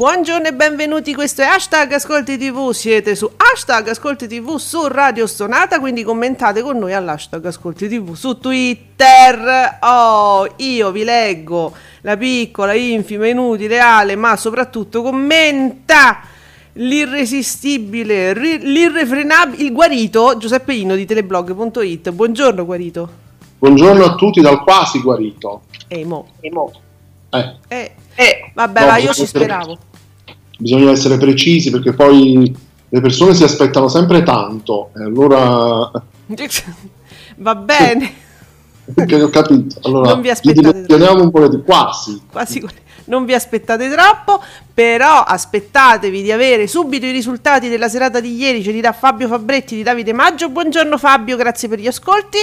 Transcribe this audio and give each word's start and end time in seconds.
Buongiorno 0.00 0.46
e 0.46 0.54
benvenuti, 0.54 1.12
questo 1.12 1.42
è 1.42 1.44
Hashtag 1.44 1.92
Ascolti 1.92 2.38
TV, 2.38 2.70
siete 2.70 3.14
su 3.14 3.30
Hashtag 3.36 3.88
Ascolti 3.88 4.26
TV 4.26 4.56
su 4.56 4.86
Radio 4.88 5.26
Stonata, 5.26 5.78
quindi 5.78 6.04
commentate 6.04 6.62
con 6.62 6.78
noi 6.78 6.94
all'Hashtag 6.94 7.44
Ascolti 7.44 7.86
TV 7.86 8.14
su 8.14 8.38
Twitter. 8.38 9.76
Oh, 9.82 10.54
io 10.56 10.90
vi 10.90 11.04
leggo 11.04 11.74
la 12.00 12.16
piccola, 12.16 12.72
infima, 12.72 13.28
inutile, 13.28 13.78
Ale, 13.78 14.16
ma 14.16 14.36
soprattutto 14.36 15.02
commenta 15.02 16.20
l'irresistibile, 16.72 18.32
ri- 18.32 18.72
l'irrefrenabile, 18.72 19.62
il 19.62 19.70
guarito 19.70 20.38
Giuseppe 20.38 20.72
Ino 20.72 20.94
di 20.94 21.04
teleblog.it. 21.04 22.10
Buongiorno 22.10 22.64
guarito. 22.64 23.10
Buongiorno 23.58 24.02
a 24.02 24.14
tutti 24.14 24.40
dal 24.40 24.62
quasi 24.62 25.02
guarito. 25.02 25.64
Emo. 25.88 26.26
Eh, 26.40 27.56
Eh, 27.68 27.94
eh, 28.14 28.50
vabbè, 28.54 28.80
No, 28.80 28.86
ma 28.86 28.96
io 28.96 29.12
ci 29.12 29.26
speravo. 29.26 29.88
Bisogna 30.60 30.90
essere 30.90 31.16
precisi 31.16 31.70
perché 31.70 31.92
poi 31.94 32.54
le 32.88 33.00
persone 33.00 33.34
si 33.34 33.42
aspettano 33.42 33.88
sempre 33.88 34.22
tanto. 34.22 34.90
E 34.96 35.02
allora, 35.02 35.90
Va 37.36 37.54
bene. 37.54 38.12
che 39.06 39.22
ho 39.22 39.28
capito. 39.28 39.78
Allora, 39.82 40.10
Non 40.12 40.20
vi 40.20 40.30
aspettate 40.30 40.70
dimensioniamo 40.70 41.22
un 41.22 41.30
po' 41.30 41.48
di 41.48 41.62
quasi. 41.64 42.20
quasi 42.30 42.64
non 43.04 43.24
vi 43.24 43.34
aspettate 43.34 43.88
troppo, 43.90 44.40
però 44.72 45.22
aspettatevi 45.22 46.22
di 46.22 46.30
avere 46.30 46.68
subito 46.68 47.06
i 47.06 47.10
risultati 47.10 47.68
della 47.68 47.88
serata 47.88 48.20
di 48.20 48.36
ieri, 48.36 48.62
ce 48.62 48.70
li 48.70 48.80
dà 48.80 48.92
Fabio 48.92 49.26
Fabretti 49.26 49.74
di 49.74 49.82
Davide 49.82 50.12
Maggio. 50.12 50.48
Buongiorno 50.48 50.96
Fabio, 50.96 51.36
grazie 51.36 51.68
per 51.68 51.80
gli 51.80 51.88
ascolti. 51.88 52.38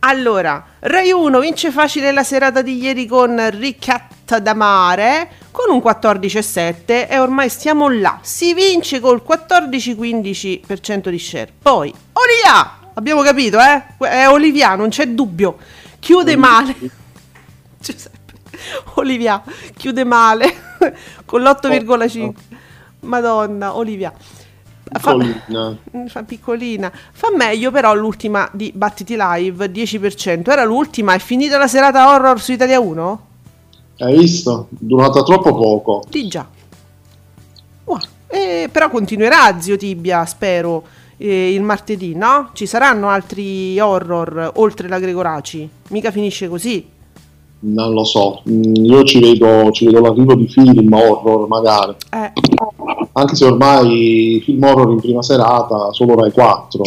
Allora, 0.00 0.62
Rai 0.80 1.10
1 1.10 1.40
vince 1.40 1.70
facile 1.70 2.12
la 2.12 2.22
serata 2.22 2.60
di 2.62 2.80
ieri 2.80 3.06
con 3.06 3.40
Ricatta 3.50 4.38
da 4.38 4.54
Mare 4.54 5.28
con 5.58 5.74
un 5.74 5.82
14,7 5.84 7.08
e 7.08 7.18
ormai 7.18 7.48
stiamo 7.48 7.88
là. 7.88 8.20
Si 8.22 8.54
vince 8.54 9.00
col 9.00 9.24
14-15% 9.26 11.08
di 11.08 11.18
share. 11.18 11.52
Poi, 11.60 11.92
Olivia, 12.12 12.78
abbiamo 12.94 13.22
capito, 13.22 13.58
eh? 13.58 13.96
È 14.08 14.28
Olivia, 14.28 14.76
non 14.76 14.90
c'è 14.90 15.08
dubbio. 15.08 15.56
Chiude 15.98 16.36
male. 16.36 16.76
Giuseppe. 17.76 18.16
Olivia 18.94 19.42
chiude 19.76 20.04
male 20.04 20.76
con 21.26 21.42
l'8,5. 21.42 22.34
Madonna, 23.00 23.76
Olivia. 23.76 24.12
Piccolina. 24.92 25.76
fa 26.06 26.22
piccolina. 26.22 26.92
Fa 27.12 27.30
meglio 27.36 27.72
però 27.72 27.94
l'ultima 27.94 28.48
di 28.52 28.70
Battiti 28.72 29.16
Live, 29.18 29.66
10%. 29.66 30.50
Era 30.50 30.62
l'ultima, 30.62 31.14
è 31.14 31.18
finita 31.18 31.58
la 31.58 31.66
serata 31.66 32.10
horror 32.10 32.40
su 32.40 32.52
Italia 32.52 32.78
1? 32.78 33.26
Hai 33.98 34.16
visto? 34.16 34.66
Durata 34.70 35.22
troppo 35.22 35.54
poco. 35.54 36.02
Di 36.08 36.28
già. 36.28 36.46
Wow. 37.84 37.98
Eh, 38.28 38.68
però 38.70 38.90
continuerà 38.90 39.58
Zio 39.60 39.76
Tibia, 39.76 40.24
spero, 40.26 40.84
eh, 41.16 41.52
il 41.52 41.62
martedì, 41.62 42.14
no? 42.14 42.50
Ci 42.52 42.66
saranno 42.66 43.08
altri 43.08 43.78
horror 43.80 44.52
oltre 44.56 44.88
la 44.88 44.98
Gregoraci? 44.98 45.68
Mica 45.88 46.10
finisce 46.10 46.48
così. 46.48 46.86
Non 47.60 47.92
lo 47.92 48.04
so. 48.04 48.42
Mm, 48.48 48.74
Io 48.84 49.02
ci 49.04 49.18
vedo, 49.18 49.70
ci 49.72 49.86
vedo 49.86 50.00
l'arrivo 50.00 50.34
di 50.36 50.46
film 50.46 50.92
horror, 50.92 51.48
magari. 51.48 51.94
Eh, 52.10 52.32
Anche 53.12 53.34
se 53.34 53.44
ormai 53.46 54.40
film 54.44 54.62
horror 54.62 54.90
in 54.92 55.00
prima 55.00 55.22
serata 55.22 55.92
solo 55.92 56.14
Rai 56.14 56.30
4. 56.30 56.82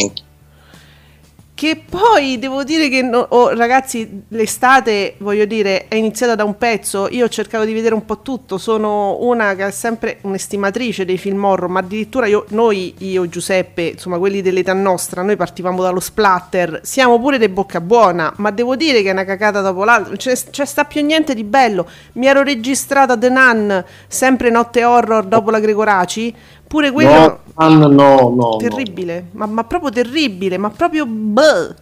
Che 1.62 1.80
poi 1.88 2.40
devo 2.40 2.64
dire 2.64 2.88
che 2.88 3.02
no- 3.02 3.24
oh, 3.28 3.50
ragazzi, 3.50 4.24
l'estate, 4.30 5.14
voglio 5.18 5.44
dire, 5.44 5.86
è 5.86 5.94
iniziata 5.94 6.34
da 6.34 6.42
un 6.42 6.58
pezzo. 6.58 7.06
Io 7.08 7.26
ho 7.26 7.28
cercato 7.28 7.64
di 7.64 7.72
vedere 7.72 7.94
un 7.94 8.04
po' 8.04 8.20
tutto. 8.20 8.58
Sono 8.58 9.18
una 9.20 9.54
che 9.54 9.68
è 9.68 9.70
sempre 9.70 10.18
un'estimatrice 10.22 11.04
dei 11.04 11.18
film 11.18 11.44
horror, 11.44 11.68
ma 11.68 11.78
addirittura 11.78 12.26
io, 12.26 12.46
noi, 12.48 12.96
io, 12.98 13.28
Giuseppe, 13.28 13.82
insomma, 13.82 14.18
quelli 14.18 14.42
dell'età 14.42 14.72
nostra, 14.72 15.22
noi 15.22 15.36
partivamo 15.36 15.80
dallo 15.82 16.00
splatter. 16.00 16.80
Siamo 16.82 17.20
pure 17.20 17.38
dei 17.38 17.48
bocca 17.48 17.80
buona, 17.80 18.32
ma 18.38 18.50
devo 18.50 18.74
dire 18.74 19.00
che 19.00 19.10
è 19.10 19.12
una 19.12 19.24
cacata 19.24 19.60
dopo 19.60 19.84
l'altra. 19.84 20.16
C'è, 20.16 20.36
c'è 20.50 20.64
sta 20.64 20.84
più 20.84 21.04
niente 21.04 21.32
di 21.32 21.44
bello. 21.44 21.88
Mi 22.14 22.26
ero 22.26 22.42
registrata 22.42 23.16
The 23.16 23.28
Nun, 23.28 23.84
sempre 24.08 24.50
notte 24.50 24.82
horror 24.82 25.26
dopo 25.26 25.52
la 25.52 25.60
Gregoraci. 25.60 26.34
Pure 26.72 26.90
quello. 26.90 27.38
No, 27.58 27.68
no, 27.68 27.86
no, 27.86 28.34
no. 28.34 28.56
Terribile, 28.56 29.26
ma, 29.32 29.44
ma 29.44 29.62
proprio 29.64 29.90
terribile, 29.90 30.56
ma 30.56 30.70
proprio 30.70 31.04
bleh. 31.04 31.74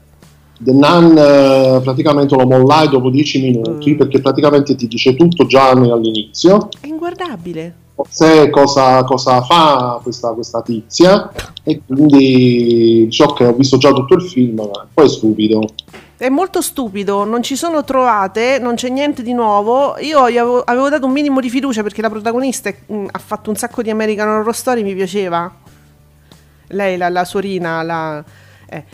The 0.59 0.73
Nun 0.73 1.17
eh, 1.17 1.81
praticamente 1.81 2.35
lo 2.35 2.45
mollai 2.45 2.89
dopo 2.89 3.09
10 3.09 3.39
Mm. 3.39 3.43
minuti 3.43 3.95
perché 3.95 4.21
praticamente 4.21 4.75
ti 4.75 4.89
dice 4.89 5.15
tutto 5.15 5.47
già 5.47 5.69
all'inizio. 5.71 6.71
È 6.81 6.89
inguardabile. 6.89 7.75
Sé 8.09 8.51
cosa, 8.51 9.05
cosa 9.05 9.43
fa 9.43 10.01
questa, 10.03 10.33
questa 10.33 10.61
tizia 10.63 11.31
e 11.63 11.83
quindi 11.87 13.07
ciò 13.13 13.33
che 13.33 13.45
ho 13.45 13.53
visto 13.53 13.77
già 13.77 13.93
tutto 13.93 14.15
il 14.15 14.23
film, 14.23 14.57
ma 14.57 14.87
poi 14.93 15.05
è 15.05 15.09
stupido. 15.09 15.63
È 16.21 16.29
molto 16.29 16.61
stupido, 16.61 17.25
non 17.25 17.43
ci 17.43 17.57
sono 17.57 17.83
trovate, 17.83 18.59
non 18.61 18.75
c'è 18.75 18.91
niente 18.91 19.23
di 19.23 19.33
nuovo. 19.33 19.97
Io 20.01 20.19
avevo, 20.19 20.61
avevo 20.61 20.91
dato 20.91 21.07
un 21.07 21.13
minimo 21.13 21.41
di 21.41 21.49
fiducia 21.49 21.83
perché 21.83 22.03
la 22.03 22.11
protagonista 22.11 22.71
mh, 22.71 23.07
ha 23.11 23.19
fatto 23.19 23.49
un 23.49 23.57
sacco 23.57 23.81
di 23.81 23.89
American 23.89 24.29
Horror 24.29 24.55
Story, 24.55 24.83
mi 24.83 24.95
piaceva. 24.95 25.51
Lei, 26.67 26.99
la, 26.99 27.09
la 27.09 27.25
sorina, 27.25 27.83
la... 27.83 28.23
eh, 28.69 28.85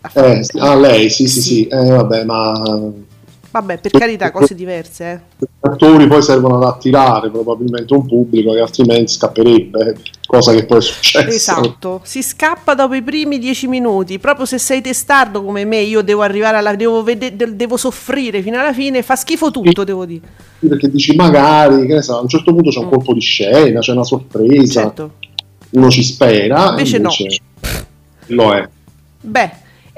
fatto- 0.00 0.24
Eh, 0.24 0.42
sì, 0.42 0.58
ah, 0.58 0.74
lei, 0.74 1.10
sì, 1.10 1.28
sì, 1.28 1.40
sì, 1.42 1.66
eh, 1.66 1.84
vabbè, 1.84 2.24
ma 2.24 2.52
Vabbè, 3.52 3.78
per 3.78 3.90
carità, 3.90 4.30
cose 4.30 4.54
diverse. 4.54 5.04
eh. 5.10 5.20
gli 5.38 5.46
attori 5.62 6.06
poi 6.06 6.22
servono 6.22 6.56
ad 6.58 6.62
attirare 6.62 7.30
probabilmente 7.30 7.92
un 7.94 8.06
pubblico 8.06 8.52
che 8.52 8.60
altrimenti 8.60 9.12
scapperebbe, 9.12 9.96
cosa 10.24 10.52
che 10.54 10.64
poi 10.66 10.78
è 10.78 10.80
successa. 10.80 11.26
Esatto, 11.26 12.00
si 12.04 12.22
scappa 12.22 12.74
dopo 12.74 12.94
i 12.94 13.02
primi 13.02 13.38
dieci 13.40 13.66
minuti. 13.66 14.20
Proprio 14.20 14.46
se 14.46 14.58
sei 14.58 14.80
testardo 14.80 15.42
come 15.42 15.64
me, 15.64 15.78
io 15.80 16.02
devo 16.02 16.22
arrivare 16.22 16.58
alla. 16.58 16.74
devo, 16.76 17.02
vede- 17.02 17.34
de- 17.34 17.56
devo 17.56 17.76
soffrire 17.76 18.40
fino 18.40 18.58
alla 18.60 18.72
fine. 18.72 19.02
Fa 19.02 19.16
schifo 19.16 19.50
tutto, 19.50 19.82
devo 19.82 20.04
dire. 20.06 20.20
Perché 20.60 20.88
dici 20.88 21.16
magari, 21.16 21.86
che 21.86 21.94
ne 21.94 22.02
so, 22.02 22.18
a 22.18 22.20
un 22.20 22.28
certo 22.28 22.52
punto 22.54 22.70
c'è 22.70 22.78
un 22.78 22.88
colpo 22.88 23.12
di 23.12 23.20
scena, 23.20 23.80
c'è 23.80 23.92
una 23.92 24.04
sorpresa, 24.04 24.80
Mm. 24.80 24.84
Certo. 24.84 25.10
uno 25.70 25.90
ci 25.90 26.04
spera, 26.04 26.66
e 26.66 26.70
Invece 26.70 26.98
no. 26.98 27.10
lo 28.26 28.52
è. 28.52 28.68
Beh, 29.22 29.50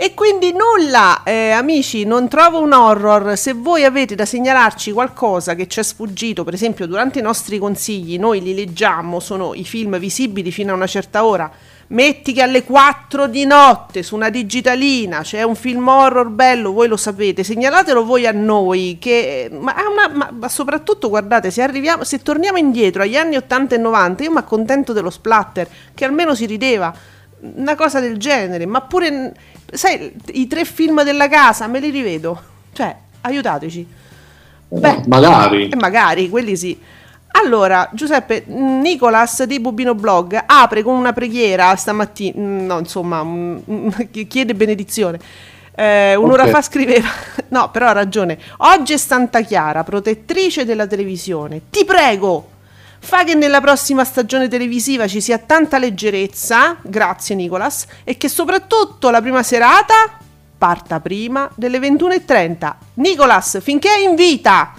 e 0.02 0.14
quindi 0.14 0.52
nulla, 0.52 1.22
eh, 1.22 1.50
amici, 1.50 2.02
non 2.02 2.26
trovo 2.26 2.60
un 2.60 2.72
horror. 2.72 3.38
Se 3.38 3.52
voi 3.52 3.84
avete 3.84 4.16
da 4.16 4.24
segnalarci 4.24 4.90
qualcosa 4.90 5.54
che 5.54 5.68
ci 5.68 5.78
è 5.78 5.84
sfuggito, 5.84 6.42
per 6.42 6.54
esempio 6.54 6.88
durante 6.88 7.20
i 7.20 7.22
nostri 7.22 7.56
consigli, 7.58 8.18
noi 8.18 8.42
li 8.42 8.52
leggiamo, 8.52 9.20
sono 9.20 9.54
i 9.54 9.62
film 9.62 9.96
visibili 10.00 10.50
fino 10.50 10.72
a 10.72 10.74
una 10.74 10.88
certa 10.88 11.24
ora. 11.24 11.48
Metti 11.86 12.32
che 12.32 12.42
alle 12.42 12.64
4 12.64 13.28
di 13.28 13.44
notte 13.44 14.02
su 14.02 14.16
una 14.16 14.28
digitalina 14.28 15.20
c'è 15.20 15.44
un 15.44 15.54
film 15.54 15.86
horror 15.86 16.30
bello, 16.30 16.72
voi 16.72 16.88
lo 16.88 16.96
sapete, 16.96 17.44
segnalatelo 17.44 18.04
voi 18.04 18.26
a 18.26 18.32
noi, 18.32 18.96
che, 19.00 19.48
ma, 19.52 19.72
ma- 19.94 20.30
ma 20.32 20.48
soprattutto 20.48 21.10
guardate, 21.10 21.52
se, 21.52 21.62
arriviamo, 21.62 22.02
se 22.02 22.22
torniamo 22.22 22.58
indietro 22.58 23.02
agli 23.02 23.16
anni 23.16 23.36
80 23.36 23.76
e 23.76 23.78
90, 23.78 24.24
io 24.24 24.32
mi 24.32 24.38
accontento 24.38 24.92
dello 24.92 25.10
splatter, 25.10 25.68
che 25.94 26.04
almeno 26.04 26.34
si 26.34 26.46
rideva 26.46 26.92
una 27.42 27.74
cosa 27.74 28.00
del 28.00 28.18
genere, 28.18 28.66
ma 28.66 28.80
pure, 28.80 29.34
sai, 29.72 30.12
i 30.32 30.46
tre 30.46 30.64
film 30.64 31.02
della 31.02 31.28
casa 31.28 31.66
me 31.66 31.80
li 31.80 31.90
rivedo. 31.90 32.40
Cioè, 32.72 32.94
aiutateci. 33.22 33.86
Beh, 34.68 35.02
magari. 35.06 35.68
E 35.68 35.76
magari, 35.76 36.28
quelli 36.28 36.56
sì. 36.56 36.78
Allora, 37.34 37.88
Giuseppe, 37.92 38.44
Nicolas 38.46 39.42
di 39.44 39.58
Bubino 39.58 39.94
Blog 39.94 40.38
apre 40.44 40.82
con 40.82 40.94
una 40.94 41.12
preghiera 41.12 41.74
stamattina, 41.76 42.34
no, 42.36 42.78
insomma, 42.78 43.22
mm, 43.24 43.58
mm, 43.70 43.88
chiede 44.28 44.54
benedizione. 44.54 45.18
Eh, 45.74 46.14
un'ora 46.14 46.44
Ok. 46.44 46.50
fa 46.50 46.62
scriveva, 46.62 47.08
no, 47.48 47.70
però 47.70 47.88
ha 47.88 47.92
ragione. 47.92 48.38
Oggi 48.58 48.92
è 48.92 48.96
Santa 48.98 49.40
Chiara, 49.40 49.82
protettrice 49.82 50.66
della 50.66 50.86
televisione. 50.86 51.62
Ti 51.70 51.84
prego, 51.86 52.48
fa 53.04 53.24
che 53.24 53.34
nella 53.34 53.60
prossima 53.60 54.04
stagione 54.04 54.48
televisiva 54.48 55.08
ci 55.08 55.20
sia 55.20 55.36
tanta 55.38 55.78
leggerezza, 55.78 56.76
grazie 56.82 57.34
Nicolas, 57.34 57.86
e 58.04 58.16
che 58.16 58.28
soprattutto 58.28 59.10
la 59.10 59.20
prima 59.20 59.42
serata 59.42 60.18
parta 60.56 61.00
prima 61.00 61.50
delle 61.56 61.78
21.30. 61.80 62.74
Nicolas, 62.94 63.60
finché 63.60 63.88
è 63.88 64.08
in 64.08 64.14
vita, 64.14 64.72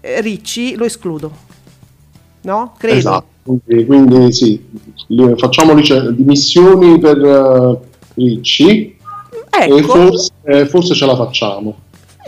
eh, 0.00 0.20
Ricci 0.20 0.74
lo 0.74 0.84
escludo. 0.84 1.32
No? 2.42 2.74
Credo. 2.76 2.96
Esatto. 2.96 3.26
Quindi, 3.44 3.86
quindi 3.86 4.32
sì, 4.32 4.64
facciamo 5.36 5.74
dimissioni 5.74 6.98
per 6.98 7.18
eh, 7.18 7.78
Ricci 8.14 8.96
e 9.50 9.66
Ecco. 9.66 9.82
forse, 9.82 10.30
eh, 10.42 10.66
forse 10.66 10.94
ce 10.94 11.06
la 11.06 11.14
facciamo. 11.14 11.76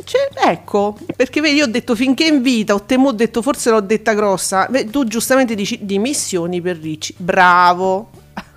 Cioè, 0.04 0.50
ecco, 0.50 0.96
perché 1.16 1.40
vedi, 1.40 1.56
io 1.56 1.64
ho 1.64 1.68
detto 1.68 1.94
finché 1.94 2.26
in 2.26 2.42
vita, 2.42 2.74
o 2.74 2.82
Temo 2.82 3.08
ho 3.08 3.12
detto 3.12 3.42
forse 3.42 3.70
l'ho 3.70 3.80
detta 3.80 4.12
grossa, 4.12 4.66
Beh, 4.68 4.90
tu 4.90 5.04
giustamente 5.04 5.54
dici 5.54 5.78
dimissioni 5.82 6.60
per 6.60 6.76
Ricci, 6.78 7.14
bravo. 7.16 8.10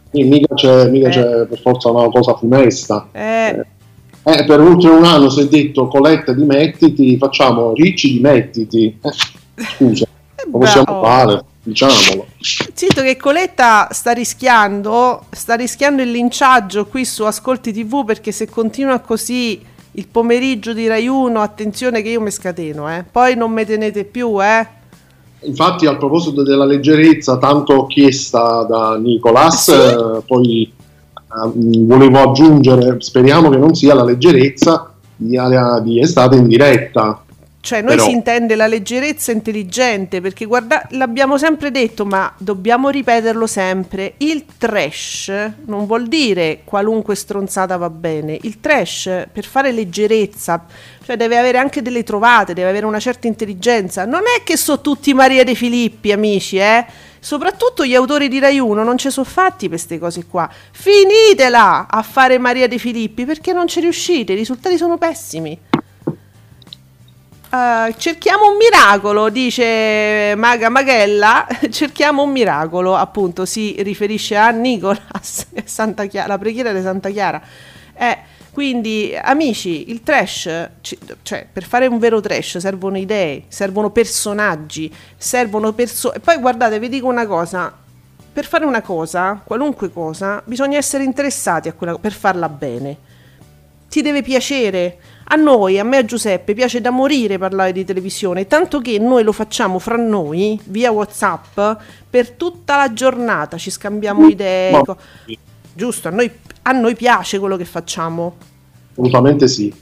Quindi 0.10 0.40
mica 0.40 0.54
c'è, 0.56 0.90
mica 0.90 1.08
Eh. 1.08 1.12
c'è 1.12 1.46
per 1.46 1.60
forza 1.60 1.90
una 1.92 2.10
cosa 2.10 2.36
funesta. 2.36 3.08
Eh, 3.12 3.66
Eh, 4.24 4.44
per 4.46 4.60
oltre 4.60 4.90
un 4.90 5.06
anno 5.06 5.30
si 5.30 5.42
è 5.42 5.48
detto 5.48 5.88
Coletta 5.88 6.34
dimettiti, 6.34 7.18
facciamo 7.18 7.74
Ricci 7.74 8.14
dimettiti. 8.14 9.00
Eh, 9.02 9.64
scusa, 9.64 10.06
lo 10.52 10.58
possiamo 10.60 11.02
fare, 11.02 11.44
diciamolo. 11.64 12.28
Zitto 12.74 13.02
che 13.02 13.16
Coletta 13.18 13.88
sta 13.92 14.12
rischiando, 14.12 15.24
sta 15.32 15.56
rischiando 15.56 16.02
il 16.02 16.12
linciaggio 16.12 16.86
qui 16.86 17.06
su 17.06 17.24
Ascolti 17.24 17.72
TV 17.72 18.04
perché 18.06 18.32
se 18.32 18.48
continua 18.50 19.00
così 19.00 19.66
il 19.94 20.08
pomeriggio 20.08 20.74
di 20.74 20.88
Rai 20.88 21.08
1, 21.08 21.40
attenzione 21.42 22.02
che 22.02 22.10
io 22.10 22.22
mi 22.22 22.32
scateno, 22.32 22.90
eh. 22.90 23.04
Poi 23.10 23.36
non 23.36 23.52
me 23.52 23.66
tenete 23.66 24.04
più, 24.04 24.42
eh. 24.42 24.68
Infatti, 25.42 25.86
a 25.86 25.96
proposito 25.96 26.44
della 26.44 26.66
leggerezza, 26.66 27.38
tanto 27.38 27.86
chiesta 27.86 28.64
da 28.64 28.98
Nicolas, 28.98 29.64
Sì. 29.64 29.72
eh, 29.72 30.22
poi 30.28 30.64
eh, 30.64 31.84
volevo 31.86 32.20
aggiungere, 32.20 32.98
speriamo 33.00 33.50
che 33.50 33.58
non 33.58 33.74
sia 33.74 33.94
la 33.94 34.04
leggerezza 34.04 34.94
di, 35.16 35.38
di 35.84 36.00
estate 36.02 36.36
in 36.36 36.48
diretta. 36.48 37.24
Cioè, 37.62 37.82
noi 37.82 37.96
Però- 37.98 38.08
si 38.08 38.12
intende 38.12 38.56
la 38.56 38.68
leggerezza 38.68 39.34
intelligente, 39.34 40.22
perché 40.22 40.46
guarda, 40.46 40.88
l'abbiamo 40.92 41.38
sempre 41.38 41.72
detto, 41.72 42.06
ma 42.06 42.34
dobbiamo 42.38 42.90
ripeterlo 42.90 43.46
sempre. 43.48 44.14
Il 44.18 44.46
trash 44.58 45.32
non 45.66 45.86
vuol 45.86 46.08
dire 46.08 46.62
qualunque 46.64 47.16
stronzata 47.16 47.76
va 47.76 47.90
bene. 47.90 48.38
Il 48.44 48.62
trash, 48.62 49.26
per 49.32 49.46
fare 49.46 49.74
leggerezza, 49.74 50.66
cioè 51.04 51.18
deve 51.18 51.38
avere 51.38 51.58
anche 51.58 51.82
delle 51.82 52.04
trovate, 52.04 52.54
deve 52.54 52.70
avere 52.70 52.86
una 52.86 53.00
certa 53.00 53.28
intelligenza. 53.28 54.06
Non 54.06 54.22
è 54.22 54.44
che 54.44 54.56
sono 54.56 54.80
tutti 54.80 55.14
Maria 55.14 55.44
De 55.44 55.54
Filippi, 55.54 56.14
amici, 56.14 56.58
eh? 56.58 56.86
Soprattutto 57.20 57.86
gli 57.86 57.94
autori 57.94 58.30
di 58.30 58.40
Rai 58.40 58.60
1 58.60 58.82
non 58.82 58.98
ci 58.98 59.10
sono 59.12 59.26
fatti 59.26 59.68
per 59.68 59.78
queste 59.78 60.00
cose 60.00 60.26
qua. 60.26 60.50
Finitela 60.72 61.88
a 61.90 62.02
fare 62.04 62.38
Maria 62.38 62.70
De 62.70 62.78
Filippi 62.78 63.26
perché 63.26 63.52
non 63.52 63.68
ci 63.68 63.82
riuscite, 63.82 64.32
i 64.32 64.36
risultati 64.38 64.78
sono 64.78 64.98
pessimi. 64.98 65.60
Uh, 67.52 67.92
cerchiamo 67.98 68.52
un 68.52 68.58
miracolo, 68.58 69.30
dice 69.30 70.36
Maga 70.38 70.70
Maghella. 70.70 71.48
cerchiamo 71.72 72.22
un 72.22 72.30
miracolo, 72.30 72.96
appunto, 72.96 73.44
si 73.44 73.76
riferisce 73.82 74.36
a 74.36 74.52
Nicolas, 74.52 75.48
Santa 75.66 76.06
Chiara, 76.06 76.28
la 76.28 76.38
preghiera 76.38 76.72
di 76.72 76.82
Santa 76.84 77.10
Chiara. 77.10 77.42
Eh, 77.96 78.18
quindi, 78.52 79.18
amici, 79.20 79.90
il 79.90 80.04
trash, 80.04 80.70
ci- 80.82 81.00
cioè, 81.24 81.48
per 81.52 81.64
fare 81.64 81.88
un 81.88 81.98
vero 81.98 82.22
trash 82.22 82.60
servono 82.60 83.00
idee, 83.00 83.46
servono 83.48 83.90
personaggi, 83.90 84.94
servono 85.18 85.74
persone. 85.74 86.18
E 86.18 86.20
poi 86.20 86.38
guardate, 86.38 86.78
vi 86.78 86.88
dico 86.88 87.08
una 87.08 87.26
cosa. 87.26 87.76
Per 88.32 88.46
fare 88.46 88.64
una 88.64 88.84
cosa, 88.84 89.42
qualunque 89.44 89.92
cosa, 89.92 90.40
bisogna 90.46 90.78
essere 90.78 91.04
interessati 91.04 91.68
a 91.68 91.74
quella 91.74 91.98
per 91.98 92.12
farla 92.14 92.48
bene 92.48 93.08
ti 93.90 94.02
deve 94.02 94.22
piacere. 94.22 94.98
A 95.32 95.36
noi, 95.36 95.78
a 95.78 95.84
me 95.84 95.98
e 95.98 96.00
a 96.00 96.06
Giuseppe, 96.06 96.54
piace 96.54 96.82
da 96.82 96.90
morire 96.90 97.38
parlare 97.38 97.72
di 97.72 97.86
televisione, 97.86 98.48
tanto 98.48 98.80
che 98.80 98.98
noi 98.98 99.24
lo 99.24 99.32
facciamo 99.32 99.78
fra 99.78 99.96
noi, 99.96 100.60
via 100.66 100.92
WhatsApp, 100.92 101.60
per 102.10 102.32
tutta 102.32 102.78
la 102.78 102.94
giornata, 102.94 103.58
ci 103.58 103.70
scambiamo 103.70 104.28
idee. 104.28 104.72
Ma- 104.72 104.82
co- 104.82 104.98
Giusto, 105.72 106.08
a 106.08 106.12
noi, 106.12 106.32
a 106.64 106.72
noi 106.72 106.96
piace 106.96 107.38
quello 107.38 107.58
che 107.58 107.66
facciamo. 107.66 108.38
Assolutamente 108.92 109.48
sì. 109.48 109.74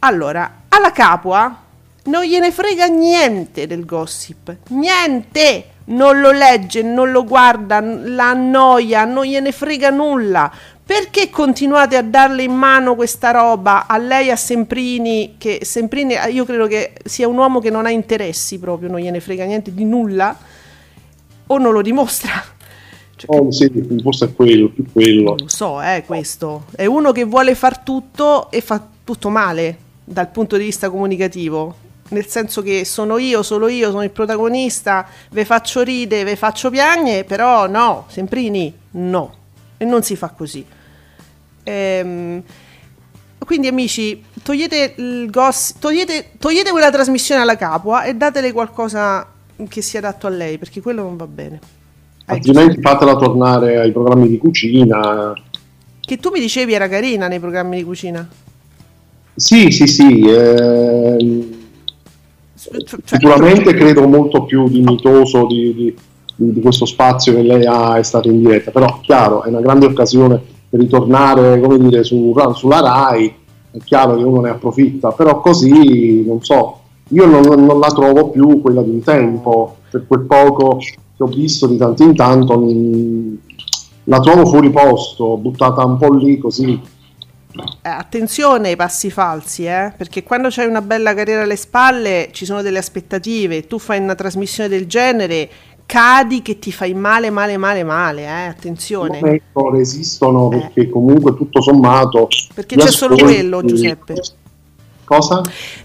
Allora, 0.00 0.62
alla 0.68 0.92
Capua 0.92 1.62
non 2.04 2.24
gliene 2.24 2.50
frega 2.50 2.86
niente 2.86 3.66
del 3.66 3.84
gossip, 3.84 4.56
niente! 4.68 5.71
Non 5.84 6.20
lo 6.20 6.30
legge, 6.30 6.82
non 6.82 7.10
lo 7.10 7.24
guarda, 7.24 7.80
la 7.80 8.30
annoia, 8.30 9.04
non 9.04 9.24
gliene 9.24 9.52
frega 9.52 9.90
nulla. 9.90 10.50
Perché 10.84 11.30
continuate 11.30 11.96
a 11.96 12.02
darle 12.02 12.42
in 12.42 12.52
mano 12.52 12.94
questa 12.94 13.30
roba 13.30 13.86
a 13.86 13.96
lei, 13.98 14.30
a 14.30 14.36
Semprini, 14.36 15.36
che 15.38 15.60
Semprini 15.62 16.14
eh, 16.14 16.30
io 16.30 16.44
credo 16.44 16.66
che 16.66 16.92
sia 17.04 17.28
un 17.28 17.36
uomo 17.38 17.60
che 17.60 17.70
non 17.70 17.86
ha 17.86 17.90
interessi 17.90 18.58
proprio, 18.58 18.90
non 18.90 19.00
gliene 19.00 19.20
frega 19.20 19.44
niente 19.44 19.72
di 19.72 19.84
nulla, 19.84 20.36
o 21.46 21.58
non 21.58 21.72
lo 21.72 21.82
dimostra. 21.82 22.32
Cioè, 23.14 23.38
Oh, 23.38 23.52
sì, 23.52 23.70
forse 24.02 24.24
è 24.24 24.32
quello, 24.34 24.70
più 24.70 24.84
quello. 24.90 25.36
lo 25.38 25.46
so, 25.46 25.80
eh, 25.80 26.02
questo. 26.04 26.64
È 26.74 26.86
uno 26.86 27.12
che 27.12 27.24
vuole 27.24 27.54
far 27.54 27.78
tutto 27.78 28.50
e 28.50 28.60
fa 28.62 28.84
tutto 29.04 29.28
male 29.28 29.76
dal 30.02 30.28
punto 30.30 30.56
di 30.56 30.64
vista 30.64 30.90
comunicativo. 30.90 31.74
Nel 32.12 32.26
senso 32.26 32.60
che 32.60 32.84
sono 32.84 33.16
io, 33.16 33.42
solo 33.42 33.68
io, 33.68 33.90
sono 33.90 34.02
il 34.02 34.10
protagonista, 34.10 35.06
ve 35.30 35.46
faccio 35.46 35.80
ride, 35.82 36.24
ve 36.24 36.36
faccio 36.36 36.68
piagne, 36.68 37.24
però 37.24 37.66
no, 37.66 38.04
Semprini, 38.08 38.72
no. 38.92 39.34
E 39.78 39.84
non 39.86 40.02
si 40.02 40.14
fa 40.14 40.28
così. 40.28 40.64
Ehm, 41.64 42.42
quindi 43.38 43.66
amici, 43.66 44.22
togliete 44.42 44.94
il 44.98 45.30
gossip, 45.30 45.78
togliete, 45.78 46.32
togliete 46.38 46.70
quella 46.70 46.90
trasmissione 46.90 47.40
alla 47.40 47.56
capua 47.56 48.04
e 48.04 48.14
datele 48.14 48.52
qualcosa 48.52 49.26
che 49.66 49.80
sia 49.80 50.00
adatto 50.00 50.26
a 50.26 50.30
lei, 50.30 50.58
perché 50.58 50.82
quello 50.82 51.02
non 51.02 51.16
va 51.16 51.26
bene. 51.26 51.60
Eh, 52.26 52.34
Altrimenti 52.34 52.80
fatela 52.82 53.16
tornare 53.16 53.78
ai 53.78 53.90
programmi 53.90 54.28
di 54.28 54.36
cucina. 54.36 55.32
Che 55.98 56.18
tu 56.18 56.30
mi 56.30 56.40
dicevi 56.40 56.74
era 56.74 56.88
carina 56.88 57.26
nei 57.26 57.40
programmi 57.40 57.78
di 57.78 57.84
cucina. 57.84 58.28
Sì, 59.34 59.70
sì, 59.70 59.86
sì. 59.86 60.20
ehm, 60.28 61.60
Cioè, 62.84 63.00
sicuramente 63.04 63.74
credo 63.74 64.06
molto 64.06 64.44
più 64.44 64.68
dignitoso 64.68 65.46
di, 65.46 65.74
di- 65.74 65.94
di 66.34 66.60
questo 66.60 66.86
spazio 66.86 67.34
che 67.34 67.42
lei 67.42 67.64
ha 67.66 67.96
è 67.96 68.02
stato 68.02 68.28
in 68.28 68.38
diretta, 68.40 68.70
però 68.70 68.98
chiaro, 69.00 69.42
è 69.42 69.48
una 69.48 69.60
grande 69.60 69.86
occasione 69.86 70.40
per 70.68 70.80
ritornare, 70.80 71.60
come 71.60 71.78
dire, 71.78 72.02
su- 72.02 72.34
sulla 72.54 72.80
RAI, 72.80 73.34
è 73.70 73.78
chiaro 73.84 74.16
che 74.16 74.22
uno 74.22 74.40
ne 74.40 74.50
approfitta, 74.50 75.12
però 75.12 75.40
così, 75.40 76.24
non 76.26 76.42
so, 76.42 76.78
io 77.08 77.26
non, 77.26 77.42
non 77.64 77.78
la 77.78 77.88
trovo 77.88 78.30
più 78.30 78.60
quella 78.60 78.82
di 78.82 78.90
un 78.90 79.02
tempo, 79.02 79.76
per 79.90 80.06
quel 80.06 80.22
poco 80.22 80.78
che 80.78 81.22
ho 81.22 81.26
visto 81.26 81.66
di 81.66 81.76
tanto 81.76 82.02
in 82.02 82.14
tanto, 82.16 82.58
mm, 82.58 83.34
la 84.04 84.20
trovo 84.20 84.46
fuori 84.46 84.70
posto, 84.70 85.36
buttata 85.36 85.84
un 85.84 85.98
po' 85.98 86.12
lì 86.12 86.38
così. 86.38 86.80
Eh, 87.82 87.88
attenzione 87.88 88.70
ai 88.70 88.76
passi 88.76 89.10
falsi, 89.10 89.64
eh? 89.64 89.92
perché 89.96 90.22
quando 90.22 90.48
c'hai 90.50 90.66
una 90.66 90.80
bella 90.80 91.14
carriera 91.14 91.42
alle 91.42 91.56
spalle 91.56 92.28
ci 92.32 92.44
sono 92.44 92.62
delle 92.62 92.78
aspettative, 92.78 93.66
tu 93.66 93.78
fai 93.78 93.98
una 93.98 94.14
trasmissione 94.14 94.68
del 94.68 94.86
genere, 94.86 95.50
cadi 95.84 96.40
che 96.40 96.58
ti 96.58 96.72
fai 96.72 96.94
male, 96.94 97.30
male, 97.30 97.56
male, 97.58 97.84
male, 97.84 98.22
eh? 98.22 98.46
attenzione. 98.46 99.18
Ecco, 99.20 99.70
resistono 99.70 100.50
Eh. 100.50 100.58
perché 100.58 100.88
comunque 100.88 101.36
tutto 101.36 101.60
sommato 101.60 102.28
Perché 102.54 102.76
c'è 102.76 102.90
solo 102.90 103.16
quello, 103.16 103.62
Giuseppe. 103.62 104.14
Cosa? 105.12 105.40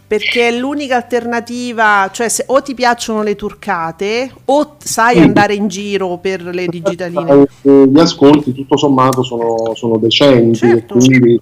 Perché 0.08 0.48
è 0.48 0.52
l'unica 0.58 0.96
alternativa, 0.96 2.10
cioè 2.14 2.30
se 2.30 2.44
o 2.48 2.62
ti 2.62 2.74
piacciono 2.74 3.24
le 3.24 3.36
turcate 3.36 4.32
o 4.46 4.76
sai 4.78 5.16
Sì. 5.16 5.22
andare 5.22 5.54
in 5.54 5.68
giro 5.68 6.18
per 6.18 6.44
le 6.44 6.68
digitaline. 6.68 7.46
Eh, 7.64 7.88
gli 7.88 8.00
ascolti 8.00 8.54
tutto 8.54 8.78
sommato 8.78 9.22
sono, 9.24 9.74
sono 9.76 9.98
decenti 9.98 10.58
Certo. 10.60 10.94
e 10.94 10.98
quindi 10.98 11.42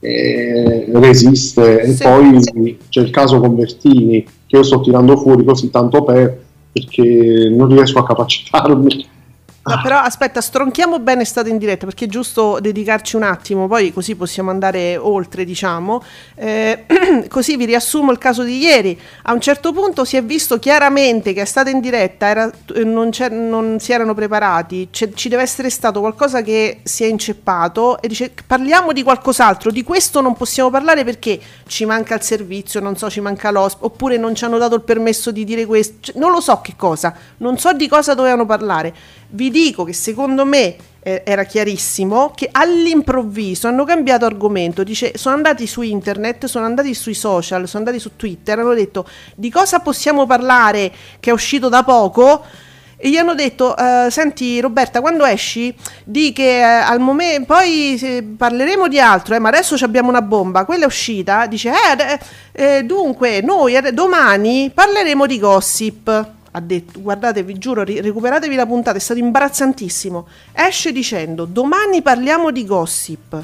eh, 0.00 0.86
resiste 0.92 1.80
e 1.80 1.94
Sì, 1.94 2.02
poi 2.02 2.78
c'è 2.88 3.00
il 3.00 3.10
caso 3.10 3.38
Convertini 3.40 4.22
che 4.46 4.56
io 4.56 4.62
sto 4.62 4.80
tirando 4.80 5.16
fuori 5.16 5.44
così 5.44 5.70
tanto 5.70 6.02
per 6.02 6.40
perché 6.72 7.50
non 7.54 7.68
riesco 7.68 7.98
a 7.98 8.04
capacitarmi 8.06 9.06
No, 9.64 9.80
però 9.80 9.98
aspetta, 9.98 10.40
stronchiamo 10.40 10.98
bene 10.98 11.24
State 11.24 11.48
in 11.48 11.56
diretta 11.56 11.86
perché 11.86 12.06
è 12.06 12.08
giusto 12.08 12.58
dedicarci 12.60 13.14
un 13.14 13.22
attimo, 13.22 13.68
poi 13.68 13.92
così 13.92 14.16
possiamo 14.16 14.50
andare 14.50 14.96
oltre, 14.96 15.44
diciamo. 15.44 16.02
Eh, 16.34 16.84
così 17.30 17.56
vi 17.56 17.66
riassumo 17.66 18.10
il 18.10 18.18
caso 18.18 18.42
di 18.42 18.58
ieri. 18.58 18.98
A 19.22 19.32
un 19.32 19.40
certo 19.40 19.72
punto 19.72 20.04
si 20.04 20.16
è 20.16 20.24
visto 20.24 20.58
chiaramente 20.58 21.32
che 21.32 21.42
è 21.42 21.44
stata 21.44 21.70
in 21.70 21.78
diretta, 21.78 22.26
era, 22.26 22.50
non, 22.82 23.10
non, 23.30 23.76
si 23.78 23.92
erano 23.92 24.14
preparati, 24.14 24.88
ci 24.90 25.28
deve 25.28 25.42
essere 25.42 25.70
stato 25.70 26.00
qualcosa 26.00 26.42
che 26.42 26.80
si 26.82 27.04
è 27.04 27.06
inceppato 27.06 28.02
e 28.02 28.08
dice 28.08 28.32
parliamo 28.44 28.92
di 28.92 29.04
qualcos'altro, 29.04 29.70
di 29.70 29.84
questo 29.84 30.20
non 30.20 30.34
possiamo 30.34 30.70
parlare 30.70 31.04
perché 31.04 31.38
ci 31.68 31.84
manca 31.84 32.16
il 32.16 32.22
servizio, 32.22 32.80
non 32.80 32.96
so, 32.96 33.08
ci 33.08 33.20
manca 33.20 33.52
l'ospite, 33.52 33.86
oppure 33.86 34.16
non 34.16 34.34
ci 34.34 34.44
hanno 34.44 34.58
dato 34.58 34.74
il 34.74 34.82
permesso 34.82 35.30
di 35.30 35.44
dire 35.44 35.66
questo, 35.66 35.98
cioè, 36.00 36.18
non 36.18 36.32
lo 36.32 36.40
so 36.40 36.60
che 36.60 36.74
cosa, 36.76 37.14
non 37.36 37.58
so 37.58 37.72
di 37.72 37.86
cosa 37.86 38.14
dovevano 38.14 38.44
parlare 38.44 39.20
vi 39.32 39.50
dico 39.52 39.84
che 39.84 39.92
secondo 39.92 40.44
me 40.44 40.74
eh, 41.04 41.22
era 41.24 41.44
chiarissimo 41.44 42.32
che 42.34 42.48
all'improvviso 42.50 43.68
hanno 43.68 43.84
cambiato 43.84 44.24
argomento, 44.24 44.82
dice 44.82 45.12
sono 45.16 45.36
andati 45.36 45.66
su 45.66 45.82
internet, 45.82 46.46
sono 46.46 46.64
andati 46.64 46.94
sui 46.94 47.14
social, 47.14 47.68
sono 47.68 47.84
andati 47.84 48.00
su 48.00 48.16
Twitter, 48.16 48.58
hanno 48.58 48.74
detto 48.74 49.06
di 49.36 49.50
cosa 49.50 49.78
possiamo 49.80 50.26
parlare 50.26 50.92
che 51.20 51.30
è 51.30 51.32
uscito 51.32 51.68
da 51.68 51.84
poco 51.84 52.44
e 53.04 53.10
gli 53.10 53.16
hanno 53.16 53.34
detto 53.34 53.74
uh, 53.76 54.08
senti 54.10 54.60
Roberta 54.60 55.00
quando 55.00 55.24
esci 55.24 55.74
di 56.04 56.32
che 56.32 56.60
uh, 56.62 56.88
al 56.88 57.00
momento 57.00 57.52
poi 57.52 58.34
parleremo 58.38 58.86
di 58.86 59.00
altro 59.00 59.34
eh, 59.34 59.40
ma 59.40 59.48
adesso 59.48 59.74
abbiamo 59.84 60.08
una 60.08 60.22
bomba 60.22 60.64
quella 60.64 60.84
è 60.84 60.86
uscita 60.86 61.46
dice 61.46 61.72
eh, 61.72 62.18
eh 62.52 62.82
dunque 62.84 63.40
noi 63.40 63.76
domani 63.92 64.70
parleremo 64.72 65.26
di 65.26 65.38
gossip 65.40 66.30
ha 66.52 66.60
detto, 66.60 67.00
guardate 67.00 67.42
vi 67.42 67.58
giuro, 67.58 67.82
recuperatevi 67.82 68.54
la 68.54 68.66
puntata, 68.66 68.96
è 68.96 69.00
stato 69.00 69.20
imbarazzantissimo. 69.20 70.26
Esce 70.52 70.92
dicendo, 70.92 71.46
domani 71.46 72.02
parliamo 72.02 72.50
di 72.50 72.66
gossip. 72.66 73.42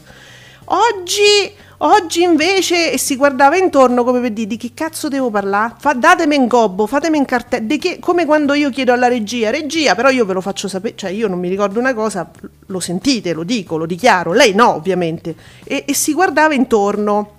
Oggi, 0.71 1.51
oggi 1.79 2.23
invece, 2.23 2.93
e 2.93 2.99
si 2.99 3.17
guardava 3.17 3.57
intorno 3.57 4.05
come 4.05 4.21
per 4.21 4.33
dire, 4.33 4.47
di 4.47 4.57
che 4.59 4.73
cazzo 4.75 5.09
devo 5.09 5.31
parlare? 5.31 5.77
Fa, 5.79 5.95
datemi 5.95 6.37
in 6.37 6.47
gobbo, 6.47 6.87
fatemi 6.87 7.17
in 7.17 7.25
cartella, 7.25 7.67
come 8.01 8.27
quando 8.27 8.53
io 8.53 8.69
chiedo 8.69 8.93
alla 8.93 9.09
regia, 9.09 9.49
regia, 9.49 9.95
però 9.95 10.11
io 10.11 10.27
ve 10.27 10.35
lo 10.35 10.43
faccio 10.43 10.69
sapere, 10.69 10.95
cioè 10.95 11.09
io 11.09 11.29
non 11.29 11.39
mi 11.39 11.49
ricordo 11.49 11.79
una 11.79 11.95
cosa, 11.95 12.31
lo 12.67 12.81
sentite, 12.81 13.33
lo 13.33 13.45
dico, 13.45 13.79
lo 13.79 13.87
dichiaro, 13.87 14.35
lei 14.35 14.53
no 14.53 14.75
ovviamente, 14.75 15.35
e, 15.65 15.85
e 15.87 15.95
si 15.95 16.13
guardava 16.13 16.53
intorno 16.53 17.37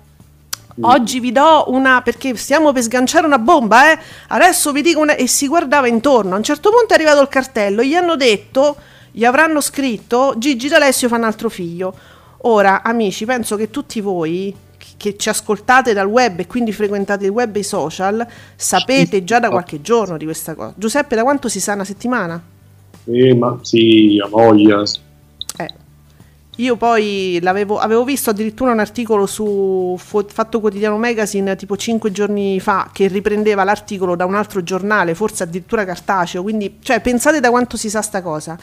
Oggi 0.82 1.20
vi 1.20 1.32
do 1.32 1.64
una 1.68 2.00
perché 2.02 2.34
stiamo 2.36 2.72
per 2.72 2.82
sganciare 2.82 3.26
una 3.26 3.38
bomba, 3.38 3.92
eh? 3.92 3.98
Adesso 4.28 4.72
vi 4.72 4.82
dico 4.82 5.00
una 5.00 5.14
e 5.14 5.26
si 5.26 5.46
guardava 5.46 5.86
intorno. 5.86 6.34
A 6.34 6.38
un 6.38 6.42
certo 6.42 6.70
punto 6.70 6.92
è 6.92 6.96
arrivato 6.96 7.20
il 7.20 7.28
cartello, 7.28 7.82
gli 7.82 7.94
hanno 7.94 8.16
detto, 8.16 8.76
gli 9.10 9.24
avranno 9.24 9.60
scritto 9.60 10.34
Gigi 10.38 10.68
D'Alessio 10.68 11.08
fa 11.08 11.16
un 11.16 11.24
altro 11.24 11.48
figlio. 11.48 11.94
Ora, 12.42 12.82
amici, 12.82 13.26
penso 13.26 13.56
che 13.56 13.70
tutti 13.70 14.00
voi 14.00 14.54
che 14.96 15.16
ci 15.16 15.28
ascoltate 15.28 15.92
dal 15.92 16.06
web 16.06 16.40
e 16.40 16.46
quindi 16.46 16.72
frequentate 16.72 17.24
il 17.24 17.30
web 17.30 17.56
e 17.56 17.60
i 17.60 17.64
social, 17.64 18.26
sapete 18.54 19.24
già 19.24 19.38
da 19.38 19.48
qualche 19.48 19.80
giorno 19.80 20.16
di 20.16 20.24
questa 20.24 20.54
cosa. 20.54 20.74
Giuseppe, 20.76 21.16
da 21.16 21.22
quanto 21.22 21.48
si 21.48 21.60
sa 21.60 21.74
una 21.74 21.84
settimana? 21.84 22.42
Eh, 23.04 23.34
ma 23.34 23.58
sì, 23.62 24.20
a 24.22 24.28
voglia. 24.28 24.82
Io 26.60 26.76
poi 26.76 27.40
avevo 27.42 28.04
visto 28.04 28.28
addirittura 28.28 28.72
un 28.72 28.80
articolo 28.80 29.24
su 29.24 29.98
Fatto 29.98 30.60
Quotidiano 30.60 30.98
Magazine 30.98 31.56
tipo 31.56 31.74
5 31.74 32.12
giorni 32.12 32.60
fa 32.60 32.90
che 32.92 33.08
riprendeva 33.08 33.64
l'articolo 33.64 34.14
da 34.14 34.26
un 34.26 34.34
altro 34.34 34.62
giornale, 34.62 35.14
forse 35.14 35.44
addirittura 35.44 35.86
cartaceo, 35.86 36.42
quindi 36.42 36.76
cioè, 36.82 37.00
pensate 37.00 37.40
da 37.40 37.48
quanto 37.48 37.78
si 37.78 37.88
sa 37.88 38.02
sta 38.02 38.20
cosa. 38.20 38.58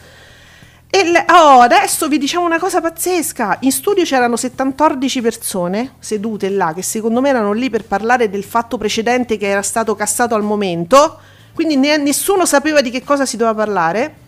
Le, 0.90 1.24
oh, 1.28 1.60
adesso 1.60 2.06
vi 2.06 2.18
diciamo 2.18 2.46
una 2.46 2.60
cosa 2.60 2.80
pazzesca. 2.80 3.58
In 3.62 3.72
studio 3.72 4.04
c'erano 4.04 4.36
74 4.36 4.96
persone 5.20 5.94
sedute 5.98 6.48
là, 6.50 6.72
che 6.72 6.82
secondo 6.82 7.20
me 7.20 7.30
erano 7.30 7.52
lì 7.52 7.68
per 7.68 7.84
parlare 7.84 8.30
del 8.30 8.44
fatto 8.44 8.78
precedente 8.78 9.36
che 9.36 9.48
era 9.48 9.62
stato 9.62 9.96
cassato 9.96 10.36
al 10.36 10.44
momento. 10.44 11.18
Quindi 11.52 11.74
ne, 11.76 11.96
nessuno 11.96 12.46
sapeva 12.46 12.80
di 12.80 12.90
che 12.90 13.02
cosa 13.02 13.26
si 13.26 13.36
doveva 13.36 13.56
parlare. 13.56 14.26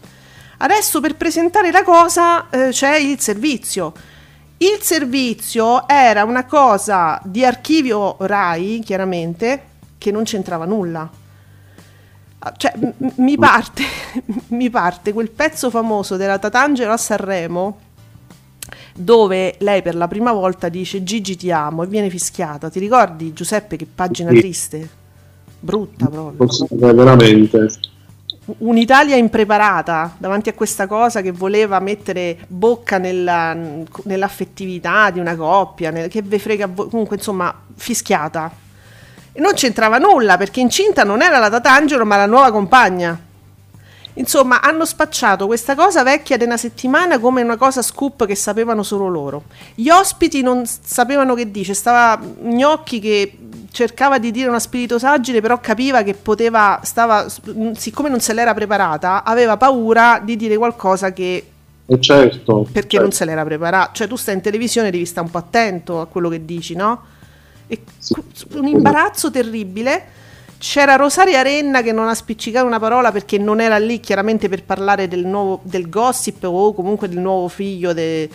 Adesso 0.62 1.00
per 1.00 1.16
presentare 1.16 1.70
la 1.70 1.82
cosa 1.82 2.50
eh, 2.50 2.68
c'è 2.68 2.96
il 2.98 3.18
servizio. 3.18 3.94
Il 4.58 4.78
servizio 4.82 5.88
era 5.88 6.24
una 6.24 6.44
cosa 6.44 7.18
di 7.24 7.42
archivio 7.46 8.16
RAI, 8.18 8.82
chiaramente, 8.84 9.62
che 9.96 10.10
non 10.10 10.24
c'entrava 10.24 10.66
nulla. 10.66 11.08
Ah, 12.40 12.54
cioè, 12.58 12.74
m- 12.76 13.12
mi, 13.16 13.38
parte, 13.38 13.84
mi 14.48 14.68
parte 14.68 15.14
quel 15.14 15.30
pezzo 15.30 15.70
famoso 15.70 16.16
della 16.16 16.38
Tatangelo 16.38 16.92
a 16.92 16.96
Sanremo 16.98 17.78
dove 18.94 19.54
lei 19.60 19.80
per 19.80 19.94
la 19.94 20.08
prima 20.08 20.32
volta 20.32 20.68
dice 20.68 21.02
Gigi 21.02 21.36
ti 21.36 21.50
amo 21.50 21.84
e 21.84 21.86
viene 21.86 22.10
fischiata. 22.10 22.68
Ti 22.68 22.78
ricordi 22.78 23.32
Giuseppe 23.32 23.76
che 23.76 23.86
pagina 23.86 24.30
sì. 24.30 24.38
triste? 24.40 24.88
Brutta 25.58 26.06
proprio. 26.06 26.46
Veramente 26.68 27.68
un'Italia 28.58 29.16
impreparata 29.16 30.14
davanti 30.18 30.48
a 30.48 30.54
questa 30.54 30.86
cosa 30.86 31.20
che 31.20 31.32
voleva 31.32 31.78
mettere 31.80 32.38
bocca 32.46 32.98
nella, 32.98 33.54
nell'affettività 34.04 35.10
di 35.10 35.18
una 35.18 35.36
coppia, 35.36 35.90
nel, 35.90 36.08
che 36.08 36.22
ve 36.22 36.38
frega, 36.38 36.68
comunque 36.68 37.16
insomma, 37.16 37.54
fischiata. 37.74 38.50
E 39.32 39.40
non 39.40 39.52
c'entrava 39.54 39.98
nulla 39.98 40.36
perché 40.36 40.60
incinta 40.60 41.04
non 41.04 41.22
era 41.22 41.38
la 41.38 41.50
Tatangelo 41.50 42.04
ma 42.04 42.16
la 42.16 42.26
nuova 42.26 42.50
compagna. 42.50 43.18
Insomma, 44.14 44.60
hanno 44.60 44.84
spacciato 44.84 45.46
questa 45.46 45.74
cosa 45.74 46.02
vecchia 46.02 46.36
di 46.36 46.44
una 46.44 46.56
settimana 46.56 47.18
come 47.18 47.42
una 47.42 47.56
cosa 47.56 47.80
scoop 47.80 48.26
che 48.26 48.34
sapevano 48.34 48.82
solo 48.82 49.08
loro. 49.08 49.44
Gli 49.74 49.88
ospiti 49.88 50.42
non 50.42 50.64
sapevano 50.66 51.34
che 51.34 51.50
dice, 51.50 51.74
stava 51.74 52.20
Gnocchi 52.42 52.98
che 52.98 53.38
cercava 53.70 54.18
di 54.18 54.30
dire 54.30 54.48
una 54.48 54.58
spiritosaggine, 54.58 55.40
però 55.40 55.60
capiva 55.60 56.02
che 56.02 56.14
poteva, 56.14 56.80
stava, 56.82 57.26
siccome 57.74 58.08
non 58.08 58.20
se 58.20 58.32
l'era 58.32 58.54
preparata, 58.54 59.24
aveva 59.24 59.56
paura 59.56 60.20
di 60.22 60.36
dire 60.36 60.56
qualcosa 60.56 61.12
che... 61.12 61.46
Eh 61.86 62.00
certo. 62.00 62.66
Perché 62.70 62.90
certo. 62.90 63.00
non 63.00 63.12
se 63.12 63.24
l'era 63.24 63.44
preparata. 63.44 63.92
Cioè 63.92 64.06
tu 64.06 64.16
stai 64.16 64.34
in 64.34 64.40
televisione, 64.40 64.90
devi 64.90 65.06
stare 65.06 65.26
un 65.26 65.32
po' 65.32 65.38
attento 65.38 66.00
a 66.00 66.06
quello 66.06 66.28
che 66.28 66.44
dici, 66.44 66.74
no? 66.74 67.02
E 67.66 67.80
sì. 67.98 68.14
un 68.52 68.66
imbarazzo 68.66 69.30
terribile. 69.30 70.18
C'era 70.58 70.96
Rosaria 70.96 71.42
Renna 71.42 71.82
che 71.82 71.90
non 71.90 72.06
ha 72.06 72.14
spiccicato 72.14 72.66
una 72.66 72.78
parola 72.78 73.10
perché 73.10 73.38
non 73.38 73.60
era 73.60 73.78
lì 73.78 73.98
chiaramente 73.98 74.48
per 74.48 74.62
parlare 74.62 75.08
del, 75.08 75.24
nuovo, 75.24 75.60
del 75.62 75.88
gossip 75.88 76.44
o 76.44 76.74
comunque 76.74 77.08
del 77.08 77.18
nuovo 77.18 77.48
figlio 77.48 77.92
de, 77.92 78.28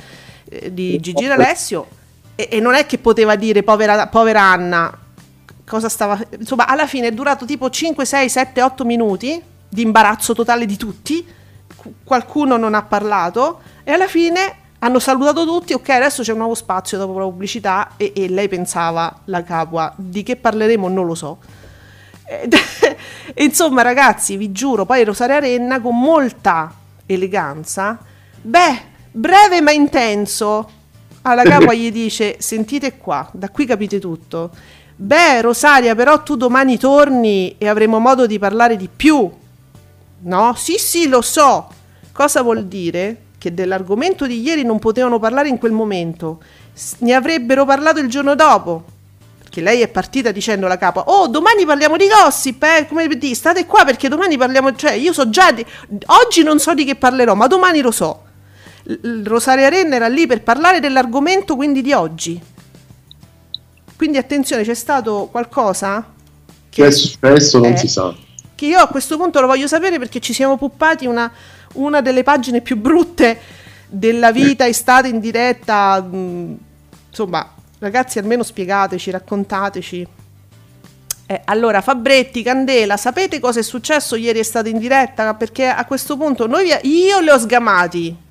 eh, 0.49 0.73
di 0.73 0.99
Gigi 0.99 1.25
D'Alessio. 1.25 1.87
E, 2.35 2.49
e, 2.51 2.59
non 2.59 2.73
è 2.73 2.85
che 2.85 2.97
poteva 2.97 3.35
dire 3.35 3.63
povera, 3.63 4.07
povera 4.07 4.41
Anna, 4.41 5.04
cosa 5.65 5.89
stava... 5.89 6.19
Insomma, 6.37 6.67
alla 6.67 6.87
fine 6.87 7.07
è 7.07 7.11
durato 7.11 7.45
tipo 7.45 7.69
5, 7.69 8.05
6, 8.05 8.29
7, 8.29 8.61
8 8.61 8.85
minuti 8.85 9.41
di 9.67 9.81
imbarazzo 9.81 10.33
totale 10.33 10.65
di 10.65 10.77
tutti. 10.77 11.25
Qualcuno 12.03 12.57
non 12.57 12.73
ha 12.73 12.83
parlato 12.83 13.61
e 13.83 13.91
alla 13.91 14.07
fine 14.07 14.55
hanno 14.79 14.99
salutato 14.99 15.45
tutti. 15.45 15.73
Ok, 15.73 15.89
adesso 15.89 16.23
c'è 16.23 16.31
un 16.31 16.39
nuovo 16.39 16.55
spazio 16.55 16.97
dopo 16.97 17.17
la 17.19 17.25
pubblicità. 17.25 17.91
E, 17.97 18.13
e 18.15 18.29
lei 18.29 18.47
pensava, 18.47 19.21
la 19.25 19.43
capua, 19.43 19.93
di 19.95 20.23
che 20.23 20.35
parleremo 20.35 20.87
non 20.87 21.05
lo 21.05 21.15
so. 21.15 21.39
Insomma, 23.35 23.81
ragazzi, 23.81 24.35
vi 24.37 24.51
giuro, 24.51 24.85
poi 24.85 25.03
Rosaria 25.03 25.39
Renna 25.39 25.79
con 25.79 25.99
molta 25.99 26.73
eleganza, 27.05 27.99
beh, 28.41 28.81
breve 29.11 29.61
ma 29.61 29.71
intenso. 29.71 30.71
Alla 31.21 31.43
capua 31.43 31.73
gli 31.73 31.91
dice: 31.91 32.37
Sentite 32.39 32.97
qua, 32.97 33.27
da 33.31 33.49
qui 33.49 33.65
capite 33.65 33.99
tutto 33.99 34.51
Beh, 34.97 35.41
Rosaria, 35.41 35.93
però 35.93 36.23
tu 36.23 36.37
domani 36.37 36.77
torni 36.77 37.55
e 37.57 37.67
avremo 37.67 37.99
modo 37.99 38.25
di 38.25 38.39
parlare 38.39 38.77
di 38.77 38.87
più. 38.93 39.29
No? 40.21 40.53
Sì, 40.55 40.77
sì, 40.77 41.09
lo 41.09 41.21
so. 41.21 41.67
Cosa 42.13 42.41
vuol 42.41 42.65
dire? 42.65 43.23
Che 43.37 43.53
dell'argomento 43.53 44.25
di 44.25 44.39
ieri 44.41 44.63
non 44.63 44.79
potevano 44.79 45.19
parlare 45.19 45.49
in 45.49 45.57
quel 45.57 45.73
momento. 45.73 46.41
Ne 46.99 47.13
avrebbero 47.13 47.65
parlato 47.65 47.99
il 47.99 48.07
giorno 48.07 48.35
dopo. 48.35 48.85
Perché 49.37 49.59
lei 49.59 49.81
è 49.81 49.89
partita 49.89 50.31
dicendo 50.31 50.65
alla 50.65 50.77
capa: 50.77 51.01
Oh, 51.07 51.27
domani 51.27 51.65
parliamo 51.65 51.97
di 51.97 52.07
gossip, 52.07 52.63
eh? 52.63 52.87
Come 52.87 53.07
di 53.09 53.35
state 53.35 53.65
qua 53.65 53.83
perché 53.83 54.07
domani 54.07 54.37
parliamo. 54.37 54.73
Cioè, 54.73 54.93
io 54.93 55.11
so 55.11 55.29
già. 55.29 55.51
Di, 55.51 55.65
oggi 56.05 56.41
non 56.41 56.57
so 56.57 56.73
di 56.73 56.85
che 56.85 56.95
parlerò, 56.95 57.35
ma 57.35 57.47
domani 57.47 57.81
lo 57.81 57.91
so. 57.91 58.23
Rosaria 59.25 59.67
Renna 59.67 59.95
era 59.95 60.07
lì 60.07 60.25
per 60.25 60.41
parlare 60.41 60.79
dell'argomento, 60.79 61.57
quindi 61.57 61.81
di 61.81 61.91
oggi 61.91 62.53
quindi 63.95 64.17
attenzione, 64.17 64.63
c'è 64.63 64.73
stato 64.73 65.29
qualcosa 65.31 66.13
che 66.75 66.87
è 66.87 66.91
successo, 66.91 67.59
non 67.59 67.77
si 67.77 67.87
sa. 67.87 68.13
Che 68.53 68.65
io 68.65 68.79
a 68.79 68.87
questo 68.87 69.15
punto 69.15 69.39
lo 69.39 69.47
voglio 69.47 69.67
sapere 69.67 69.97
perché 69.97 70.19
ci 70.19 70.33
siamo 70.33 70.57
puppati 70.57 71.05
una, 71.05 71.31
una 71.75 72.01
delle 72.01 72.23
pagine 72.23 72.59
più 72.59 72.75
brutte 72.75 73.39
della 73.87 74.33
vita 74.33 74.67
estate 74.67 75.07
in 75.07 75.19
diretta. 75.19 76.01
Mh, 76.01 76.57
insomma, 77.07 77.49
ragazzi, 77.79 78.19
almeno 78.19 78.43
spiegateci, 78.43 79.11
raccontateci. 79.11 80.07
Eh, 81.27 81.41
allora, 81.45 81.79
Fabretti, 81.79 82.43
Candela, 82.43 82.97
sapete 82.97 83.39
cosa 83.39 83.61
è 83.61 83.63
successo 83.63 84.17
ieri 84.17 84.39
è 84.39 84.43
stato 84.43 84.67
in 84.67 84.77
diretta? 84.77 85.33
Perché 85.33 85.67
a 85.67 85.85
questo 85.85 86.17
punto 86.17 86.45
noi 86.45 86.67
io 86.83 87.19
li 87.21 87.29
ho 87.29 87.37
sgamati. 87.37 88.23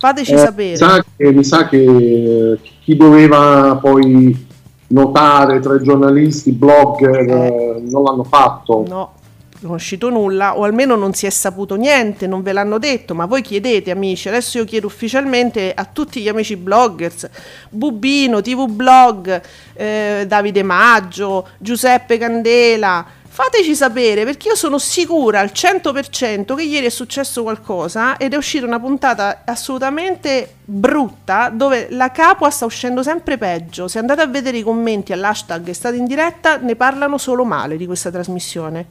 Fateci 0.00 0.32
Eh, 0.32 0.38
sapere. 0.38 0.70
Mi 0.70 0.76
sa, 0.76 1.04
che, 1.14 1.32
mi 1.32 1.44
sa 1.44 1.68
che 1.68 2.58
chi 2.82 2.96
doveva 2.96 3.78
poi 3.80 4.46
notare 4.86 5.60
tra 5.60 5.74
i 5.74 5.82
giornalisti, 5.82 6.52
blogger, 6.52 7.28
eh, 7.28 7.82
non 7.84 8.02
l'hanno 8.04 8.24
fatto. 8.24 8.82
No, 8.88 9.12
non 9.60 9.72
è 9.72 9.74
uscito 9.74 10.08
nulla, 10.08 10.56
o 10.58 10.64
almeno 10.64 10.96
non 10.96 11.12
si 11.12 11.26
è 11.26 11.30
saputo 11.30 11.74
niente, 11.74 12.26
non 12.26 12.40
ve 12.40 12.52
l'hanno 12.54 12.78
detto, 12.78 13.14
ma 13.14 13.26
voi 13.26 13.42
chiedete 13.42 13.90
amici, 13.90 14.28
adesso 14.28 14.56
io 14.56 14.64
chiedo 14.64 14.86
ufficialmente 14.86 15.74
a 15.74 15.84
tutti 15.84 16.22
gli 16.22 16.28
amici 16.28 16.56
bloggers, 16.56 17.28
Bubino, 17.68 18.40
TV 18.40 18.66
Blog, 18.70 19.42
eh, 19.74 20.24
Davide 20.26 20.62
Maggio, 20.62 21.46
Giuseppe 21.58 22.16
Candela, 22.16 23.04
fateci 23.42 23.74
sapere 23.74 24.24
perché 24.24 24.48
io 24.48 24.54
sono 24.54 24.78
sicura 24.78 25.40
al 25.40 25.50
100% 25.54 26.54
che 26.54 26.62
ieri 26.62 26.84
è 26.84 26.90
successo 26.90 27.42
qualcosa 27.42 28.18
ed 28.18 28.34
è 28.34 28.36
uscita 28.36 28.66
una 28.66 28.78
puntata 28.78 29.44
assolutamente 29.46 30.56
brutta 30.62 31.48
dove 31.48 31.86
la 31.90 32.10
capua 32.10 32.50
sta 32.50 32.66
uscendo 32.66 33.02
sempre 33.02 33.38
peggio. 33.38 33.88
Se 33.88 33.98
andate 33.98 34.20
a 34.20 34.26
vedere 34.26 34.58
i 34.58 34.62
commenti 34.62 35.14
all'hashtag 35.14 35.68
è 35.68 35.72
stata 35.72 35.96
in 35.96 36.04
diretta, 36.04 36.58
ne 36.58 36.76
parlano 36.76 37.16
solo 37.16 37.44
male 37.44 37.78
di 37.78 37.86
questa 37.86 38.10
trasmissione. 38.10 38.86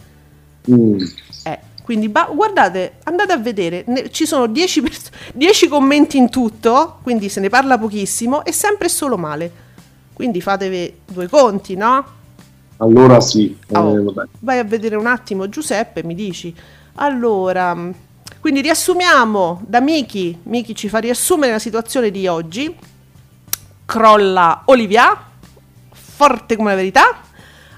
Mm. 0.71 0.99
Eh, 1.43 1.59
quindi 1.83 2.09
ba- 2.09 2.29
guardate, 2.33 2.93
andate 3.03 3.33
a 3.33 3.37
vedere, 3.37 3.83
ne- 3.85 4.09
ci 4.09 4.25
sono 4.25 4.47
10, 4.47 4.81
pers- 4.81 5.09
10 5.31 5.67
commenti 5.67 6.17
in 6.17 6.29
tutto, 6.29 6.97
quindi 7.03 7.29
se 7.29 7.39
ne 7.39 7.49
parla 7.49 7.77
pochissimo 7.77 8.43
e 8.43 8.51
sempre 8.51 8.89
solo 8.89 9.15
male. 9.15 9.67
Quindi 10.11 10.41
fatevi 10.41 11.01
due 11.05 11.29
conti, 11.29 11.75
no? 11.75 12.17
Allora 12.81 13.19
sì, 13.19 13.57
eh, 13.67 13.77
Oh, 13.77 14.03
vabbè. 14.03 14.29
vai 14.39 14.59
a 14.59 14.63
vedere 14.63 14.95
un 14.95 15.05
attimo 15.05 15.49
Giuseppe, 15.49 16.03
mi 16.03 16.15
dici. 16.15 16.53
Allora, 16.95 17.75
quindi 18.39 18.61
riassumiamo 18.61 19.61
da 19.65 19.81
Miki, 19.81 20.37
Miki 20.43 20.75
ci 20.75 20.87
fa 20.87 20.99
riassumere 20.99 21.51
la 21.51 21.59
situazione 21.59 22.09
di 22.09 22.25
oggi. 22.27 22.73
Crolla 23.85 24.61
Olivia, 24.65 25.17
forte 25.91 26.55
come 26.55 26.69
la 26.69 26.75
verità, 26.75 27.21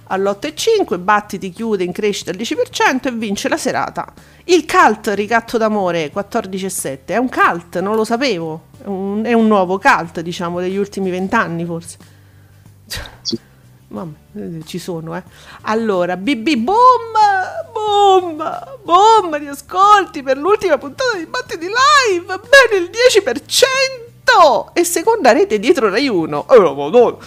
all'8,5, 0.07 0.99
Battiti 0.99 1.49
chiude 1.51 1.83
in 1.83 1.93
crescita 1.93 2.31
al 2.31 2.37
10% 2.37 3.07
e 3.07 3.11
vince 3.11 3.49
la 3.49 3.57
serata. 3.57 4.11
Il 4.45 4.65
cult 4.67 5.07
Ricatto 5.15 5.57
d'amore 5.57 6.11
14,7 6.13 7.05
è 7.05 7.17
un 7.17 7.29
cult, 7.29 7.79
non 7.79 7.95
lo 7.95 8.03
sapevo, 8.03 8.65
è 8.83 8.87
un, 8.87 9.23
è 9.23 9.33
un 9.33 9.47
nuovo 9.47 9.79
cult 9.79 10.19
diciamo 10.19 10.59
degli 10.59 10.77
ultimi 10.77 11.09
vent'anni 11.09 11.65
forse. 11.65 11.97
Sì. 13.21 13.39
Mamma, 13.91 14.13
eh, 14.37 14.61
ci 14.65 14.79
sono, 14.79 15.17
eh. 15.17 15.23
Allora, 15.63 16.15
BB, 16.15 16.55
boom, 16.55 17.11
boom, 17.73 18.41
boom, 18.83 19.37
di 19.37 19.47
ascolti 19.47 20.23
per 20.23 20.37
l'ultima 20.37 20.77
puntata 20.77 21.17
di 21.17 21.25
Battiti 21.25 21.65
Live, 21.65 22.25
bene 22.25 22.85
il 22.85 22.89
10%! 22.89 24.09
E 24.71 24.85
seconda 24.85 25.33
rete 25.33 25.59
dietro 25.59 25.89
Rai 25.89 26.07
1. 26.07 26.45
Oh, 26.47 26.73
madonna. 26.73 27.17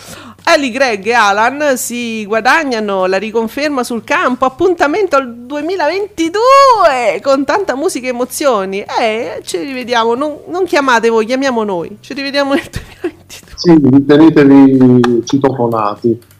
Ali 0.45 0.71
Greg 0.71 1.07
e 1.07 1.13
Alan 1.13 1.77
si 1.77 2.25
guadagnano 2.25 3.05
la 3.05 3.19
riconferma 3.19 3.85
sul 3.85 4.03
campo, 4.05 4.47
appuntamento 4.47 5.17
al 5.17 5.35
2022 5.35 7.21
con 7.23 7.45
tanta 7.45 7.77
musica 7.77 8.07
e 8.07 8.11
emozioni. 8.11 8.83
Eh, 8.99 9.41
ci 9.43 9.59
rivediamo, 9.59 10.15
non, 10.15 10.39
non 10.49 10.65
chiamate 10.65 11.11
voi, 11.11 11.27
chiamiamo 11.27 11.63
noi. 11.63 11.99
Ci 12.01 12.15
rivediamo 12.15 12.55
nel 12.55 12.71
2022. 12.71 13.53
Sì, 13.55 13.79
ritenetevi 13.83 15.25
citofonati. 15.27 16.33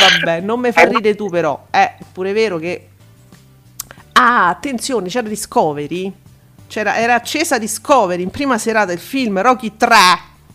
Vabbè, 0.00 0.40
non 0.40 0.60
mi 0.60 0.72
fa 0.72 0.84
ridere 0.84 1.14
tu 1.14 1.28
però. 1.28 1.66
È 1.70 1.96
pure 2.12 2.32
vero 2.32 2.58
che... 2.58 2.88
Ah, 4.12 4.48
attenzione, 4.48 5.08
c'era 5.08 5.28
Discovery. 5.28 6.12
C'era, 6.66 6.96
era 6.96 7.14
accesa 7.14 7.58
Discovery 7.58 8.22
in 8.22 8.30
prima 8.30 8.58
serata 8.58 8.92
il 8.92 8.98
film 8.98 9.40
Rocky 9.40 9.76
3. 9.76 9.96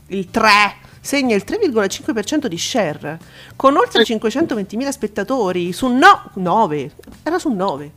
Il 0.08 0.30
3 0.30 0.52
segna 1.00 1.36
il 1.36 1.44
3,5% 1.46 2.46
di 2.46 2.58
share 2.58 3.20
con 3.58 3.76
oltre 3.76 4.04
520.000 4.04 4.90
spettatori 4.90 5.74
su 5.74 5.88
no, 5.88 6.30
9. 6.36 6.92
Era 7.24 7.40
su 7.40 7.50
9. 7.50 7.92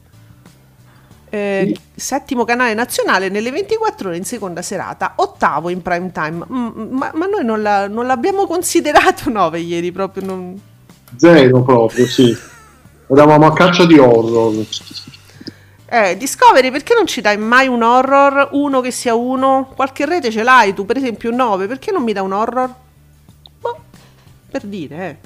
Eh, 1.29 1.77
settimo 1.95 2.45
canale 2.45 2.73
nazionale 2.75 3.29
nelle 3.29 3.51
24 3.51 4.09
ore 4.09 4.17
in 4.17 4.25
seconda 4.25 4.63
serata, 4.63 5.15
ottavo 5.17 5.69
in 5.71 5.83
prime 5.83 6.13
time. 6.13 6.45
Mm, 6.51 6.97
ma, 6.97 7.11
ma 7.15 7.27
noi 7.27 7.45
non, 7.45 7.63
la- 7.63 7.89
non 7.89 8.07
l'abbiamo 8.07 8.47
considerato 8.47 9.29
9 9.31 9.59
ieri 9.59 9.93
proprio. 9.93 10.25
Non... 10.25 10.61
Zero 11.17 11.63
proprio, 11.63 12.07
sì. 12.07 12.37
Eravamo 13.09 13.47
a 13.47 13.53
caccia 13.53 13.87
di 13.87 13.99
horror. 13.99 14.65
Eh, 15.89 16.17
Discovery, 16.17 16.71
perché 16.73 16.95
non 16.95 17.07
ci 17.07 17.21
dai 17.21 17.37
mai 17.39 17.69
un 17.69 17.83
horror? 17.83 18.49
Uno 18.53 18.81
che 18.81 18.91
sia 18.91 19.15
uno? 19.15 19.71
Qualche 19.75 20.05
rete 20.05 20.31
ce 20.31 20.43
l'hai 20.43 20.75
tu, 20.75 20.85
per 20.85 20.97
esempio 20.97 21.31
9, 21.31 21.67
perché 21.69 21.93
non 21.93 22.03
mi 22.03 22.13
dà 22.13 22.23
un 22.23 22.33
horror? 22.33 22.75
Boh, 23.61 23.79
per 24.51 24.65
dire, 24.65 25.09
eh. 25.09 25.17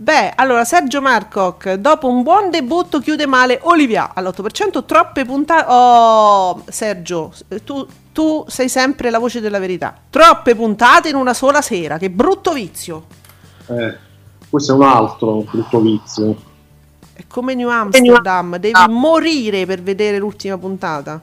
Beh, 0.00 0.34
allora 0.36 0.64
Sergio 0.64 1.00
Marcoc, 1.00 1.72
dopo 1.72 2.06
un 2.08 2.22
buon 2.22 2.50
debutto 2.50 3.00
chiude 3.00 3.26
male 3.26 3.58
Olivia 3.62 4.12
all'8%, 4.14 4.84
troppe 4.84 5.24
puntate... 5.24 5.64
Oh, 5.66 6.62
Sergio, 6.68 7.32
tu, 7.64 7.84
tu 8.12 8.44
sei 8.46 8.68
sempre 8.68 9.10
la 9.10 9.18
voce 9.18 9.40
della 9.40 9.58
verità. 9.58 9.92
Troppe 10.08 10.54
puntate 10.54 11.08
in 11.08 11.16
una 11.16 11.34
sola 11.34 11.60
sera, 11.62 11.98
che 11.98 12.10
brutto 12.10 12.52
vizio. 12.52 13.06
Eh, 13.66 13.96
questo 14.48 14.72
è 14.72 14.74
un 14.76 14.82
altro 14.84 15.44
brutto 15.50 15.80
vizio. 15.80 16.36
È 17.12 17.24
come 17.26 17.56
New 17.56 17.68
Amsterdam, 17.68 18.56
devi 18.58 18.78
morire 18.90 19.66
per 19.66 19.82
vedere 19.82 20.18
l'ultima 20.18 20.56
puntata. 20.58 21.20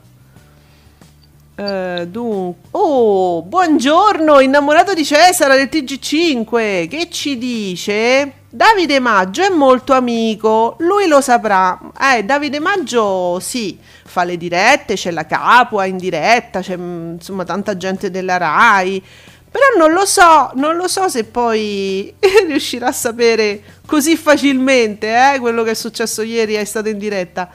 Eh, 1.55 2.07
dunque, 2.09 2.67
oh, 2.71 3.41
buongiorno, 3.41 4.41
innamorato 4.41 4.93
di 4.93 5.05
Cesare 5.05 5.55
del 5.55 5.69
TG5. 5.71 6.89
Che 6.89 7.07
ci 7.09 7.37
dice? 7.37 8.43
Davide 8.55 9.01
Maggio 9.01 9.41
è 9.41 9.49
molto 9.49 9.91
amico, 9.91 10.77
lui 10.79 11.07
lo 11.07 11.19
saprà. 11.19 11.77
Eh, 11.99 12.23
Davide 12.23 12.61
Maggio 12.61 13.37
sì, 13.41 13.77
fa 13.81 14.23
le 14.23 14.37
dirette, 14.37 14.93
c'è 14.93 15.11
la 15.11 15.25
capua 15.25 15.83
in 15.83 15.97
diretta, 15.97 16.61
c'è 16.61 16.77
mm, 16.77 17.15
insomma 17.15 17.43
tanta 17.43 17.75
gente 17.75 18.09
della 18.09 18.37
Rai. 18.37 19.03
Però 19.51 19.65
non 19.77 19.91
lo 19.91 20.05
so, 20.05 20.51
non 20.53 20.77
lo 20.77 20.87
so 20.87 21.09
se 21.09 21.25
poi 21.25 22.15
riuscirà 22.47 22.87
a 22.87 22.91
sapere 22.93 23.61
così 23.85 24.15
facilmente 24.15 25.33
eh, 25.33 25.39
quello 25.39 25.63
che 25.63 25.71
è 25.71 25.75
successo 25.75 26.21
ieri 26.21 26.53
è 26.53 26.63
stato 26.63 26.87
in 26.87 26.97
diretta. 26.97 27.49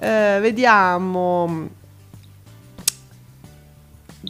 Eh, 0.00 0.38
vediamo. 0.40 1.68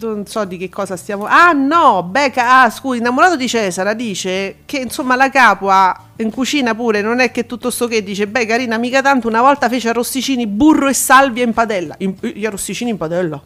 Non 0.02 0.26
so 0.26 0.44
di 0.44 0.56
che 0.56 0.68
cosa 0.68 0.96
stiamo. 0.96 1.26
Ah, 1.26 1.52
no, 1.52 2.02
Becca. 2.02 2.62
Ah, 2.62 2.70
scusi, 2.70 2.98
innamorato 2.98 3.36
di 3.36 3.48
Cesara 3.48 3.94
dice 3.94 4.56
che 4.64 4.78
insomma 4.78 5.14
la 5.16 5.30
capua 5.30 5.96
in 6.16 6.30
cucina 6.30 6.74
pure 6.74 7.02
non 7.02 7.20
è 7.20 7.30
che 7.30 7.46
tutto 7.46 7.70
sto 7.70 7.86
che 7.86 8.02
dice. 8.02 8.26
Beh, 8.26 8.46
carina, 8.46 8.78
mica 8.78 9.00
tanto. 9.00 9.28
Una 9.28 9.40
volta 9.40 9.68
fece 9.68 9.90
arrosticini, 9.90 10.46
burro 10.46 10.88
e 10.88 10.94
salvia 10.94 11.44
in 11.44 11.52
padella. 11.52 11.94
In- 11.98 12.16
gli 12.20 12.44
arrosticini 12.44 12.90
in 12.90 12.96
padella. 12.96 13.40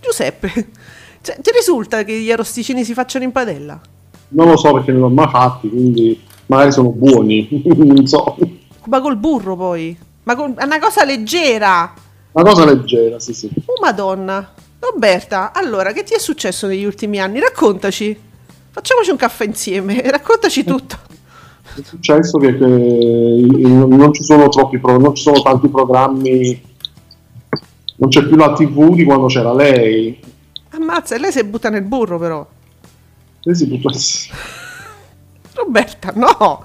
Giuseppe, 0.00 0.68
cioè, 1.20 1.40
ti 1.40 1.50
risulta 1.52 2.04
che 2.04 2.18
gli 2.18 2.30
arrosticini 2.30 2.84
si 2.84 2.94
facciano 2.94 3.24
in 3.24 3.32
padella? 3.32 3.78
Non 4.28 4.48
lo 4.48 4.56
so 4.56 4.72
perché 4.72 4.92
non 4.92 5.00
l'ho 5.00 5.08
mai 5.08 5.28
fatti, 5.28 5.68
quindi 5.68 6.20
magari 6.46 6.72
sono 6.72 6.90
buoni. 6.90 7.48
non 7.76 8.06
so. 8.06 8.36
Ma 8.86 9.00
col 9.00 9.16
burro 9.16 9.56
poi? 9.56 9.96
Ma 10.22 10.36
con- 10.36 10.54
è 10.56 10.64
una 10.64 10.78
cosa 10.78 11.04
leggera. 11.04 11.92
Una 12.32 12.44
cosa 12.44 12.64
leggera, 12.64 13.18
sì, 13.18 13.34
sì. 13.34 13.50
Oh 13.66 13.80
madonna. 13.80 14.52
Roberta, 14.78 15.52
allora, 15.52 15.92
che 15.92 16.04
ti 16.04 16.14
è 16.14 16.18
successo 16.18 16.66
negli 16.66 16.84
ultimi 16.84 17.18
anni? 17.18 17.40
Raccontaci. 17.40 18.18
Facciamoci 18.70 19.10
un 19.10 19.16
caffè 19.16 19.44
insieme, 19.44 20.00
raccontaci 20.10 20.64
tutto. 20.64 20.96
È 21.74 21.82
successo 21.82 22.38
che, 22.38 22.56
che 22.56 22.64
non 22.66 24.12
ci 24.12 24.22
sono 24.24 24.48
troppi 24.48 24.78
pro- 24.78 24.98
non 24.98 25.14
ci 25.14 25.22
sono 25.22 25.42
tanti 25.42 25.68
programmi. 25.68 26.68
Non 27.96 28.08
c'è 28.08 28.24
più 28.24 28.36
la 28.36 28.52
TV 28.52 28.94
di 28.94 29.04
quando 29.04 29.26
c'era 29.26 29.52
lei. 29.52 30.18
Ammazza, 30.70 31.16
e 31.16 31.18
lei 31.18 31.32
si 31.32 31.44
butta 31.44 31.68
nel 31.68 31.82
burro 31.82 32.18
però. 32.18 32.46
Lei 33.42 33.54
si 33.54 33.66
butta- 33.66 33.90
Roberta, 35.54 36.12
no. 36.14 36.64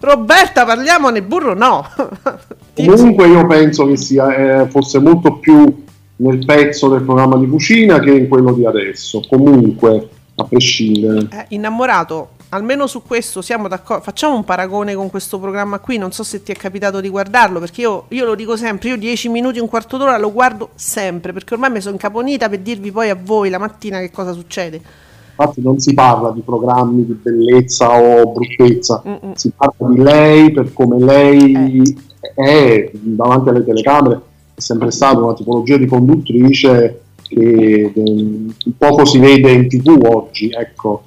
Ro- 0.00 0.10
Roberta, 0.10 0.64
parliamo 0.64 1.10
nel 1.10 1.22
burro, 1.22 1.54
no. 1.54 1.86
Comunque 2.74 3.26
io 3.28 3.46
penso 3.46 3.86
che 3.86 3.96
sia, 3.96 4.62
eh, 4.62 4.68
fosse 4.68 4.98
molto 4.98 5.38
più 5.38 5.84
nel 6.16 6.44
pezzo 6.44 6.88
del 6.88 7.02
programma 7.02 7.36
di 7.36 7.48
cucina 7.48 7.98
che 7.98 8.10
in 8.10 8.28
quello 8.28 8.52
di 8.52 8.64
adesso. 8.64 9.22
Comunque, 9.28 10.08
a 10.36 10.44
prescindere. 10.44 11.28
Eh, 11.30 11.46
innamorato, 11.48 12.30
almeno 12.50 12.86
su 12.86 13.02
questo 13.02 13.42
siamo 13.42 13.68
d'accordo. 13.68 14.02
Facciamo 14.02 14.34
un 14.34 14.44
paragone 14.44 14.94
con 14.94 15.10
questo 15.10 15.38
programma 15.38 15.78
qui. 15.78 15.98
Non 15.98 16.12
so 16.12 16.22
se 16.22 16.42
ti 16.42 16.52
è 16.52 16.54
capitato 16.54 17.00
di 17.00 17.08
guardarlo, 17.08 17.60
perché 17.60 17.82
io, 17.82 18.06
io 18.08 18.24
lo 18.24 18.34
dico 18.34 18.56
sempre: 18.56 18.90
io 18.90 18.96
10 18.96 19.28
minuti, 19.28 19.58
un 19.58 19.68
quarto 19.68 19.96
d'ora 19.96 20.16
lo 20.18 20.32
guardo 20.32 20.70
sempre, 20.74 21.32
perché 21.32 21.54
ormai 21.54 21.70
mi 21.70 21.80
sono 21.80 21.94
incaponita 21.94 22.48
per 22.48 22.60
dirvi 22.60 22.90
poi 22.90 23.10
a 23.10 23.18
voi 23.20 23.50
la 23.50 23.58
mattina 23.58 23.98
che 23.98 24.10
cosa 24.10 24.32
succede. 24.32 25.08
Infatti 25.40 25.62
non 25.62 25.78
si 25.78 25.94
parla 25.94 26.30
di 26.32 26.42
programmi 26.42 27.06
di 27.06 27.14
bellezza 27.14 27.88
o 27.98 28.30
bruttezza, 28.30 29.02
Mm-mm. 29.06 29.32
si 29.32 29.50
parla 29.56 29.88
di 29.88 30.02
lei 30.02 30.52
per 30.52 30.72
come 30.74 30.98
lei 30.98 31.96
è 32.34 32.90
davanti 32.92 33.48
alle 33.48 33.64
telecamere, 33.64 34.20
è 34.54 34.60
sempre 34.60 34.90
stata 34.90 35.18
una 35.18 35.32
tipologia 35.32 35.78
di 35.78 35.86
conduttrice 35.86 37.00
che 37.22 37.92
eh, 37.94 38.72
poco 38.76 39.06
si 39.06 39.18
vede 39.18 39.50
in 39.52 39.68
tv 39.68 40.04
oggi, 40.04 40.50
ecco. 40.50 41.04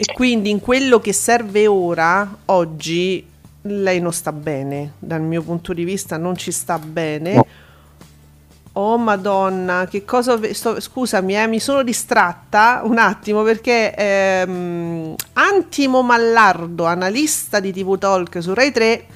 E 0.00 0.04
quindi 0.14 0.50
in 0.50 0.60
quello 0.60 1.00
che 1.00 1.12
serve 1.12 1.66
ora, 1.66 2.36
oggi, 2.44 3.24
lei 3.62 4.00
non 4.00 4.12
sta 4.12 4.30
bene. 4.30 4.92
Dal 5.00 5.22
mio 5.22 5.42
punto 5.42 5.72
di 5.72 5.82
vista 5.82 6.16
non 6.16 6.36
ci 6.36 6.52
sta 6.52 6.78
bene. 6.78 7.34
No. 7.34 7.46
Oh 8.80 8.96
madonna, 8.96 9.88
che 9.90 10.04
cosa... 10.04 10.36
ve- 10.36 10.54
sto- 10.54 10.78
scusami, 10.78 11.36
eh, 11.36 11.48
mi 11.48 11.58
sono 11.58 11.82
distratta 11.82 12.82
un 12.84 12.98
attimo 12.98 13.42
perché 13.42 13.92
ehm, 13.92 15.16
Antimo 15.32 16.02
Mallardo, 16.02 16.84
analista 16.84 17.58
di 17.58 17.72
TV 17.72 17.98
Talk 17.98 18.40
su 18.40 18.54
Rai 18.54 18.70
3, 18.70 19.06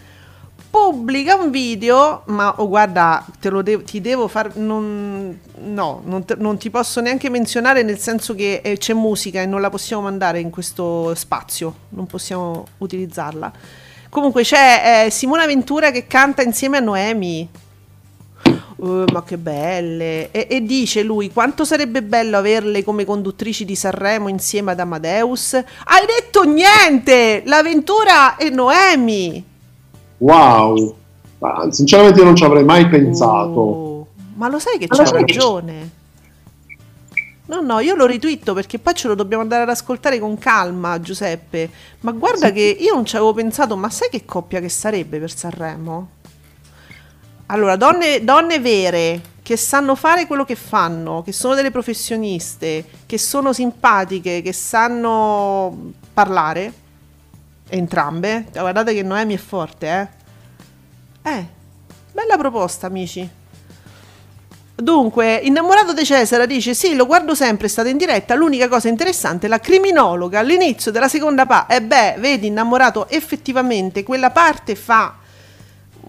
pubblica 0.69 1.37
un 1.37 1.53
video, 1.53 2.25
ma 2.27 2.53
oh, 2.57 2.67
guarda, 2.67 3.25
te 3.39 3.51
lo 3.51 3.63
devo, 3.63 3.85
ti 3.85 4.01
devo 4.01 4.27
far... 4.27 4.57
Non, 4.57 5.39
no, 5.59 6.03
non, 6.07 6.25
te- 6.25 6.37
non 6.37 6.59
ti 6.59 6.69
posso 6.69 7.01
neanche 7.01 7.31
menzionare 7.31 7.85
nel 7.85 7.99
senso 7.99 8.35
che 8.35 8.63
eh, 8.65 8.77
c'è 8.79 8.95
musica 8.95 9.43
e 9.43 9.47
non 9.47 9.61
la 9.61 9.71
possiamo 9.71 10.03
mandare 10.03 10.41
in 10.41 10.51
questo 10.51 11.15
spazio, 11.15 11.73
non 11.91 12.07
possiamo 12.07 12.67
utilizzarla. 12.79 13.53
Comunque 14.09 14.43
c'è 14.43 15.05
eh, 15.05 15.11
Simona 15.11 15.47
Ventura 15.47 15.93
che 15.93 16.09
canta 16.09 16.43
insieme 16.43 16.79
a 16.79 16.81
Noemi. 16.81 17.49
Uh, 18.83 19.05
ma 19.13 19.23
che 19.23 19.39
belle! 19.39 20.33
E, 20.33 20.49
e 20.51 20.63
dice 20.63 21.05
lui: 21.05 21.31
Quanto 21.33 21.65
sarebbe 21.65 22.03
bello 22.03 22.37
averle 22.39 22.83
come 22.83 23.05
conduttrici 23.05 23.65
di 23.65 23.77
Sanremo 23.77 24.27
insieme 24.29 24.73
ad 24.73 24.81
Amadeus? 24.81 25.55
Hai 25.55 26.05
detto 26.05 26.43
niente! 26.43 27.43
L'avventura 27.47 28.35
e 28.37 28.51
Noemi! 28.51 29.45
Wow, 30.19 30.97
Ma 31.39 31.67
sinceramente 31.71 32.19
io 32.19 32.25
non 32.25 32.35
ci 32.35 32.43
avrei 32.45 32.65
mai 32.65 32.89
pensato. 32.89 33.61
Oh, 33.61 34.07
ma 34.35 34.49
lo 34.49 34.59
sai 34.59 34.79
che 34.79 34.89
che- 34.89 35.11
ragione? 35.13 35.91
No, 37.47 37.61
no, 37.61 37.79
io 37.81 37.95
lo 37.95 38.07
ritwitto 38.07 38.53
perché 38.55 38.79
poi 38.81 38.95
ce 38.95 39.07
lo 39.09 39.15
dobbiamo 39.15 39.43
andare 39.43 39.63
ad 39.63 39.69
ascoltare 39.69 40.19
con 40.19 40.39
calma, 40.39 41.01
Giuseppe. 41.01 41.71
Ma 42.01 42.11
guarda 42.13 42.47
Sì. 42.49 42.53
che 42.53 42.77
io 42.81 42.95
non 42.95 43.05
ci 43.05 43.15
avevo 43.15 43.33
pensato, 43.33 43.77
ma 43.77 43.91
sai 43.91 44.09
che 44.11 44.25
coppia 44.25 44.59
che 44.61 44.69
sarebbe 44.69 45.19
per 45.21 45.31
Sanremo? 45.37 46.09
Allora, 47.47 47.77
donne, 47.77 48.25
donne 48.25 48.59
vere 48.61 49.21
che 49.43 49.57
sanno 49.57 49.95
fare 49.95 50.27
quello 50.27 50.45
che 50.45 50.55
fanno, 50.55 51.23
che 51.23 51.33
sono 51.33 51.55
delle 51.55 51.71
professioniste, 51.71 52.85
che 53.07 53.19
sono 53.19 53.53
simpatiche, 53.53 54.41
che 54.41 54.53
sanno 54.53 55.93
parlare, 56.15 56.73
entrambe. 57.69 58.47
Guardate 58.53 58.95
che 58.95 59.03
Noemi 59.03 59.35
è 59.35 59.39
forte, 59.39 60.11
eh. 61.23 61.31
Eh, 61.31 61.47
bella 62.13 62.37
proposta, 62.37 62.87
amici. 62.87 63.29
Dunque, 64.75 65.37
innamorato 65.37 65.93
di 65.93 66.05
Cesare 66.05 66.47
dice: 66.47 66.75
Sì, 66.75 66.95
lo 66.95 67.07
guardo 67.07 67.35
sempre, 67.35 67.67
è 67.67 67.71
stata 67.71 67.89
in 67.89 67.97
diretta. 67.97 68.35
L'unica 68.35 68.69
cosa 68.69 68.89
interessante 68.89 69.47
è 69.47 69.49
la 69.49 69.61
criminologa 69.61 70.39
all'inizio 70.39 70.91
della 70.91 71.09
seconda 71.09 71.47
parte. 71.47 71.77
E 71.77 71.83
beh, 71.83 72.17
vedi, 72.19 72.47
innamorato, 72.49 73.09
effettivamente 73.09 74.03
quella 74.03 74.31
parte 74.31 74.75
fa 74.75 75.19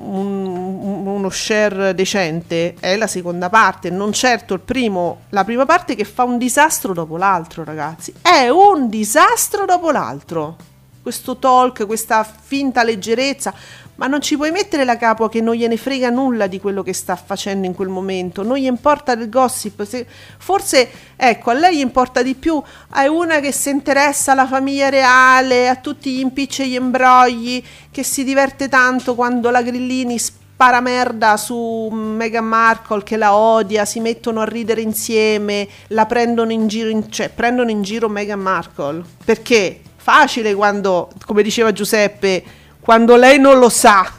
un- 0.04 0.46
un- 0.46 1.08
uno 1.08 1.30
share 1.30 1.94
decente. 1.96 2.76
È 2.80 2.96
la 2.96 3.08
seconda 3.08 3.50
parte, 3.50 3.90
non 3.90 4.12
certo 4.14 4.54
il 4.54 4.60
primo. 4.60 5.22
La 5.30 5.44
prima 5.44 5.66
parte 5.66 5.96
che 5.96 6.04
fa 6.04 6.24
un 6.24 6.38
disastro 6.38 6.94
dopo 6.94 7.18
l'altro, 7.18 7.64
ragazzi. 7.64 8.14
È 8.22 8.50
un 8.50 8.90
disastro 8.90 9.66
dopo 9.66 9.92
l'altro. 9.92 10.56
Questo 11.02 11.38
talk, 11.38 11.86
questa 11.86 12.24
finta 12.24 12.84
leggerezza. 12.84 13.54
Ma 13.96 14.08
non 14.08 14.22
ci 14.22 14.36
puoi 14.38 14.50
mettere 14.50 14.86
la 14.86 14.98
capo 14.98 15.30
che 15.30 15.40
non 15.40 15.54
gliene 15.54 15.78
frega 15.78 16.10
nulla 16.10 16.48
di 16.48 16.60
quello 16.60 16.82
che 16.82 16.94
sta 16.94 17.16
facendo 17.16 17.68
in 17.68 17.76
quel 17.76 17.90
momento, 17.90 18.42
non 18.42 18.58
gli 18.58 18.66
importa 18.66 19.14
del 19.14 19.30
gossip. 19.30 19.84
se- 19.86 20.08
forse, 20.38 20.90
ecco, 21.16 21.52
a 21.52 21.54
lei 21.54 21.78
gli 21.78 21.82
importa 21.82 22.24
di 22.24 22.34
più. 22.34 22.62
È 22.92 23.06
una 23.06 23.40
che 23.40 23.52
si 23.52 23.70
interessa 23.70 24.32
alla 24.32 24.48
famiglia 24.48 24.90
reale, 24.90 25.70
a 25.70 25.76
tutti 25.76 26.12
gli 26.12 26.20
impicci 26.20 26.64
e 26.64 26.68
gli 26.70 26.74
imbrogli, 26.76 27.64
che 27.92 28.04
si 28.04 28.24
diverte 28.24 28.68
tanto 28.68 29.14
quando 29.14 29.52
la 29.52 29.62
Grillini 29.62 30.18
spara 30.18 30.82
merda 30.82 31.38
su 31.38 31.90
Meghan 31.92 32.46
Markle 32.46 33.04
che 33.04 33.18
la 33.18 33.36
odia, 33.36 33.86
si 33.86 34.00
mettono 34.00 34.42
a 34.42 34.46
ridere 34.46 34.82
insieme, 34.82 35.68
la 35.90 36.08
prendono 36.08 36.52
in 36.52 36.68
giro, 36.68 36.90
in- 36.90 37.12
cioè 37.12 37.30
prendono 37.30 37.70
in 37.70 37.84
giro 37.84 38.10
Meghan 38.10 38.40
Markle. 38.40 39.04
Perché? 39.24 39.82
Facile 39.96 40.54
quando, 40.56 41.10
come 41.26 41.44
diceva 41.44 41.72
Giuseppe, 41.72 42.44
quando 42.84 43.16
lei 43.16 43.40
non 43.40 43.60
lo 43.60 43.70
sa. 43.70 44.12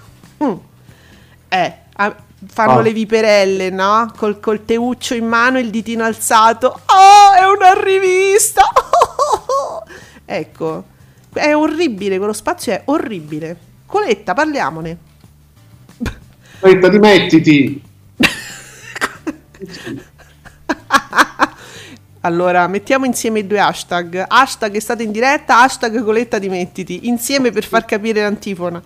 Mm. 0.43 0.53
Eh, 1.49 1.79
fanno 2.47 2.79
Ah. 2.79 2.81
le 2.81 2.93
viperelle, 2.93 3.69
no? 3.69 4.11
Col, 4.17 4.41
col 4.41 4.65
teuccio 4.65 5.15
in 5.15 5.27
mano 5.27 5.59
e 5.59 5.61
il 5.61 5.69
ditino 5.71 6.03
alzato. 6.03 6.69
Oh, 6.87 7.33
è 7.39 7.45
una 7.47 7.79
rivista! 7.83 8.63
ecco, 10.25 10.85
è 11.35 11.55
orribile, 11.55 12.17
quello 12.17 12.33
spazio 12.33 12.73
è 12.73 12.83
orribile. 12.87 13.57
Coletta, 13.85 14.33
parliamone. 14.33 14.97
Aspetta, 16.55 16.89
dimettiti. 16.89 17.83
Allora, 22.25 22.67
mettiamo 22.69 23.05
insieme 23.05 23.41
i 23.41 23.47
due 23.47 23.61
hashtag. 23.61 24.25
Hashtag 24.27 24.75
è 24.75 24.81
stata 24.81 25.03
in 25.03 25.13
diretta, 25.13 25.63
hashtag 25.63 26.03
Coletta 26.03 26.39
dimettiti. 26.39 27.07
Insieme 27.07 27.51
per 27.51 27.65
far 27.65 27.85
capire 27.85 28.23
l'antifona. 28.23 28.83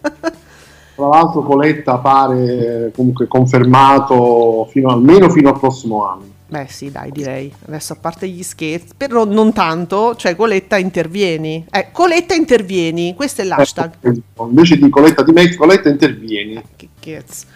Tra 0.00 1.06
l'altro 1.06 1.42
Coletta 1.42 1.98
pare 1.98 2.90
comunque 2.94 3.28
confermato 3.28 4.68
fino 4.70 4.90
almeno 4.90 5.30
fino 5.30 5.50
al 5.50 5.58
prossimo 5.58 6.04
anno. 6.04 6.32
Beh 6.48 6.66
sì, 6.68 6.90
dai, 6.90 7.12
direi. 7.12 7.52
Adesso 7.66 7.92
a 7.92 7.96
parte 8.00 8.28
gli 8.28 8.42
scherzi, 8.42 8.94
però 8.96 9.24
non 9.24 9.52
tanto, 9.52 10.16
cioè 10.16 10.34
Coletta 10.34 10.76
intervieni. 10.76 11.64
Eh, 11.70 11.90
Coletta 11.92 12.34
intervieni, 12.34 13.14
questo 13.14 13.42
è 13.42 13.44
l'hashtag. 13.44 13.92
Invece 14.40 14.76
di 14.76 14.88
Coletta 14.88 15.22
dimettiti, 15.22 15.56
Coletta 15.56 15.88
intervieni. 15.88 16.60
Che 16.74 16.88
cazzo. 16.98 17.46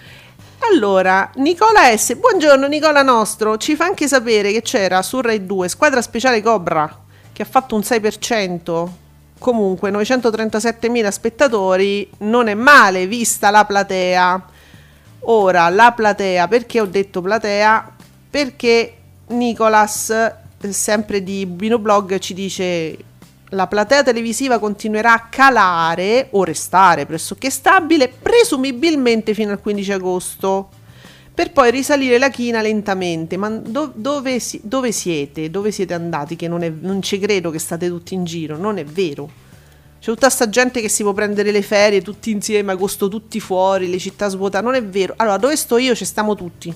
Allora, 0.61 1.31
Nicola 1.37 1.97
S. 1.97 2.15
Buongiorno 2.17 2.67
Nicola 2.67 3.03
nostro, 3.03 3.57
ci 3.57 3.77
fa 3.77 3.85
anche 3.85 4.09
sapere 4.09 4.53
che 4.53 4.61
c'era 4.61 5.03
su 5.03 5.21
Rai 5.21 5.47
2 5.47 5.69
Squadra 5.69 6.03
Speciale 6.03 6.43
Cobra 6.43 7.07
che 7.33 7.43
ha 7.43 7.47
fatto 7.47 7.77
un 7.77 7.83
6%. 7.83 8.89
Comunque 9.39 9.93
937.000 9.93 11.09
spettatori, 11.11 12.11
non 12.19 12.49
è 12.49 12.55
male 12.55 13.07
vista 13.07 13.51
la 13.51 13.65
platea. 13.65 14.45
Ora, 15.21 15.69
la 15.69 15.93
platea, 15.93 16.49
perché 16.49 16.81
ho 16.81 16.87
detto 16.87 17.21
platea? 17.23 17.95
Perché 18.29 18.97
Nicolas, 19.29 20.11
eh, 20.11 20.73
sempre 20.73 21.23
di 21.23 21.47
Bubino 21.47 21.79
Blog, 21.79 22.19
ci 22.19 22.35
dice 22.35 22.97
la 23.51 23.67
platea 23.67 24.03
televisiva 24.03 24.59
continuerà 24.59 25.13
a 25.15 25.27
calare 25.31 26.29
o 26.33 26.45
restare 26.45 27.07
pressoché 27.07 27.51
stabile, 27.51 28.09
presumibilmente 28.09 29.33
fino 29.35 29.53
al 29.53 29.61
15 29.61 29.93
agosto, 29.93 30.69
per 31.33 31.53
poi 31.53 31.71
risalire 31.71 32.19
la 32.19 32.31
china 32.31 32.61
lentamente. 32.61 33.37
Ma 33.37 33.49
do- 33.49 33.93
dove, 33.95 34.39
si- 34.41 34.61
dove 34.63 34.93
siete? 34.93 35.51
Dove 35.51 35.71
siete 35.71 35.95
andati? 35.95 36.37
Che 36.37 36.49
non, 36.49 36.63
è- 36.63 36.73
non 36.81 37.01
ci 37.01 37.19
credo 37.19 37.51
che 37.51 37.59
state 37.59 37.89
tutti 37.89 38.15
in 38.15 38.25
giro, 38.25 38.57
non 38.57 38.77
è 38.79 38.85
vero. 38.85 39.31
C'è 40.01 40.11
tutta 40.13 40.31
sta 40.31 40.49
gente 40.49 40.81
che 40.81 40.89
si 40.89 41.03
può 41.03 41.13
prendere 41.13 41.51
le 41.51 41.63
ferie 41.63 42.03
tutti 42.03 42.31
insieme, 42.31 42.73
agosto 42.73 43.09
tutti 43.09 43.41
fuori, 43.41 43.89
le 43.89 43.99
città 43.99 44.29
svuotate, 44.29 44.65
non 44.65 44.75
è 44.75 44.85
vero. 44.85 45.15
Allora, 45.17 45.39
dove 45.39 45.57
sto 45.57 45.77
io 45.79 45.95
ci 45.95 46.05
stiamo 46.05 46.35
tutti. 46.35 46.73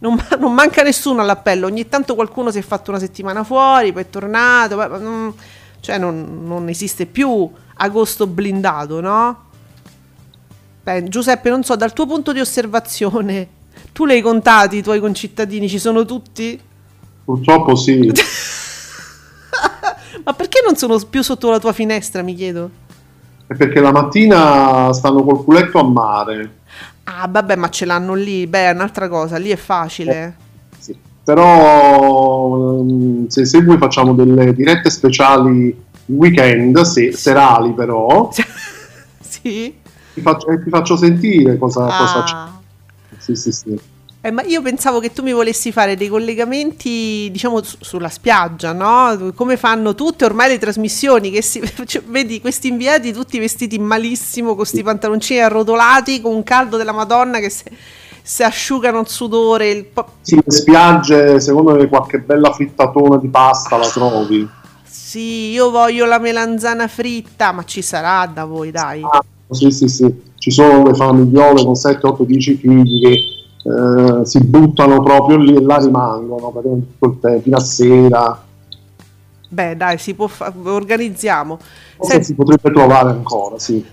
Non, 0.00 0.22
non 0.38 0.54
manca 0.54 0.82
nessuno 0.82 1.20
all'appello, 1.20 1.66
ogni 1.66 1.88
tanto 1.88 2.14
qualcuno 2.14 2.50
si 2.50 2.58
è 2.58 2.62
fatto 2.62 2.90
una 2.90 2.98
settimana 3.00 3.42
fuori, 3.44 3.92
poi 3.92 4.02
è 4.02 4.08
tornato, 4.10 4.76
poi- 4.76 5.00
non- 5.00 5.34
cioè 5.80 5.98
non, 5.98 6.44
non 6.44 6.68
esiste 6.68 7.06
più 7.06 7.50
agosto 7.74 8.26
blindato, 8.26 9.00
no? 9.00 9.44
Beh, 10.82 11.04
Giuseppe, 11.04 11.50
non 11.50 11.62
so, 11.62 11.76
dal 11.76 11.92
tuo 11.92 12.06
punto 12.06 12.32
di 12.32 12.40
osservazione, 12.40 13.48
tu 13.92 14.04
li 14.06 14.12
hai 14.12 14.20
contati 14.20 14.78
i 14.78 14.82
tuoi 14.82 15.00
concittadini, 15.00 15.68
ci 15.68 15.78
sono 15.78 16.04
tutti? 16.04 16.60
Purtroppo 17.24 17.76
sì. 17.76 18.10
Ma 20.24 20.32
perché 20.34 20.60
non 20.64 20.76
sono 20.76 20.98
più 20.98 21.22
sotto 21.22 21.50
la 21.50 21.58
tua 21.58 21.72
finestra, 21.72 22.22
mi 22.22 22.34
chiedo? 22.34 22.70
È 23.46 23.54
perché 23.54 23.80
la 23.80 23.92
mattina 23.92 24.92
stanno 24.92 25.22
col 25.24 25.44
culetto 25.44 25.78
a 25.78 25.84
mare. 25.84 26.58
Ah, 27.04 27.26
vabbè, 27.28 27.56
ma 27.56 27.68
ce 27.68 27.84
l'hanno 27.84 28.14
lì, 28.14 28.46
beh, 28.46 28.70
è 28.70 28.72
un'altra 28.72 29.08
cosa, 29.08 29.36
lì 29.38 29.50
è 29.50 29.56
facile. 29.56 30.36
Sì. 30.38 30.48
Però 31.30 32.80
ehm, 32.80 33.28
se 33.28 33.46
segui 33.46 33.76
facciamo 33.78 34.14
delle 34.14 34.52
dirette 34.52 34.90
speciali 34.90 35.76
weekend, 36.06 36.80
se- 36.80 37.12
serali 37.12 37.72
però, 37.72 38.30
sì? 38.34 39.72
ti 40.12 40.20
faccio, 40.20 40.46
ti 40.64 40.68
faccio 40.68 40.96
sentire 40.96 41.56
cosa, 41.56 41.84
cosa 41.84 42.22
c'è. 42.24 42.34
Ah. 42.34 42.60
Sì, 43.16 43.36
sì, 43.36 43.52
sì. 43.52 43.78
Eh, 44.22 44.32
ma 44.32 44.42
io 44.42 44.60
pensavo 44.60 44.98
che 44.98 45.12
tu 45.12 45.22
mi 45.22 45.32
volessi 45.32 45.70
fare 45.70 45.96
dei 45.96 46.08
collegamenti, 46.08 47.28
diciamo, 47.30 47.62
su- 47.62 47.76
sulla 47.78 48.08
spiaggia, 48.08 48.72
no? 48.72 49.32
Come 49.36 49.56
fanno 49.56 49.94
tutte 49.94 50.24
ormai 50.24 50.48
le 50.48 50.58
trasmissioni, 50.58 51.30
che 51.30 51.42
si, 51.42 51.62
cioè, 51.86 52.02
vedi 52.02 52.40
questi 52.40 52.66
inviati 52.68 53.12
tutti 53.12 53.38
vestiti 53.38 53.78
malissimo, 53.78 54.48
con 54.48 54.56
questi 54.56 54.82
pantaloncini 54.82 55.40
arrotolati, 55.40 56.20
con 56.20 56.34
un 56.34 56.42
caldo 56.42 56.76
della 56.76 56.92
Madonna 56.92 57.38
che 57.38 57.50
si, 57.50 57.62
si 58.22 58.42
asciugano 58.42 59.00
il 59.00 59.08
sudore. 59.08 59.70
Il 59.70 59.84
po- 59.86 60.06
Sì, 60.20 60.36
le 60.36 60.50
spiagge, 60.52 61.40
secondo 61.40 61.74
me 61.74 61.86
qualche 61.88 62.18
bella 62.20 62.52
frittatona 62.52 63.16
di 63.16 63.28
pasta 63.28 63.76
la 63.76 63.88
trovi. 63.88 64.48
sì, 64.84 65.50
io 65.50 65.70
voglio 65.70 66.04
la 66.06 66.18
melanzana 66.18 66.86
fritta, 66.88 67.52
ma 67.52 67.64
ci 67.64 67.82
sarà 67.82 68.26
da 68.26 68.44
voi, 68.44 68.70
dai. 68.70 69.02
Ah, 69.02 69.20
sì, 69.50 69.70
sì, 69.70 69.88
sì. 69.88 70.28
Ci 70.36 70.50
sono 70.50 70.84
le 70.84 70.94
famigliole 70.94 71.64
con 71.64 71.74
7, 71.74 72.06
8, 72.06 72.24
10 72.24 72.56
figli 72.56 73.00
che 73.02 73.12
eh, 73.62 74.24
si 74.24 74.42
buttano 74.42 75.02
proprio 75.02 75.36
lì 75.36 75.54
e 75.54 75.60
là 75.60 75.76
rimangono 75.78 76.50
praticamente 76.50 76.92
tutto 76.98 77.06
il 77.12 77.20
tempo, 77.20 77.42
fino 77.42 77.56
a 77.56 77.60
sera. 77.60 78.44
Beh, 79.48 79.76
dai, 79.76 79.98
si 79.98 80.14
può 80.14 80.28
fa- 80.28 80.52
organizziamo. 80.62 81.58
Senti, 82.00 82.24
si 82.24 82.34
potrebbe 82.34 82.70
trovare 82.72 83.10
ancora, 83.10 83.58
sì. 83.58 83.84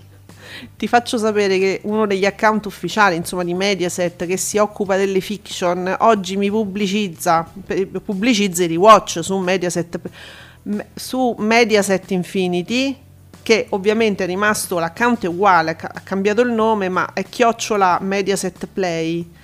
Ti 0.76 0.86
faccio 0.86 1.18
sapere 1.18 1.58
che 1.58 1.80
uno 1.84 2.06
degli 2.06 2.24
account 2.24 2.66
ufficiali, 2.66 3.16
insomma, 3.16 3.44
di 3.44 3.54
Mediaset 3.54 4.26
che 4.26 4.36
si 4.36 4.58
occupa 4.58 4.96
delle 4.96 5.20
fiction, 5.20 5.94
oggi 6.00 6.36
mi 6.36 6.50
pubblicizza, 6.50 7.50
pubblicizza 8.04 8.64
i 8.64 8.66
rewatch 8.66 9.20
su 9.22 9.36
Mediaset, 9.38 10.00
su 10.94 11.34
Mediaset 11.38 12.10
Infinity, 12.10 12.96
che 13.42 13.66
ovviamente 13.70 14.24
è 14.24 14.26
rimasto, 14.26 14.78
l'account 14.78 15.24
è 15.24 15.28
uguale, 15.28 15.76
ha 15.80 16.00
cambiato 16.04 16.42
il 16.42 16.50
nome, 16.50 16.88
ma 16.88 17.12
è 17.12 17.24
chiocciola 17.24 17.98
Mediaset 18.00 18.68
Play. 18.72 19.36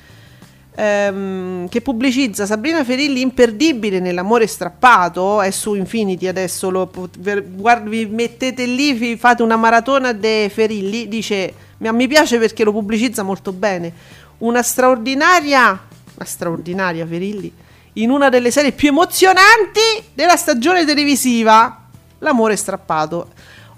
Ehm, 0.74 1.68
che 1.68 1.80
pubblicizza 1.80 2.46
Sabrina 2.46 2.84
Ferilli 2.84 3.20
imperdibile 3.20 4.00
nell'amore 4.00 4.46
strappato 4.46 5.40
è 5.40 5.50
su 5.50 5.74
Infinity 5.74 6.26
adesso 6.26 6.70
lo, 6.70 6.90
guard- 6.90 7.88
vi 7.88 8.06
mettete 8.06 8.64
lì 8.64 8.92
vi 8.92 9.16
fate 9.16 9.42
una 9.42 9.56
maratona 9.56 10.12
de 10.12 10.50
Ferilli 10.52 11.08
dice 11.08 11.54
mi 11.78 12.08
piace 12.08 12.38
perché 12.38 12.64
lo 12.64 12.72
pubblicizza 12.72 13.22
molto 13.22 13.52
bene 13.52 13.92
una 14.38 14.62
straordinaria 14.62 15.68
una 16.14 16.24
straordinaria 16.24 17.06
Ferilli 17.06 17.52
in 17.94 18.10
una 18.10 18.28
delle 18.28 18.50
serie 18.50 18.72
più 18.72 18.88
emozionanti 18.88 19.80
della 20.14 20.36
stagione 20.36 20.84
televisiva 20.84 21.82
l'amore 22.18 22.56
strappato 22.56 23.28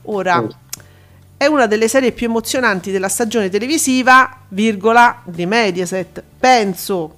ora 0.05 0.41
Oh. 0.41 0.65
È 1.37 1.47
una 1.47 1.67
delle 1.67 1.89
serie 1.89 2.13
più 2.13 2.27
emozionanti 2.29 2.91
della 2.91 3.09
stagione 3.09 3.49
televisiva, 3.51 4.39
virgola, 4.49 5.21
di 5.25 5.47
Mediaset. 5.47 6.23
Penso. 6.39 7.15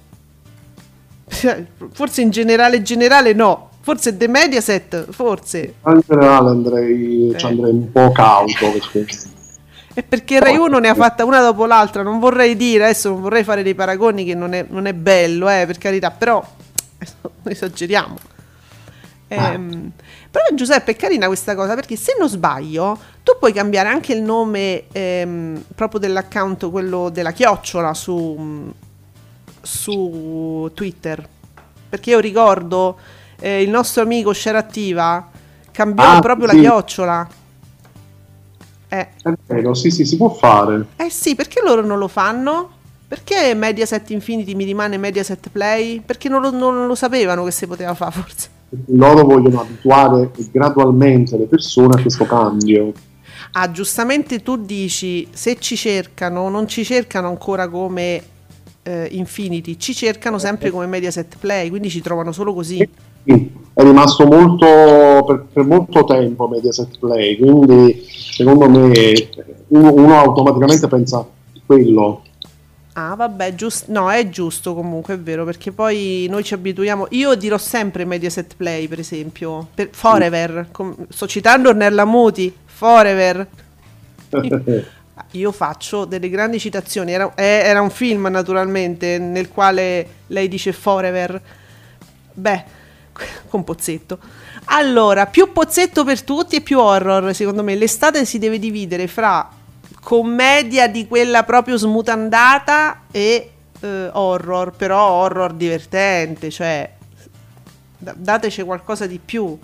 Forse 1.93 2.21
in 2.21 2.29
generale 2.29 2.81
generale 2.81 3.33
no. 3.33 3.67
Forse 3.81 4.17
The 4.17 4.27
Mediaset, 4.27 5.09
forse. 5.09 5.75
In 5.85 6.01
generale 6.05 6.49
andrei, 6.49 7.33
ci 7.37 7.45
Eh. 7.45 7.49
andrei 7.49 7.71
un 7.71 7.91
po' 7.91 8.11
cauto 8.11 8.71
perché 8.71 9.05
È 9.93 10.03
perché 10.03 10.39
Rai 10.39 10.57
1 10.57 10.77
ne 10.77 10.89
ha 10.89 10.93
fatta 10.93 11.25
una 11.25 11.39
dopo 11.39 11.65
l'altra. 11.65 12.03
Non 12.03 12.19
vorrei 12.19 12.55
dire, 12.55 12.83
adesso 12.83 13.09
non 13.09 13.21
vorrei 13.21 13.43
fare 13.43 13.63
dei 13.63 13.73
paragoni 13.73 14.25
che 14.25 14.35
non 14.35 14.53
è, 14.53 14.65
non 14.69 14.85
è 14.85 14.93
bello, 14.93 15.49
eh, 15.49 15.63
per 15.65 15.77
carità, 15.77 16.11
però 16.11 16.45
esageriamo. 17.43 18.15
Ehm, 19.29 19.91
però 20.31 20.45
Giuseppe 20.53 20.91
è 20.91 20.95
carina 20.95 21.27
questa 21.27 21.55
cosa 21.55 21.73
perché 21.75 21.95
se 21.95 22.15
non 22.19 22.29
sbaglio 22.29 22.97
tu 23.23 23.33
puoi 23.39 23.51
cambiare 23.53 23.89
anche 23.89 24.13
il 24.13 24.21
nome 24.21 24.85
ehm, 24.91 25.63
proprio 25.75 25.99
dell'account, 25.99 26.69
quello 26.69 27.09
della 27.09 27.31
chiocciola 27.31 27.93
su, 27.93 28.71
su 29.61 30.71
Twitter. 30.73 31.27
Perché 31.89 32.11
io 32.11 32.19
ricordo 32.19 32.97
eh, 33.39 33.61
il 33.63 33.69
nostro 33.69 34.03
amico 34.03 34.31
Scerattiva 34.31 35.29
cambiò 35.71 36.17
Ah, 36.17 36.19
proprio 36.19 36.47
sì. 36.47 36.55
la 36.55 36.61
chiocciola. 36.61 37.29
Eh, 38.91 39.07
è 39.21 39.33
vero, 39.47 39.73
sì, 39.75 39.91
sì, 39.91 40.05
si 40.05 40.17
può 40.17 40.29
fare. 40.29 40.85
eh 40.95 41.09
sì, 41.09 41.35
perché 41.35 41.61
loro 41.63 41.81
non 41.81 41.99
lo 41.99 42.07
fanno? 42.07 42.77
Perché 43.07 43.53
Mediaset 43.55 44.09
Infinity 44.11 44.53
mi 44.55 44.63
rimane 44.63 44.97
Mediaset 44.97 45.49
Play? 45.49 45.99
Perché 46.01 46.29
non 46.29 46.41
lo, 46.41 46.51
non 46.51 46.85
lo 46.87 46.95
sapevano 46.95 47.43
che 47.43 47.51
si 47.51 47.67
poteva 47.67 47.93
fare 47.93 48.11
forse. 48.11 48.49
Loro 48.87 49.23
vogliono 49.23 49.61
abituare 49.61 50.31
gradualmente 50.51 51.37
le 51.37 51.45
persone 51.45 51.97
a 51.97 52.01
questo 52.01 52.25
cambio. 52.25 52.93
Ah, 53.53 53.71
giustamente 53.71 54.41
tu 54.41 54.57
dici, 54.57 55.27
se 55.31 55.57
ci 55.59 55.75
cercano, 55.75 56.49
non 56.49 56.67
ci 56.67 56.83
cercano 56.83 57.27
ancora 57.29 57.67
come 57.67 58.21
eh, 58.83 59.07
Infinity, 59.11 59.77
ci 59.77 59.93
cercano 59.93 60.37
sempre 60.37 60.69
come 60.69 60.85
Mediaset 60.85 61.37
Play, 61.39 61.69
quindi 61.69 61.89
ci 61.89 62.01
trovano 62.01 62.31
solo 62.31 62.53
così. 62.53 62.87
Sì, 63.23 63.51
è 63.73 63.81
rimasto 63.81 64.25
molto 64.25 65.23
per, 65.25 65.47
per 65.51 65.63
molto 65.63 66.03
tempo 66.03 66.47
Mediaset 66.47 66.99
Play, 66.99 67.37
quindi 67.37 68.05
secondo 68.07 68.69
me 68.69 69.13
uno, 69.69 69.93
uno 69.93 70.17
automaticamente 70.17 70.87
pensa 70.87 71.25
quello. 71.65 72.23
Ah, 73.01 73.15
vabbè, 73.15 73.55
giust- 73.55 73.87
no, 73.87 74.11
è 74.11 74.27
giusto 74.27 74.73
comunque, 74.75 75.13
è 75.13 75.19
vero, 75.19 75.45
perché 75.45 75.71
poi 75.71 76.27
noi 76.29 76.43
ci 76.43 76.53
abituiamo. 76.53 77.07
Io 77.11 77.33
dirò 77.35 77.57
sempre 77.57 78.03
Mediaset 78.03 78.55
Play, 78.57 78.89
per 78.89 78.99
esempio, 78.99 79.69
per 79.73 79.87
Forever. 79.91 80.67
com- 80.71 81.07
sto 81.07 81.25
citando 81.25 81.69
Ornella 81.69 82.03
Muti, 82.03 82.53
Forever. 82.65 83.47
Io 85.31 85.51
faccio 85.53 86.03
delle 86.03 86.29
grandi 86.29 86.59
citazioni. 86.59 87.13
Era, 87.13 87.31
eh, 87.35 87.61
era 87.63 87.81
un 87.81 87.89
film, 87.89 88.27
naturalmente, 88.27 89.17
nel 89.17 89.47
quale 89.47 90.07
lei 90.27 90.49
dice 90.49 90.73
Forever. 90.73 91.41
Beh, 92.33 92.63
con 93.47 93.63
Pozzetto. 93.63 94.19
Allora, 94.65 95.25
più 95.25 95.53
Pozzetto 95.53 96.03
per 96.03 96.21
tutti 96.23 96.57
e 96.57 96.61
più 96.61 96.79
horror. 96.79 97.33
Secondo 97.33 97.63
me, 97.63 97.75
l'estate 97.75 98.25
si 98.25 98.39
deve 98.39 98.59
dividere 98.59 99.07
fra 99.07 99.49
commedia 100.01 100.87
di 100.87 101.07
quella 101.07 101.43
proprio 101.43 101.77
smutandata 101.77 103.03
e 103.11 103.51
eh, 103.79 104.09
horror, 104.11 104.71
però 104.75 105.01
horror 105.09 105.53
divertente, 105.53 106.49
cioè 106.49 106.89
da- 107.97 108.15
dateci 108.15 108.63
qualcosa 108.63 109.05
di 109.05 109.19
più. 109.23 109.57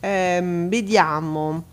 Ehm, 0.00 0.68
vediamo. 0.68 1.64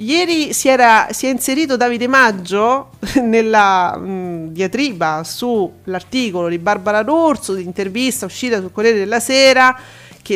Ieri 0.00 0.52
si, 0.54 0.68
era, 0.68 1.08
si 1.10 1.26
è 1.26 1.30
inserito 1.30 1.76
Davide 1.76 2.06
Maggio 2.06 2.90
nella 3.20 3.96
mh, 3.96 4.50
diatriba 4.52 5.24
sull'articolo 5.24 6.48
di 6.48 6.58
Barbara 6.58 7.02
D'Urso, 7.02 7.54
di 7.54 7.64
intervista 7.64 8.24
uscita 8.24 8.60
sul 8.60 8.70
Corriere 8.70 8.98
della 8.98 9.18
Sera, 9.18 9.76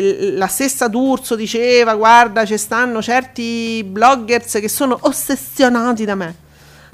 che 0.01 0.31
la 0.37 0.47
stessa 0.47 0.89
D'Urso 0.89 1.35
diceva, 1.37 1.95
guarda, 1.95 2.47
ci 2.47 2.57
stanno 2.57 3.03
certi 3.03 3.85
bloggers 3.85 4.53
che 4.53 4.69
sono 4.69 4.97
ossessionati 5.03 6.05
da 6.07 6.15
me, 6.15 6.35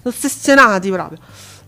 ossessionati 0.02 0.90
proprio. 0.90 1.18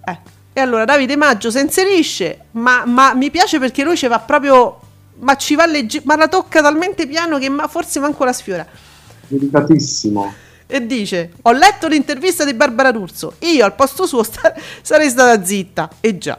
Eh, 0.07 0.19
E 0.53 0.61
allora 0.61 0.85
Davide 0.85 1.15
Maggio 1.17 1.51
si 1.53 1.61
inserisce, 1.61 2.47
ma, 2.53 2.85
ma 2.85 3.15
mi 3.15 3.31
piace 3.31 3.61
perché 3.61 3.85
lui 3.85 3.97
ci 3.97 4.09
va 4.09 4.19
proprio, 4.19 4.81
ma 5.21 5.37
ci 5.37 5.55
va 5.55 5.67
legge- 5.67 6.03
ma 6.05 6.17
la 6.17 6.27
tocca 6.27 6.61
talmente 6.61 7.07
piano 7.07 7.39
che 7.39 7.49
ma 7.49 7.69
forse 7.69 8.01
manco 8.01 8.25
la 8.25 8.33
sfiora 8.33 8.67
Delicatissimo. 9.29 10.35
e 10.67 10.85
dice: 10.87 11.31
Ho 11.43 11.53
letto 11.53 11.87
l'intervista 11.87 12.45
di 12.45 12.55
Barbara 12.55 12.91
D'Urso. 12.91 13.35
Io 13.41 13.65
al 13.65 13.75
posto 13.77 14.07
suo 14.07 14.25
sta- 14.25 14.53
sarei 14.83 15.09
stata 15.09 15.45
zitta. 15.45 15.89
E 16.01 16.19
già. 16.19 16.37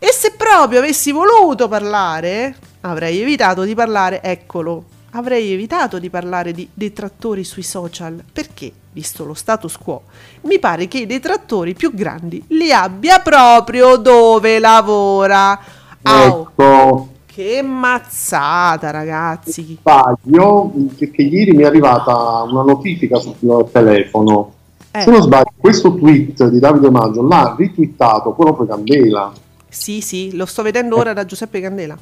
E 0.00 0.08
se 0.12 0.32
proprio 0.32 0.80
avessi 0.80 1.12
voluto 1.12 1.68
parlare, 1.68 2.56
avrei 2.82 3.20
evitato 3.20 3.62
di 3.64 3.74
parlare, 3.74 4.22
eccolo, 4.22 4.84
avrei 5.12 5.52
evitato 5.52 5.98
di 5.98 6.10
parlare 6.10 6.52
di 6.52 6.68
detrattori 6.72 7.44
sui 7.44 7.62
social. 7.62 8.22
Perché, 8.32 8.72
visto 8.92 9.24
lo 9.24 9.34
status 9.34 9.76
quo, 9.76 10.02
mi 10.42 10.58
pare 10.58 10.88
che 10.88 10.98
i 10.98 11.06
detrattori 11.06 11.74
più 11.74 11.92
grandi 11.94 12.42
li 12.48 12.72
abbia 12.72 13.18
proprio 13.20 13.96
dove 13.96 14.58
lavora. 14.58 15.58
Au, 16.02 16.48
Ecco, 16.48 17.08
che 17.26 17.62
mazzata, 17.62 18.90
ragazzi. 18.90 19.76
sbaglio 19.80 20.72
perché 20.98 21.22
ieri 21.22 21.52
mi 21.52 21.62
è 21.62 21.66
arrivata 21.66 22.42
una 22.42 22.62
notifica 22.62 23.18
sul 23.18 23.36
telefono. 23.70 24.54
Eh. 24.92 25.02
Se 25.02 25.10
non 25.10 25.22
sbaglio, 25.22 25.52
questo 25.56 25.94
tweet 25.94 26.48
di 26.48 26.58
Davide 26.58 26.90
Maggio 26.90 27.22
l'ha 27.26 27.54
ritwittato 27.56 28.32
proprio 28.32 28.66
Candela. 28.66 29.32
Sì, 29.68 30.00
sì, 30.00 30.34
lo 30.34 30.46
sto 30.46 30.62
vedendo 30.62 30.96
ora 30.96 31.12
da 31.12 31.24
Giuseppe 31.24 31.60
Candela. 31.60 31.96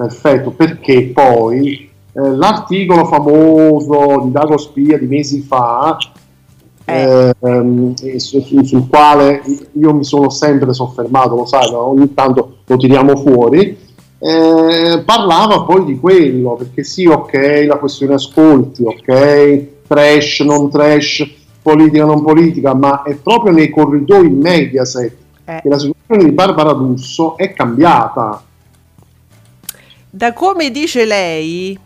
Perfetto, 0.00 0.52
perché 0.52 1.10
poi 1.12 1.90
eh, 2.14 2.20
l'articolo 2.30 3.04
famoso 3.04 4.22
di 4.24 4.30
Dago 4.30 4.56
Spia 4.56 4.96
di 4.96 5.04
mesi 5.04 5.42
fa, 5.42 5.98
Eh. 6.86 7.34
ehm, 7.38 7.92
e 8.02 8.18
su- 8.18 8.40
su- 8.40 8.62
sul 8.64 8.88
quale 8.88 9.42
io 9.72 9.92
mi 9.92 10.02
sono 10.02 10.30
sempre 10.30 10.72
soffermato, 10.72 11.34
lo 11.36 11.44
sai, 11.44 11.70
ma 11.70 11.82
ogni 11.82 12.14
tanto 12.14 12.60
lo 12.64 12.76
tiriamo 12.78 13.14
fuori, 13.16 13.76
eh, 14.18 15.02
parlava 15.04 15.64
poi 15.64 15.84
di 15.84 16.00
quello, 16.00 16.54
perché 16.54 16.82
sì, 16.82 17.04
ok, 17.04 17.66
la 17.68 17.76
questione 17.76 18.14
ascolti, 18.14 18.82
ok, 18.82 19.66
trash, 19.86 20.40
non 20.40 20.70
trash, 20.70 21.28
politica, 21.60 22.06
non 22.06 22.22
politica, 22.22 22.72
ma 22.72 23.02
è 23.02 23.16
proprio 23.16 23.52
nei 23.52 23.68
corridoi 23.68 24.30
Mediaset 24.30 25.14
Eh. 25.44 25.60
che 25.62 25.68
la 25.68 25.78
situazione 25.78 26.24
di 26.24 26.32
Barbara 26.32 26.72
D'Urso 26.72 27.36
è 27.36 27.52
cambiata. 27.52 28.44
Da 30.12 30.32
come 30.32 30.70
dice 30.70 31.04
lei, 31.04 31.78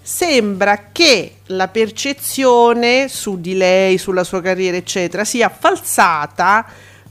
sembra 0.00 0.90
che 0.92 1.38
la 1.46 1.66
percezione 1.68 3.08
su 3.08 3.40
di 3.40 3.56
lei, 3.56 3.98
sulla 3.98 4.22
sua 4.22 4.40
carriera, 4.40 4.76
eccetera, 4.76 5.24
sia 5.24 5.48
falsata 5.48 6.64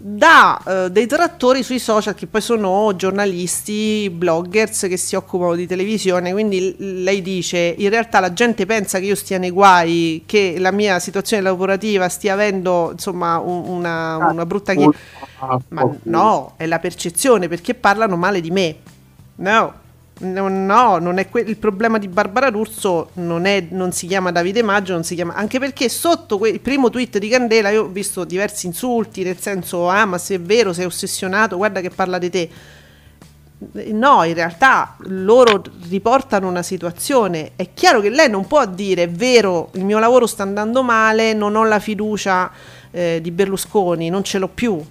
da 0.05 0.61
eh, 0.65 0.91
dei 0.91 1.05
trattori 1.07 1.63
sui 1.63 1.79
social 1.79 2.13
che 2.13 2.27
poi 2.27 2.41
sono 2.41 2.93
giornalisti, 2.95 4.09
bloggers 4.09 4.81
che 4.81 4.97
si 4.97 5.15
occupano 5.15 5.55
di 5.55 5.65
televisione, 5.67 6.31
quindi 6.31 6.75
lei 6.77 7.21
dice 7.21 7.75
in 7.77 7.89
realtà 7.89 8.19
la 8.19 8.33
gente 8.33 8.65
pensa 8.65 8.99
che 8.99 9.05
io 9.05 9.15
stia 9.15 9.37
nei 9.37 9.49
guai, 9.51 10.23
che 10.25 10.55
la 10.59 10.71
mia 10.71 10.99
situazione 10.99 11.43
lavorativa 11.43 12.09
stia 12.09 12.33
avendo 12.33 12.89
insomma 12.91 13.37
un- 13.37 13.65
una, 13.67 14.17
una 14.17 14.45
brutta 14.45 14.73
ma 15.69 15.89
no, 16.03 16.53
è 16.57 16.65
la 16.65 16.79
percezione 16.79 17.47
perché 17.47 17.73
parlano 17.73 18.15
male 18.17 18.41
di 18.41 18.51
me, 18.51 18.75
no. 19.35 19.81
No, 20.23 20.47
no, 20.47 20.99
non 20.99 21.17
è 21.17 21.27
que- 21.27 21.41
il 21.41 21.57
problema 21.57 21.97
di 21.97 22.07
Barbara 22.07 22.49
D'Urso 22.49 23.09
non, 23.15 23.45
è, 23.45 23.65
non 23.71 23.91
si 23.91 24.07
chiama 24.07 24.31
Davide 24.31 24.63
Maggio, 24.63 24.93
non 24.93 25.03
si 25.03 25.15
chiama 25.15 25.33
anche 25.33 25.59
perché 25.59 25.89
sotto 25.89 26.37
que- 26.37 26.49
il 26.49 26.61
primo 26.61 26.89
tweet 26.89 27.17
di 27.17 27.27
Candela 27.27 27.69
io 27.69 27.83
ho 27.83 27.87
visto 27.87 28.23
diversi 28.23 28.65
insulti, 28.67 29.23
nel 29.23 29.37
senso 29.37 29.89
ah 29.89 30.05
ma 30.05 30.17
se 30.17 30.35
è 30.35 30.39
vero, 30.39 30.71
sei 30.71 30.85
ossessionato, 30.85 31.57
guarda 31.57 31.81
che 31.81 31.89
parla 31.89 32.17
di 32.19 32.29
te. 32.29 32.49
No, 33.91 34.23
in 34.23 34.33
realtà 34.33 34.95
loro 35.07 35.61
riportano 35.89 36.47
una 36.47 36.63
situazione. 36.63 37.51
È 37.55 37.69
chiaro 37.73 37.99
che 37.99 38.09
lei 38.09 38.29
non 38.29 38.47
può 38.47 38.65
dire 38.65 39.03
è 39.03 39.09
vero, 39.09 39.71
il 39.73 39.83
mio 39.83 39.99
lavoro 39.99 40.25
sta 40.25 40.43
andando 40.43 40.83
male, 40.83 41.33
non 41.33 41.55
ho 41.55 41.65
la 41.65 41.79
fiducia 41.79 42.49
eh, 42.91 43.19
di 43.21 43.31
Berlusconi, 43.31 44.09
non 44.09 44.23
ce 44.23 44.37
l'ho 44.37 44.49
più. 44.49 44.81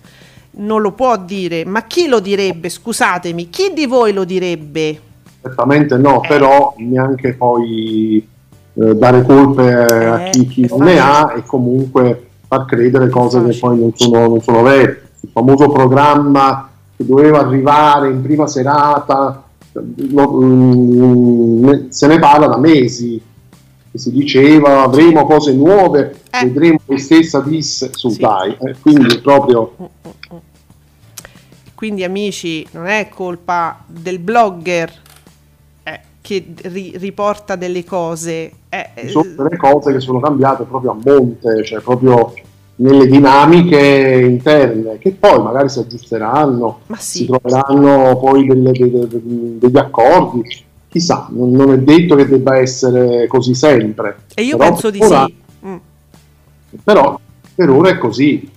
Non 0.54 0.82
lo 0.82 0.92
può 0.92 1.16
dire, 1.16 1.64
ma 1.64 1.86
chi 1.86 2.06
lo 2.06 2.20
direbbe? 2.20 2.68
Scusatemi, 2.68 3.48
chi 3.48 3.72
di 3.72 3.86
voi 3.86 4.12
lo 4.12 4.24
direbbe? 4.24 5.10
Certamente 5.42 5.96
no, 5.96 6.22
Eh. 6.22 6.28
però 6.28 6.74
neanche 6.78 7.34
poi 7.34 8.26
eh, 8.74 8.94
dare 8.94 9.22
colpe 9.22 9.74
a 9.74 10.26
Eh, 10.26 10.30
chi, 10.30 10.46
chi 10.46 10.62
è 10.64 10.68
non 10.68 10.80
ne 10.86 10.98
ha 11.00 11.34
e 11.36 11.42
comunque 11.44 12.28
far 12.46 12.64
credere 12.64 13.08
cose 13.08 13.42
che 13.44 13.58
poi 13.58 13.78
non 13.78 13.90
sono, 13.94 14.28
non 14.28 14.40
sono 14.40 14.62
vere. 14.62 15.08
Il 15.20 15.30
famoso 15.32 15.68
programma 15.68 16.70
che 16.96 17.04
doveva 17.04 17.40
arrivare 17.40 18.08
in 18.10 18.22
prima 18.22 18.46
serata, 18.46 19.42
mm, 19.78 21.88
se 21.88 22.06
ne 22.06 22.18
parla 22.18 22.46
da 22.46 22.58
mesi. 22.58 23.20
Si 23.94 24.10
diceva 24.10 24.82
avremo 24.84 25.26
cose 25.26 25.52
nuove, 25.52 26.20
Eh. 26.30 26.44
vedremo 26.46 26.80
lei 26.86 26.98
stessa 26.98 27.40
disse 27.40 27.90
su 27.92 28.08
Sì. 28.08 28.20
dai, 28.22 28.56
eh, 28.58 28.74
quindi 28.80 29.18
proprio 29.20 29.74
Mm, 29.80 29.84
mm. 29.84 30.36
Quindi 31.74 32.04
amici, 32.04 32.66
non 32.72 32.86
è 32.86 33.08
colpa 33.10 33.80
del 33.86 34.18
blogger 34.18 34.88
eh, 34.88 35.11
che 36.22 36.46
ri- 36.62 36.94
riporta 36.96 37.56
delle 37.56 37.84
cose. 37.84 38.50
eh, 38.70 38.90
ci 38.96 39.06
eh, 39.06 39.08
sono 39.08 39.28
delle 39.36 39.56
cose 39.58 39.92
che 39.92 40.00
sono 40.00 40.20
cambiate 40.20 40.62
proprio 40.64 40.92
a 40.92 40.96
monte, 41.04 41.62
cioè 41.64 41.80
proprio 41.80 42.32
nelle 42.76 43.06
dinamiche 43.06 44.24
interne, 44.24 44.96
che 44.98 45.10
poi 45.12 45.42
magari 45.42 45.68
si 45.68 45.80
aggiusteranno, 45.80 46.80
ma 46.86 46.96
si 46.96 47.18
sì, 47.18 47.26
troveranno 47.26 48.16
poi 48.18 48.46
delle- 48.46 48.72
delle- 48.72 49.08
degli 49.58 49.76
accordi, 49.76 50.42
chissà, 50.88 51.26
non, 51.30 51.50
non 51.50 51.72
è 51.72 51.78
detto 51.78 52.14
che 52.14 52.26
debba 52.26 52.56
essere 52.56 53.26
così 53.26 53.54
sempre, 53.54 54.22
e 54.34 54.42
io 54.44 54.56
penso 54.56 54.90
di 54.90 55.00
ora- 55.02 55.26
sì. 55.26 55.34
Mm. 55.66 55.76
però 56.82 57.18
per 57.54 57.68
ora 57.68 57.90
è 57.90 57.98
così. 57.98 58.50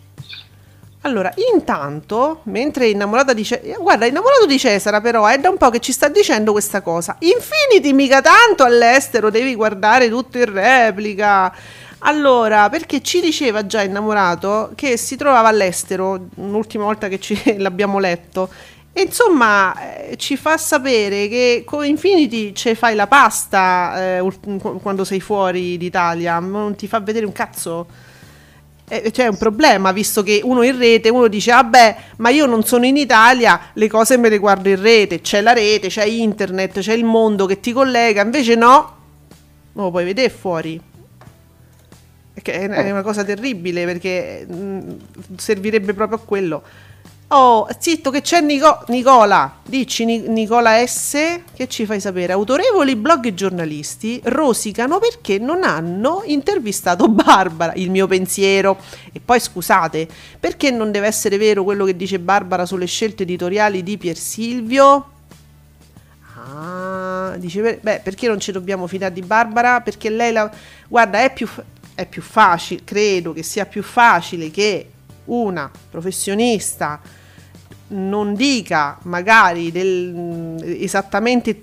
Allora, 1.06 1.32
intanto, 1.54 2.42
mentre 2.46 2.88
innamorata 2.88 3.34
di 3.34 3.46
Cesare, 3.46 3.78
guarda, 3.80 4.08
innamorato 4.08 4.48
di 4.48 4.58
Cesare 4.58 5.02
però 5.02 5.28
è 5.28 5.38
da 5.38 5.50
un 5.52 5.58
po' 5.58 5.70
che 5.70 5.80
ci 5.80 5.92
sta 5.92 6.08
dicendo 6.08 6.52
questa 6.52 6.82
cosa. 6.82 7.16
Infinity 7.20 7.94
mica 7.94 8.22
tanto 8.22 8.64
all'estero, 8.64 9.30
devi 9.30 9.54
guardare 9.54 10.10
tutto 10.10 10.40
in 10.40 10.52
replica. 10.52 11.56
Allora, 12.00 12.70
perché 12.70 13.04
ci 13.04 13.22
diceva 13.22 13.68
già 13.68 13.84
innamorato 13.84 14.72
che 14.74 14.98
si 14.98 15.16
trovava 15.16 15.48
all'estero, 15.48 16.26
l'ultima 16.38 16.86
volta 16.86 17.08
che 17.08 17.20
ci, 17.20 17.40
l'abbiamo 17.62 18.00
letto. 18.00 18.50
E 18.92 19.04
insomma, 19.04 20.08
eh, 20.08 20.18
ci 20.18 20.36
fa 20.38 20.58
sapere 20.58 21.28
che 21.28 21.62
con 21.68 21.86
Infinity 21.86 22.52
ci 22.54 22.74
fai 22.74 22.96
la 22.96 23.06
pasta 23.06 24.18
eh, 24.18 24.32
quando 24.82 25.04
sei 25.04 25.22
fuori 25.22 25.78
d'Italia, 25.78 26.40
non 26.40 26.74
ti 26.76 26.88
fa 26.88 27.00
vedere 27.00 27.28
un 27.28 27.32
cazzo. 27.32 27.86
Eh, 28.88 29.10
c'è 29.10 29.26
un 29.26 29.38
problema, 29.38 29.92
visto 29.92 30.22
che 30.22 30.42
uno 30.44 30.62
in 30.62 30.78
rete, 30.78 31.10
uno 31.10 31.28
dice, 31.28 31.52
vabbè, 31.52 31.98
ma 32.18 32.30
io 32.30 32.46
non 32.46 32.64
sono 32.64 32.86
in 32.86 32.98
Italia, 32.98 33.72
le 33.74 33.88
cose 33.88 34.16
me 34.18 34.30
le 34.30 34.38
guardo 34.38 34.70
in 34.70 34.80
rete, 34.80 35.22
c'è 35.22 35.42
la 35.42 35.54
rete, 35.54 35.88
c'è 35.88 36.06
internet, 36.06 36.80
c'è 36.80 36.94
il 36.94 37.04
mondo 37.04 37.48
che 37.48 37.60
ti 37.60 37.72
collega, 37.72 38.22
invece 38.22 38.54
no, 38.54 38.96
non 39.74 39.86
lo 39.86 39.92
puoi 39.92 40.06
vedere 40.06 40.30
fuori. 40.30 40.80
Che 42.42 42.52
è 42.54 42.68
è 42.68 42.92
una 42.92 43.02
cosa 43.02 43.24
terribile 43.24 43.86
perché 43.86 44.46
mh, 44.46 44.98
servirebbe 45.38 45.94
proprio 45.96 46.20
a 46.20 46.22
quello. 46.22 46.62
Oh, 47.30 47.68
zitto 47.80 48.12
che 48.12 48.22
c'è 48.22 48.40
Nico- 48.40 48.84
Nicola, 48.90 49.58
dici 49.66 50.06
Ni- 50.06 50.28
Nicola 50.28 50.86
S, 50.86 51.40
che 51.56 51.68
ci 51.68 51.88
fai 51.88 52.00
sapere? 52.00 52.34
Autorevoli 52.34 52.96
blog 52.96 53.26
e 53.26 53.34
giornalisti 53.34 54.22
rosicano 54.26 55.00
perché 55.00 55.40
non 55.40 55.64
hanno 55.64 56.22
intervistato 56.26 57.08
Barbara, 57.10 57.74
il 57.74 57.90
mio 57.90 58.06
pensiero. 58.06 58.78
E 59.12 59.20
poi 59.20 59.40
scusate, 59.40 60.08
perché 60.40 60.70
non 60.70 60.92
deve 60.92 61.08
essere 61.08 61.38
vero 61.38 61.64
quello 61.64 61.84
che 61.86 61.96
dice 61.96 62.20
Barbara 62.20 62.68
sulle 62.68 62.86
scelte 62.86 63.24
editoriali 63.24 63.82
di 63.82 63.98
Pier 63.98 64.18
Silvio? 64.18 65.10
Ah, 66.48 67.34
dice, 67.38 67.80
beh, 67.82 68.02
perché 68.04 68.28
non 68.28 68.40
ci 68.40 68.52
dobbiamo 68.52 68.86
fidare 68.86 69.12
di 69.14 69.22
Barbara? 69.22 69.82
Perché 69.82 70.12
lei 70.12 70.32
la... 70.32 70.50
Guarda, 70.88 71.24
è 71.24 71.34
più, 71.34 71.50
è 71.96 72.06
più 72.06 72.22
facile, 72.22 72.82
credo 72.84 73.34
che 73.34 73.42
sia 73.42 73.66
più 73.66 73.82
facile 73.82 74.52
che 74.52 74.90
una 75.26 75.72
professionista 75.90 77.02
non 77.88 78.34
dica 78.34 78.98
magari 79.04 79.72
del- 79.72 80.78
esattamente 80.80 81.60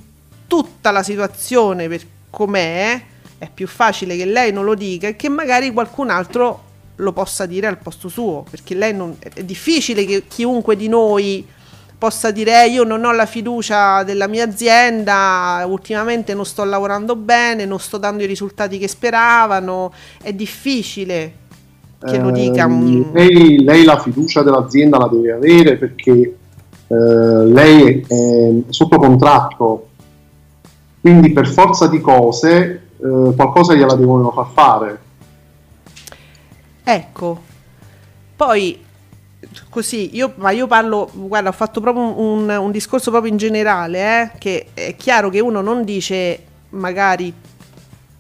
tutta 0.47 0.91
la 0.91 1.03
situazione 1.03 1.89
per 1.89 2.03
com'è, 2.31 3.03
è 3.39 3.51
più 3.53 3.67
facile 3.67 4.17
che 4.17 4.25
lei 4.25 4.53
non 4.53 4.65
lo 4.65 4.75
dica 4.75 5.09
e 5.09 5.17
che 5.17 5.29
magari 5.29 5.73
qualcun 5.73 6.11
altro 6.11 6.63
lo 6.97 7.13
possa 7.13 7.47
dire 7.47 7.67
al 7.67 7.79
posto 7.79 8.09
suo, 8.09 8.45
perché 8.49 8.75
lei 8.75 8.95
non, 8.95 9.17
è 9.19 9.43
difficile 9.43 10.05
che 10.05 10.25
chiunque 10.29 10.77
di 10.77 10.89
noi 10.89 11.45
possa 11.99 12.31
dire 12.31 12.65
"Eh, 12.65 12.71
io 12.71 12.85
non 12.85 13.05
ho 13.05 13.13
la 13.13 13.27
fiducia 13.27 14.03
della 14.03 14.27
mia 14.27 14.45
azienda, 14.45 15.65
ultimamente 15.67 16.35
non 16.35 16.45
sto 16.45 16.65
lavorando 16.65 17.17
bene, 17.17 17.65
non 17.65 17.79
sto 17.81 17.97
dando 17.97 18.23
i 18.23 18.27
risultati 18.27 18.77
che 18.79 18.89
speravano, 18.89 19.93
è 20.21 20.33
difficile 20.33 21.33
che 22.05 22.19
lo 22.19 22.31
dica 22.31 22.67
un... 22.67 23.05
Ehm, 23.07 23.13
lei, 23.13 23.63
lei 23.65 23.85
la 23.85 23.99
fiducia 23.99 24.43
dell'azienda 24.43 24.99
la 24.99 25.09
deve 25.09 25.33
avere 25.33 25.77
perché 25.77 26.37
eh, 26.87 26.95
lei 26.95 28.05
è 28.07 28.53
sotto 28.69 28.99
contratto, 28.99 29.89
quindi 31.01 31.33
per 31.33 31.49
forza 31.49 31.87
di 31.87 32.01
cose 32.01 32.89
eh, 32.99 33.33
qualcosa 33.35 33.75
gliela 33.75 33.95
devono 33.95 34.31
far 34.31 34.47
fare. 34.53 35.01
Ecco, 36.85 37.41
poi 38.37 38.79
così, 39.69 40.15
io, 40.15 40.33
ma 40.37 40.51
io 40.51 40.67
parlo, 40.67 41.09
guarda, 41.13 41.49
ho 41.49 41.53
fatto 41.53 41.81
proprio 41.81 42.21
un, 42.21 42.49
un 42.49 42.71
discorso 42.71 43.11
proprio 43.11 43.31
in 43.31 43.39
generale, 43.39 44.23
eh, 44.23 44.31
che 44.39 44.67
è 44.75 44.95
chiaro 44.97 45.31
che 45.31 45.41
uno 45.41 45.61
non 45.61 45.85
dice 45.85 46.45
magari, 46.71 47.33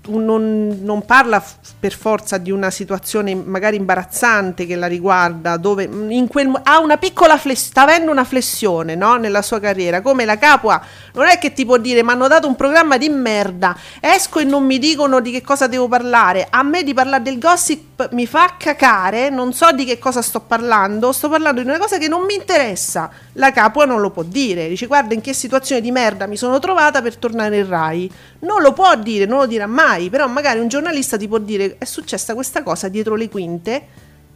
non, 0.09 0.79
non 0.83 1.05
parla 1.05 1.43
per 1.79 1.93
forza 1.93 2.39
di 2.39 2.51
una 2.51 2.71
situazione 2.71 3.35
magari 3.35 3.77
imbarazzante 3.77 4.67
che 4.67 4.77
la 4.77 4.87
riguarda, 4.87 5.57
dove 5.57 5.89
quel, 6.29 6.61
ha 6.63 6.81
una 6.81 6.97
piccola 6.97 7.37
flessione, 7.37 7.71
sta 7.71 7.83
avendo 7.83 8.11
una 8.11 8.25
flessione 8.25 8.95
no, 8.95 9.17
nella 9.17 9.43
sua 9.43 9.61
carriera, 9.61 10.01
come 10.01 10.25
la 10.25 10.39
capua, 10.39 10.83
non 11.15 11.27
è 11.27 11.39
che 11.39 11.53
ti 11.53 11.65
può 11.65 11.77
dire 11.77 12.03
mi 12.03 12.11
hanno 12.11 12.29
dato 12.29 12.49
un 12.49 12.57
programma 12.57 12.97
di 12.99 13.09
merda, 13.09 13.77
esco 14.01 14.41
e 14.41 14.45
non 14.45 14.65
mi 14.65 14.79
dicono 14.79 15.21
di 15.21 15.31
che 15.31 15.43
cosa 15.43 15.67
devo 15.67 15.89
parlare, 15.89 16.47
a 16.51 16.63
me 16.63 16.83
di 16.83 16.95
parlare 16.95 17.23
del 17.23 17.39
gossip 17.39 18.09
mi 18.13 18.27
fa 18.27 18.55
cacare, 18.59 19.31
non 19.31 19.53
so 19.53 19.71
di 19.73 19.85
che 19.85 19.99
cosa 19.99 20.23
sto 20.23 20.41
parlando, 20.41 21.13
sto 21.13 21.29
parlando 21.29 21.63
di 21.63 21.69
una 21.69 21.79
cosa 21.79 21.99
che 21.99 22.09
non 22.09 22.23
mi 22.23 22.35
interessa, 22.35 23.11
la 23.35 23.51
capua 23.53 23.85
non 23.85 24.01
lo 24.01 24.11
può 24.11 24.23
dire, 24.23 24.69
dice 24.69 24.87
guarda 24.87 25.15
in 25.15 25.21
che 25.21 25.33
situazione 25.33 25.81
di 25.81 25.91
merda 25.91 26.27
mi 26.27 26.37
sono 26.37 26.59
trovata 26.59 27.01
per 27.01 27.17
tornare 27.17 27.59
in 27.59 27.69
Rai, 27.69 28.11
non 28.41 28.61
lo 28.61 28.73
può 28.73 28.95
dire, 28.97 29.25
non 29.25 29.39
lo 29.39 29.47
dirà 29.47 29.67
mai, 29.67 30.11
però 30.11 30.27
magari 30.29 30.61
un 30.61 30.69
giornalista 30.69 31.17
ti 31.17 31.29
può 31.29 31.39
dire 31.39 31.77
è 31.79 31.85
successa 31.85 32.35
questa 32.35 32.63
cosa 32.63 32.89
dietro 32.89 33.15
le 33.15 33.29
quinte, 33.29 33.87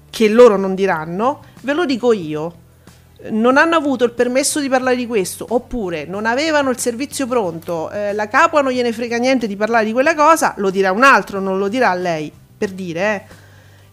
che 0.08 0.28
loro 0.28 0.56
non 0.56 0.74
diranno, 0.74 1.42
ve 1.62 1.72
lo 1.72 1.84
dico 1.84 2.12
io. 2.12 2.64
Non 3.28 3.56
hanno 3.56 3.76
avuto 3.76 4.04
il 4.04 4.12
permesso 4.12 4.60
di 4.60 4.68
parlare 4.68 4.94
di 4.94 5.06
questo, 5.06 5.46
oppure 5.48 6.04
non 6.04 6.26
avevano 6.26 6.70
il 6.70 6.78
servizio 6.78 7.26
pronto, 7.26 7.90
eh, 7.90 8.12
la 8.12 8.28
capua 8.28 8.60
non 8.60 8.72
gliene 8.72 8.92
frega 8.92 9.16
niente 9.16 9.46
di 9.46 9.56
parlare 9.56 9.86
di 9.86 9.92
quella 9.92 10.14
cosa, 10.14 10.52
lo 10.58 10.70
dirà 10.70 10.92
un 10.92 11.02
altro, 11.02 11.40
non 11.40 11.58
lo 11.58 11.68
dirà 11.68 11.92
lei, 11.94 12.30
per 12.56 12.70
dire. 12.70 13.00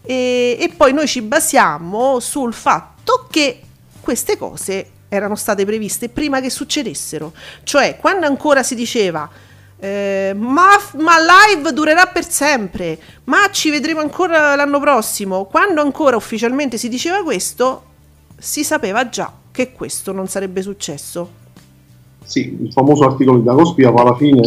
eh. 0.04 0.12
E, 0.12 0.58
e 0.60 0.68
poi 0.76 0.92
noi 0.92 1.06
ci 1.06 1.22
basiamo 1.22 2.20
sul 2.20 2.52
fatto 2.52 3.26
che 3.30 3.60
queste 4.00 4.36
cose 4.36 4.90
erano 5.08 5.34
state 5.34 5.64
previste 5.64 6.08
prima 6.08 6.40
che 6.40 6.50
succedessero. 6.50 7.32
Cioè, 7.62 7.96
quando 8.00 8.26
ancora 8.26 8.62
si 8.62 8.74
diceva 8.74 9.28
eh, 9.84 10.32
ma, 10.34 10.68
ma, 10.98 11.12
live 11.18 11.72
durerà 11.72 12.06
per 12.06 12.26
sempre, 12.26 12.98
ma 13.24 13.50
ci 13.50 13.70
vedremo 13.70 14.00
ancora 14.00 14.54
l'anno 14.56 14.80
prossimo, 14.80 15.44
quando 15.44 15.82
ancora 15.82 16.16
ufficialmente 16.16 16.78
si 16.78 16.88
diceva 16.88 17.22
questo, 17.22 17.82
si 18.38 18.64
sapeva 18.64 19.08
già 19.10 19.30
che 19.50 19.72
questo 19.72 20.12
non 20.12 20.26
sarebbe 20.26 20.62
successo. 20.62 21.42
Sì, 22.24 22.56
il 22.62 22.72
famoso 22.72 23.04
articolo 23.04 23.38
di 23.38 23.44
Dagospia 23.44 23.92
alla 23.92 24.16
fine 24.16 24.42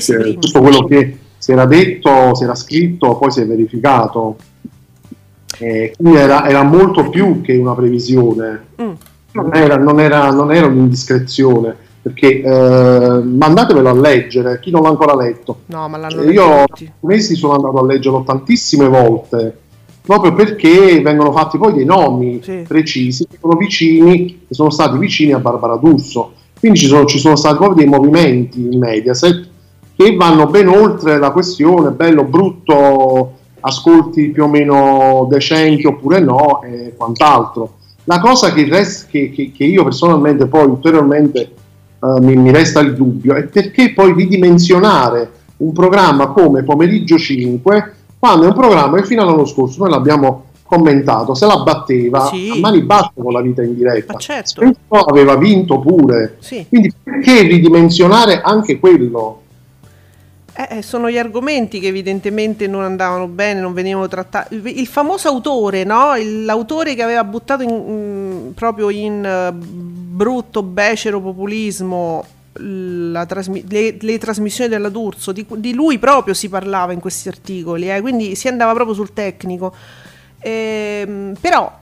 cioè, 0.00 0.36
tutto 0.38 0.60
quello 0.60 0.84
che 0.84 1.18
si 1.38 1.52
era 1.52 1.64
detto, 1.64 2.34
si 2.34 2.44
era 2.44 2.54
scritto, 2.54 3.16
poi 3.16 3.30
si 3.30 3.40
è 3.40 3.46
verificato. 3.46 4.36
Eh, 5.58 5.94
quindi 5.96 6.18
era, 6.18 6.46
era, 6.46 6.62
molto 6.62 7.08
più 7.08 7.40
che 7.40 7.56
una 7.56 7.74
previsione, 7.74 8.64
mm. 8.82 8.92
Non, 9.34 9.54
era, 9.54 9.76
non, 9.76 10.00
era, 10.00 10.30
non, 10.30 10.52
era, 10.52 10.66
un'indiscrezione, 10.66 11.76
perché 12.00 12.40
eh, 12.40 13.20
mandatevelo 13.22 13.88
a 13.88 13.94
leggere, 13.94 14.60
chi 14.60 14.70
non 14.70 14.82
l'ha 14.82 14.88
ancora 14.88 15.16
letto. 15.16 15.60
No, 15.66 15.88
ma 15.88 15.96
l'hanno 15.96 16.22
eh, 16.22 16.30
Io 16.30 16.64
mesi 17.00 17.34
sono 17.34 17.54
andato 17.54 17.78
a 17.78 17.84
leggerlo 17.84 18.22
tantissime 18.22 18.88
volte, 18.88 19.58
proprio 20.00 20.32
perché 20.34 21.00
vengono 21.02 21.32
fatti 21.32 21.58
poi 21.58 21.72
dei 21.72 21.84
nomi 21.84 22.40
sì. 22.42 22.64
precisi 22.66 23.26
che 23.28 23.38
sono 23.40 23.56
vicini, 23.56 24.44
che 24.46 24.54
sono 24.54 24.70
stati 24.70 24.98
vicini 24.98 25.32
a 25.32 25.38
Barbara 25.38 25.76
D'Urso. 25.76 26.32
Quindi 26.58 26.78
ci 26.78 26.86
sono, 26.86 27.04
ci 27.04 27.18
sono 27.18 27.36
stati 27.36 27.56
proprio 27.56 27.76
dei 27.76 27.86
movimenti 27.86 28.60
in 28.60 28.78
Mediaset 28.78 29.48
che 29.96 30.16
vanno 30.16 30.46
ben 30.46 30.68
oltre 30.68 31.18
la 31.18 31.30
questione 31.30 31.90
bello, 31.90 32.24
brutto, 32.24 33.32
ascolti 33.60 34.30
più 34.30 34.44
o 34.44 34.48
meno 34.48 35.26
decenti 35.28 35.86
oppure 35.86 36.20
no 36.20 36.62
e 36.62 36.94
quant'altro. 36.96 37.74
La 38.04 38.20
cosa 38.20 38.52
che, 38.52 38.68
rest, 38.68 39.08
che, 39.08 39.30
che, 39.30 39.50
che 39.54 39.64
io 39.64 39.82
personalmente 39.82 40.46
poi 40.46 40.66
ulteriormente 40.66 41.50
uh, 41.98 42.22
mi, 42.22 42.36
mi, 42.36 42.50
resta 42.50 42.80
il 42.80 42.94
dubbio 42.94 43.34
è 43.34 43.44
perché 43.44 43.92
poi 43.92 44.12
ridimensionare 44.12 45.30
un 45.58 45.72
programma 45.72 46.28
come 46.28 46.62
Pomeriggio 46.62 47.16
5 47.16 47.94
quando 48.18 48.44
è 48.44 48.48
un 48.48 48.54
programma 48.54 48.96
che 48.98 49.04
fino 49.04 49.22
all'anno 49.22 49.46
scorso 49.46 49.80
noi 49.80 49.90
l'abbiamo 49.90 50.44
commentato, 50.64 51.34
se 51.34 51.46
la 51.46 51.58
batteva 51.58 52.26
sì. 52.26 52.50
a 52.54 52.58
mani 52.58 52.82
basse 52.82 53.12
con 53.14 53.32
la 53.32 53.40
vita 53.40 53.62
in 53.62 53.74
diretta. 53.74 54.14
Certo. 54.16 54.62
aveva 54.88 55.36
vinto 55.36 55.78
pure. 55.78 56.36
Sì. 56.40 56.64
Quindi 56.68 56.92
perché 57.02 57.42
ridimensionare 57.42 58.40
anche 58.40 58.78
quello? 58.78 59.42
Eh, 60.56 60.78
eh, 60.78 60.82
sono 60.82 61.10
gli 61.10 61.18
argomenti 61.18 61.80
che 61.80 61.88
evidentemente 61.88 62.68
non 62.68 62.82
andavano 62.84 63.26
bene, 63.26 63.60
non 63.60 63.72
venivano 63.72 64.06
trattati. 64.06 64.54
Il 64.54 64.86
famoso 64.86 65.28
autore, 65.28 65.82
no? 65.82 66.14
L'autore 66.16 66.94
che 66.94 67.02
aveva 67.02 67.24
buttato 67.24 67.64
in, 67.64 67.70
in, 67.70 68.52
proprio 68.54 68.88
in 68.90 69.50
uh, 69.50 69.52
brutto, 69.52 70.62
becero 70.62 71.20
populismo 71.20 72.24
trasmi- 73.26 73.64
le, 73.68 73.96
le, 73.98 74.18
trasmissioni 74.18 74.70
della 74.70 74.88
D'Urso, 74.88 75.32
di, 75.32 75.44
di, 75.56 75.74
lui 75.74 75.98
proprio 75.98 76.34
si 76.34 76.48
parlava 76.48 76.92
in 76.92 77.00
questi 77.00 77.26
articoli, 77.28 77.90
eh? 77.90 78.00
quindi 78.00 78.36
si 78.36 78.46
andava 78.46 78.72
proprio 78.74 78.94
sul 78.94 79.12
tecnico. 79.12 79.74
Ehm, 80.38 81.34
però 81.40 81.80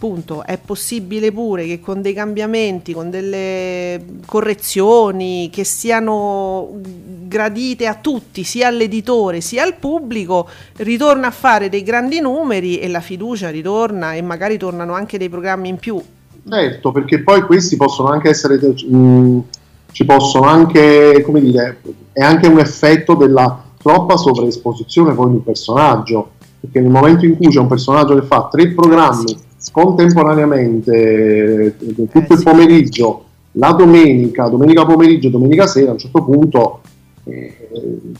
appunto 0.00 0.42
è 0.46 0.58
possibile 0.58 1.30
pure 1.30 1.66
che 1.66 1.78
con 1.78 2.00
dei 2.00 2.14
cambiamenti, 2.14 2.94
con 2.94 3.10
delle 3.10 4.02
correzioni 4.24 5.50
che 5.52 5.64
siano 5.64 6.80
gradite 7.26 7.86
a 7.86 7.94
tutti, 7.96 8.42
sia 8.42 8.68
all'editore 8.68 9.42
sia 9.42 9.62
al 9.62 9.74
pubblico, 9.74 10.48
ritorna 10.76 11.26
a 11.26 11.30
fare 11.30 11.68
dei 11.68 11.82
grandi 11.82 12.18
numeri 12.18 12.78
e 12.78 12.88
la 12.88 13.00
fiducia 13.00 13.50
ritorna 13.50 14.14
e 14.14 14.22
magari 14.22 14.56
tornano 14.56 14.94
anche 14.94 15.18
dei 15.18 15.28
programmi 15.28 15.68
in 15.68 15.76
più. 15.76 16.00
Certo, 16.48 16.92
perché 16.92 17.22
poi 17.22 17.42
questi 17.42 17.76
possono 17.76 18.08
anche 18.08 18.30
essere, 18.30 18.56
mh, 18.56 18.96
mm, 18.96 19.38
ci 19.92 20.06
possono 20.06 20.46
anche, 20.46 21.20
come 21.22 21.42
dire, 21.42 21.82
è 22.12 22.22
anche 22.22 22.48
un 22.48 22.58
effetto 22.58 23.14
della 23.14 23.64
troppa 23.76 24.16
sovraesposizione 24.16 25.12
poi 25.12 25.28
di 25.28 25.34
un 25.34 25.44
personaggio, 25.44 26.30
perché 26.58 26.80
nel 26.80 26.90
momento 26.90 27.26
in 27.26 27.36
cui 27.36 27.48
c'è 27.48 27.58
un 27.58 27.68
personaggio 27.68 28.14
che 28.14 28.26
fa 28.26 28.48
tre 28.50 28.72
programmi 28.72 29.48
contemporaneamente 29.72 31.76
tutto 31.76 32.34
eh, 32.34 32.36
il 32.36 32.42
pomeriggio, 32.42 33.24
la 33.52 33.72
domenica, 33.72 34.48
domenica 34.48 34.86
pomeriggio, 34.86 35.28
domenica 35.28 35.66
sera, 35.66 35.90
a 35.90 35.92
un 35.92 35.98
certo 35.98 36.24
punto 36.24 36.80
eh, 37.24 37.59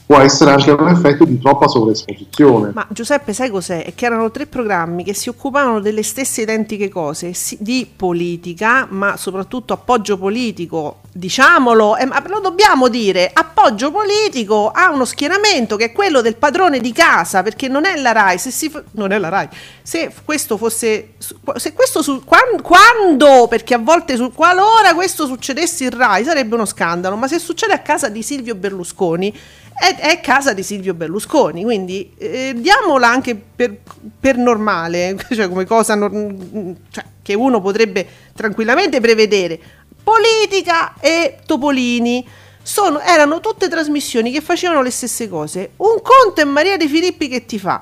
può 0.07 0.19
essere 0.19 0.53
anche 0.53 0.71
un 0.71 0.89
effetto 0.89 1.25
di 1.25 1.39
troppa 1.39 1.69
sovraesposizione. 1.69 2.71
Ma 2.75 2.87
Giuseppe, 2.91 3.33
sai 3.33 3.51
cos'è? 3.51 3.85
È 3.85 3.95
che 3.95 4.07
erano 4.07 4.31
tre 4.31 4.47
programmi 4.47 5.05
che 5.05 5.15
si 5.15 5.29
occupavano 5.29 5.81
delle 5.81 6.03
stesse 6.03 6.43
identiche 6.43 6.89
cose, 6.89 7.33
di 7.59 7.89
politica, 7.95 8.87
ma 8.91 9.17
soprattutto 9.17 9.73
appoggio 9.73 10.19
politico, 10.19 11.01
diciamolo, 11.13 11.97
eh, 11.97 12.07
lo 12.07 12.41
dobbiamo 12.41 12.89
dire, 12.89 13.31
appoggio 13.33 13.91
politico 13.91 14.71
a 14.71 14.91
uno 14.91 15.05
schieramento 15.05 15.77
che 15.77 15.87
è 15.87 15.93
quello 15.93 16.21
del 16.21 16.37
padrone 16.37 16.79
di 16.79 16.93
casa, 16.93 17.43
perché 17.43 17.69
non 17.69 17.85
è 17.85 17.97
la 18.01 18.13
RAI, 18.13 18.39
se 18.39 18.51
si, 18.51 18.71
la 18.93 19.29
RAI, 19.29 19.49
se 19.83 20.13
questo 20.25 20.57
fosse, 20.57 21.15
se 21.57 21.73
questo 21.73 22.03
su, 22.03 22.23
quando, 22.25 22.63
quando, 22.63 23.49
perché 23.49 23.75
a 23.75 23.79
volte 23.79 24.17
su, 24.17 24.33
qualora 24.33 24.95
questo 24.95 25.27
succedesse 25.27 25.85
in 25.85 25.91
RAI 25.91 26.25
sarebbe 26.25 26.55
uno 26.55 26.65
scandalo, 26.65 27.17
ma 27.17 27.27
se 27.27 27.39
succede 27.39 27.73
a 27.73 27.81
casa 27.81 28.09
di 28.09 28.23
Silvio 28.23 28.55
Berlusconi, 28.55 29.35
è, 29.81 29.97
è, 29.97 30.21
casa 30.21 30.53
di 30.53 30.63
Silvio 30.63 30.93
Berlusconi, 30.93 31.63
quindi 31.63 32.13
eh, 32.19 32.53
diamola 32.55 33.09
anche 33.09 33.35
per, 33.35 33.79
per, 34.21 34.37
normale, 34.37 35.17
cioè 35.33 35.49
come 35.49 35.65
cosa 35.65 35.95
non, 35.95 36.77
cioè, 36.91 37.03
che 37.23 37.33
uno 37.33 37.63
potrebbe 37.63 38.07
tranquillamente 38.35 39.01
prevedere. 39.01 39.59
Politica 40.03 40.95
e 41.01 41.39
Topolini 41.47 42.27
sono, 42.63 43.01
erano 43.01 43.41
tutte 43.41 43.69
trasmissioni 43.69 44.31
che 44.31 44.43
facevano 44.43 44.83
le 44.83 44.91
stesse 44.91 45.31
cose. 45.31 45.71
Un 45.77 46.03
conto 46.03 46.43
è 46.43 46.45
Maria 46.45 46.77
De 46.77 46.87
Filippi 46.87 47.29
che 47.29 47.47
ti 47.47 47.59
fa. 47.59 47.81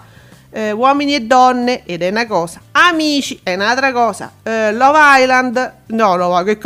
Eh, 0.51 0.71
uomini 0.71 1.17
e 1.17 1.23
donne 1.23 1.83
ed 1.85 2.01
è 2.01 2.09
una 2.09 2.27
cosa, 2.27 2.59
amici 2.73 3.39
è 3.43 3.53
un'altra 3.53 3.93
cosa, 3.93 4.33
eh, 4.43 4.73
Love 4.73 4.99
Island, 5.21 5.73
no, 5.89 6.43
che, 6.43 6.59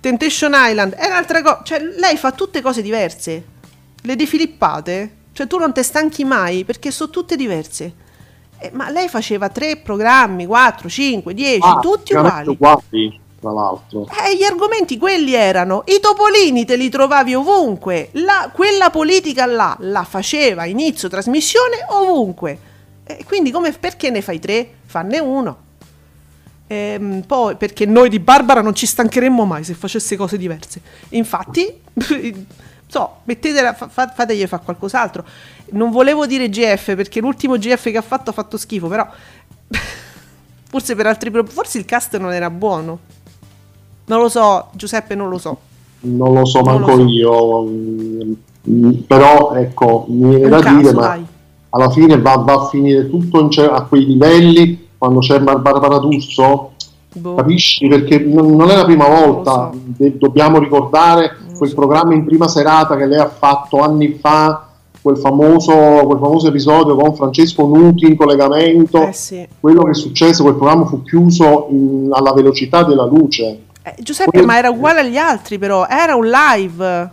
Temptation 0.00 0.52
Island 0.54 0.94
è 0.94 1.04
un'altra 1.04 1.42
cosa, 1.42 1.60
cioè 1.62 1.80
lei 1.80 2.16
fa 2.16 2.32
tutte 2.32 2.62
cose 2.62 2.80
diverse 2.80 3.44
le 4.06 4.16
defilippate, 4.16 5.16
cioè 5.32 5.46
tu 5.46 5.58
non 5.58 5.72
te 5.74 5.82
stanchi 5.82 6.24
mai 6.24 6.64
perché 6.64 6.90
sono 6.90 7.10
tutte 7.10 7.36
diverse. 7.36 8.04
Eh, 8.58 8.70
ma 8.72 8.88
lei 8.88 9.08
faceva 9.08 9.50
tre 9.50 9.76
programmi, 9.76 10.46
quattro, 10.46 10.88
cinque, 10.88 11.34
dieci, 11.34 11.66
ah, 11.66 11.78
tutti 11.80 12.14
uguali. 12.14 12.48
uguali. 12.48 13.20
Tra 13.38 13.52
l'altro, 13.52 14.08
eh, 14.24 14.34
gli 14.34 14.44
argomenti 14.44 14.96
quelli 14.96 15.34
erano 15.34 15.82
i 15.86 16.00
topolini 16.00 16.64
te 16.64 16.74
li 16.76 16.88
trovavi 16.88 17.34
ovunque, 17.34 18.08
la, 18.12 18.50
quella 18.52 18.88
politica 18.88 19.44
là 19.44 19.76
la 19.80 20.04
faceva 20.04 20.64
inizio 20.64 21.08
trasmissione 21.08 21.84
ovunque. 21.90 22.58
Eh, 23.04 23.24
quindi 23.26 23.50
come, 23.50 23.72
perché 23.72 24.08
ne 24.10 24.22
fai 24.22 24.38
tre? 24.38 24.68
Fanne 24.86 25.18
uno. 25.18 25.64
Ehm, 26.68 27.22
poi 27.26 27.56
perché 27.56 27.86
noi 27.86 28.08
di 28.08 28.18
Barbara 28.18 28.60
non 28.60 28.74
ci 28.74 28.86
stancheremmo 28.86 29.44
mai 29.44 29.64
se 29.64 29.74
facesse 29.74 30.16
cose 30.16 30.38
diverse. 30.38 30.80
Infatti 31.10 31.80
so, 32.86 33.16
mettetela, 33.24 33.74
fa, 33.74 33.88
fategli 33.88 34.46
fare 34.46 34.62
qualcos'altro. 34.64 35.24
Non 35.72 35.90
volevo 35.90 36.26
dire 36.26 36.48
GF 36.48 36.94
perché 36.94 37.20
l'ultimo 37.20 37.56
GF 37.56 37.82
che 37.90 37.96
ha 37.96 38.02
fatto 38.02 38.30
ha 38.30 38.32
fatto 38.32 38.56
schifo, 38.56 38.88
però 38.88 39.06
forse 40.68 40.94
per 40.94 41.06
altri 41.06 41.30
forse 41.46 41.78
il 41.78 41.84
cast 41.84 42.16
non 42.18 42.32
era 42.32 42.50
buono. 42.50 42.98
Non 44.06 44.20
lo 44.20 44.28
so, 44.28 44.68
Giuseppe, 44.72 45.14
non 45.14 45.28
lo 45.28 45.38
so. 45.38 45.58
Non 46.00 46.34
lo 46.34 46.44
so 46.44 46.60
non 46.60 46.80
manco 46.80 46.94
lo 46.94 47.02
so. 47.02 47.08
io. 47.08 47.64
Mm, 48.68 48.92
però 49.06 49.52
ecco, 49.54 50.06
mi 50.08 50.36
viene 50.36 50.48
da 50.48 50.60
caso, 50.60 50.76
dire, 50.76 50.92
ma 50.92 51.00
dai. 51.00 51.26
alla 51.70 51.90
fine 51.90 52.20
va, 52.20 52.36
va, 52.36 52.54
a 52.54 52.68
finire 52.68 53.08
tutto 53.08 53.48
a 53.70 53.82
quei 53.82 54.04
livelli 54.04 54.88
quando 54.96 55.20
c'è 55.20 55.40
Barbara 55.40 55.98
D'Urso. 55.98 56.72
Boh. 57.14 57.34
Capisci? 57.34 57.88
Perché 57.88 58.18
non, 58.18 58.68
è 58.68 58.76
la 58.76 58.84
prima 58.84 59.08
volta, 59.08 59.70
so. 59.72 60.10
Dobbiamo 60.18 60.58
ricordare 60.58 61.36
quel 61.56 61.74
programma 61.74 62.14
in 62.14 62.24
prima 62.24 62.48
serata 62.48 62.96
che 62.96 63.06
lei 63.06 63.18
ha 63.18 63.28
fatto 63.28 63.80
anni 63.80 64.18
fa, 64.20 64.68
quel 65.00 65.18
famoso, 65.18 65.72
quel 65.72 66.18
famoso 66.18 66.48
episodio 66.48 66.96
con 66.96 67.14
Francesco 67.14 67.64
Nuti 67.66 68.06
in 68.06 68.16
collegamento, 68.16 69.06
eh 69.06 69.12
sì. 69.12 69.46
quello 69.60 69.84
che 69.84 69.94
successe, 69.94 70.42
quel 70.42 70.56
programma 70.56 70.86
fu 70.86 71.02
chiuso 71.02 71.68
in, 71.70 72.08
alla 72.12 72.32
velocità 72.32 72.82
della 72.82 73.04
luce. 73.04 73.60
Eh, 73.82 73.94
Giuseppe, 74.00 74.30
Quello... 74.30 74.46
ma 74.46 74.58
era 74.58 74.70
uguale 74.70 75.00
agli 75.00 75.16
altri 75.16 75.58
però, 75.58 75.86
era 75.86 76.16
un 76.16 76.28
live. 76.28 77.10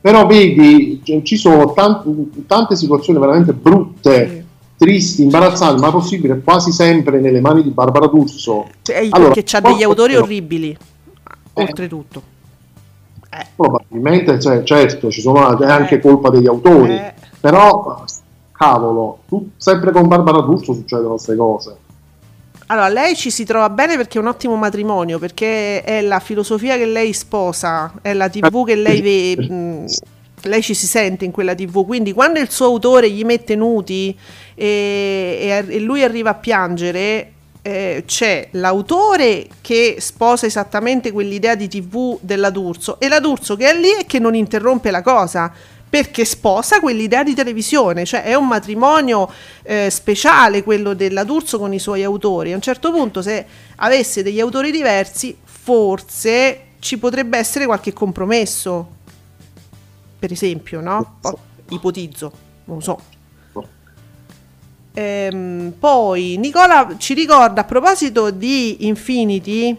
Però 0.00 0.26
vedi, 0.26 1.02
ci 1.22 1.36
sono 1.36 1.72
tante, 1.72 2.08
tante 2.46 2.76
situazioni 2.76 3.18
veramente 3.18 3.52
brutte. 3.52 4.28
Sì 4.28 4.42
tristi, 4.76 5.22
imbarazzanti, 5.22 5.80
ma 5.80 5.90
possibile 5.90 6.40
quasi 6.42 6.72
sempre 6.72 7.20
nelle 7.20 7.40
mani 7.40 7.62
di 7.62 7.70
Barbara 7.70 8.06
D'Urso. 8.06 8.66
Cioè, 8.82 9.08
allora, 9.10 9.32
perché 9.32 9.56
ha 9.56 9.60
degli 9.60 9.82
autori 9.82 10.16
orribili, 10.16 10.70
eh, 10.70 11.62
oltretutto. 11.62 12.22
Eh. 13.36 13.46
Probabilmente, 13.56 14.40
cioè, 14.40 14.62
certo, 14.62 15.10
ci 15.10 15.20
sono, 15.20 15.58
è 15.58 15.70
anche 15.70 15.96
eh. 15.96 16.00
colpa 16.00 16.30
degli 16.30 16.46
autori, 16.46 16.94
eh. 16.94 17.14
però 17.40 18.04
cavolo, 18.52 19.18
tu, 19.26 19.50
sempre 19.56 19.90
con 19.90 20.06
Barbara 20.06 20.40
D'Urso 20.40 20.72
succedono 20.72 21.10
queste 21.10 21.36
cose. 21.36 21.76
Allora, 22.66 22.88
lei 22.88 23.14
ci 23.14 23.30
si 23.30 23.44
trova 23.44 23.68
bene 23.68 23.96
perché 23.96 24.18
è 24.18 24.20
un 24.20 24.28
ottimo 24.28 24.54
matrimonio, 24.56 25.18
perché 25.18 25.82
è 25.82 26.00
la 26.00 26.20
filosofia 26.20 26.76
che 26.76 26.86
lei 26.86 27.12
sposa, 27.12 27.92
è 28.00 28.14
la 28.14 28.28
TV 28.30 28.64
che 28.64 28.74
lei 28.74 29.02
vede, 29.02 29.86
lei 30.42 30.62
ci 30.62 30.72
si 30.72 30.86
sente 30.86 31.26
in 31.26 31.30
quella 31.30 31.54
TV, 31.54 31.84
quindi 31.84 32.12
quando 32.12 32.40
il 32.40 32.50
suo 32.50 32.66
autore 32.66 33.10
gli 33.10 33.24
mette 33.24 33.54
nudi 33.54 34.16
e, 34.54 35.64
e, 35.68 35.74
e 35.74 35.80
lui 35.80 36.02
arriva 36.02 36.30
a 36.30 36.34
piangere, 36.34 37.32
eh, 37.66 38.02
c'è 38.06 38.48
l'autore 38.52 39.48
che 39.62 39.96
sposa 39.98 40.44
esattamente 40.44 41.12
quell'idea 41.12 41.54
di 41.54 41.66
TV 41.66 42.18
della 42.20 42.50
D'Urso 42.50 43.00
e 43.00 43.08
la 43.08 43.20
D'Urso 43.20 43.56
che 43.56 43.70
è 43.70 43.74
lì 43.74 43.90
e 44.00 44.04
che 44.04 44.18
non 44.18 44.34
interrompe 44.34 44.90
la 44.90 45.00
cosa 45.00 45.50
perché 45.88 46.26
sposa 46.26 46.80
quell'idea 46.80 47.22
di 47.22 47.34
televisione, 47.34 48.04
cioè 48.04 48.24
è 48.24 48.34
un 48.34 48.48
matrimonio 48.48 49.30
eh, 49.62 49.88
speciale 49.90 50.62
quello 50.62 50.92
della 50.92 51.22
D'Urso 51.22 51.56
con 51.56 51.72
i 51.72 51.78
suoi 51.78 52.02
autori. 52.02 52.52
A 52.52 52.56
un 52.56 52.60
certo 52.60 52.90
punto, 52.90 53.22
se 53.22 53.46
avesse 53.76 54.24
degli 54.24 54.40
autori 54.40 54.72
diversi, 54.72 55.36
forse 55.44 56.72
ci 56.80 56.98
potrebbe 56.98 57.38
essere 57.38 57.64
qualche 57.64 57.92
compromesso, 57.92 58.88
per 60.18 60.32
esempio, 60.32 60.80
no? 60.80 61.20
ipotizzo, 61.70 62.32
non 62.64 62.76
lo 62.78 62.82
so. 62.82 63.13
Ehm, 64.96 65.72
poi 65.76 66.36
Nicola 66.38 66.94
ci 66.98 67.14
ricorda 67.14 67.62
a 67.62 67.64
proposito 67.64 68.30
di 68.30 68.86
Infinity 68.86 69.76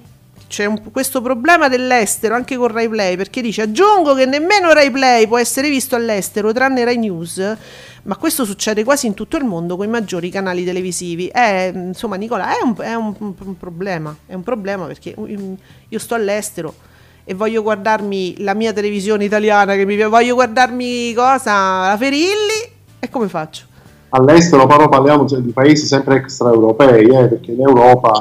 c'è 0.47 0.66
un, 0.66 0.91
questo 0.91 1.22
problema 1.22 1.70
dell'estero 1.70 2.36
anche 2.36 2.57
con 2.57 2.68
Rai 2.68 2.89
Play 2.89 3.16
perché 3.16 3.41
dice 3.41 3.61
aggiungo 3.61 4.13
che 4.13 4.26
nemmeno 4.26 4.74
Rai 4.74 4.91
Play 4.91 5.26
può 5.26 5.38
essere 5.38 5.70
visto 5.70 5.95
all'estero 5.95 6.51
tranne 6.51 6.84
Rai 6.84 6.97
News 6.97 7.57
ma 8.03 8.18
questo 8.18 8.43
succede 8.43 8.84
quasi 8.84 9.07
in 9.07 9.13
tutto 9.13 9.38
il 9.38 9.45
mondo 9.45 9.78
con 9.78 9.86
i 9.86 9.89
maggiori 9.89 10.30
canali 10.30 10.66
televisivi. 10.66 11.28
È, 11.28 11.72
insomma 11.74 12.18
Nicola 12.18 12.49
è, 12.49 12.61
un, 12.61 12.76
è 12.78 12.93
un, 12.93 13.16
un, 13.18 13.57
problema 13.57 14.16
è 14.28 14.34
un 14.34 14.43
problema 14.43 14.86
perché 14.86 15.16
io 15.18 15.99
sto 15.99 16.13
all'estero 16.13 16.76
e 17.24 17.34
voglio 17.34 17.63
guardarmi 17.63 18.43
la 18.43 18.53
mia 18.53 18.74
televisione 18.74 19.24
italiana 19.24 19.76
che 19.76 19.86
mi 19.86 19.95
voglio 20.03 20.36
guardarmi 20.36 21.13
cosa? 21.13 21.88
La 21.88 21.95
Ferilli? 21.97 22.74
E 22.99 23.09
come 23.09 23.30
faccio? 23.30 23.74
All'estero 24.16 24.66
però 24.66 24.88
parliamo 24.88 25.26
di 25.26 25.51
paesi 25.51 25.86
sempre 25.86 26.16
extraeuropei 26.16 27.05
eh, 27.05 27.28
perché 27.28 27.51
in 27.51 27.61
Europa 27.61 28.20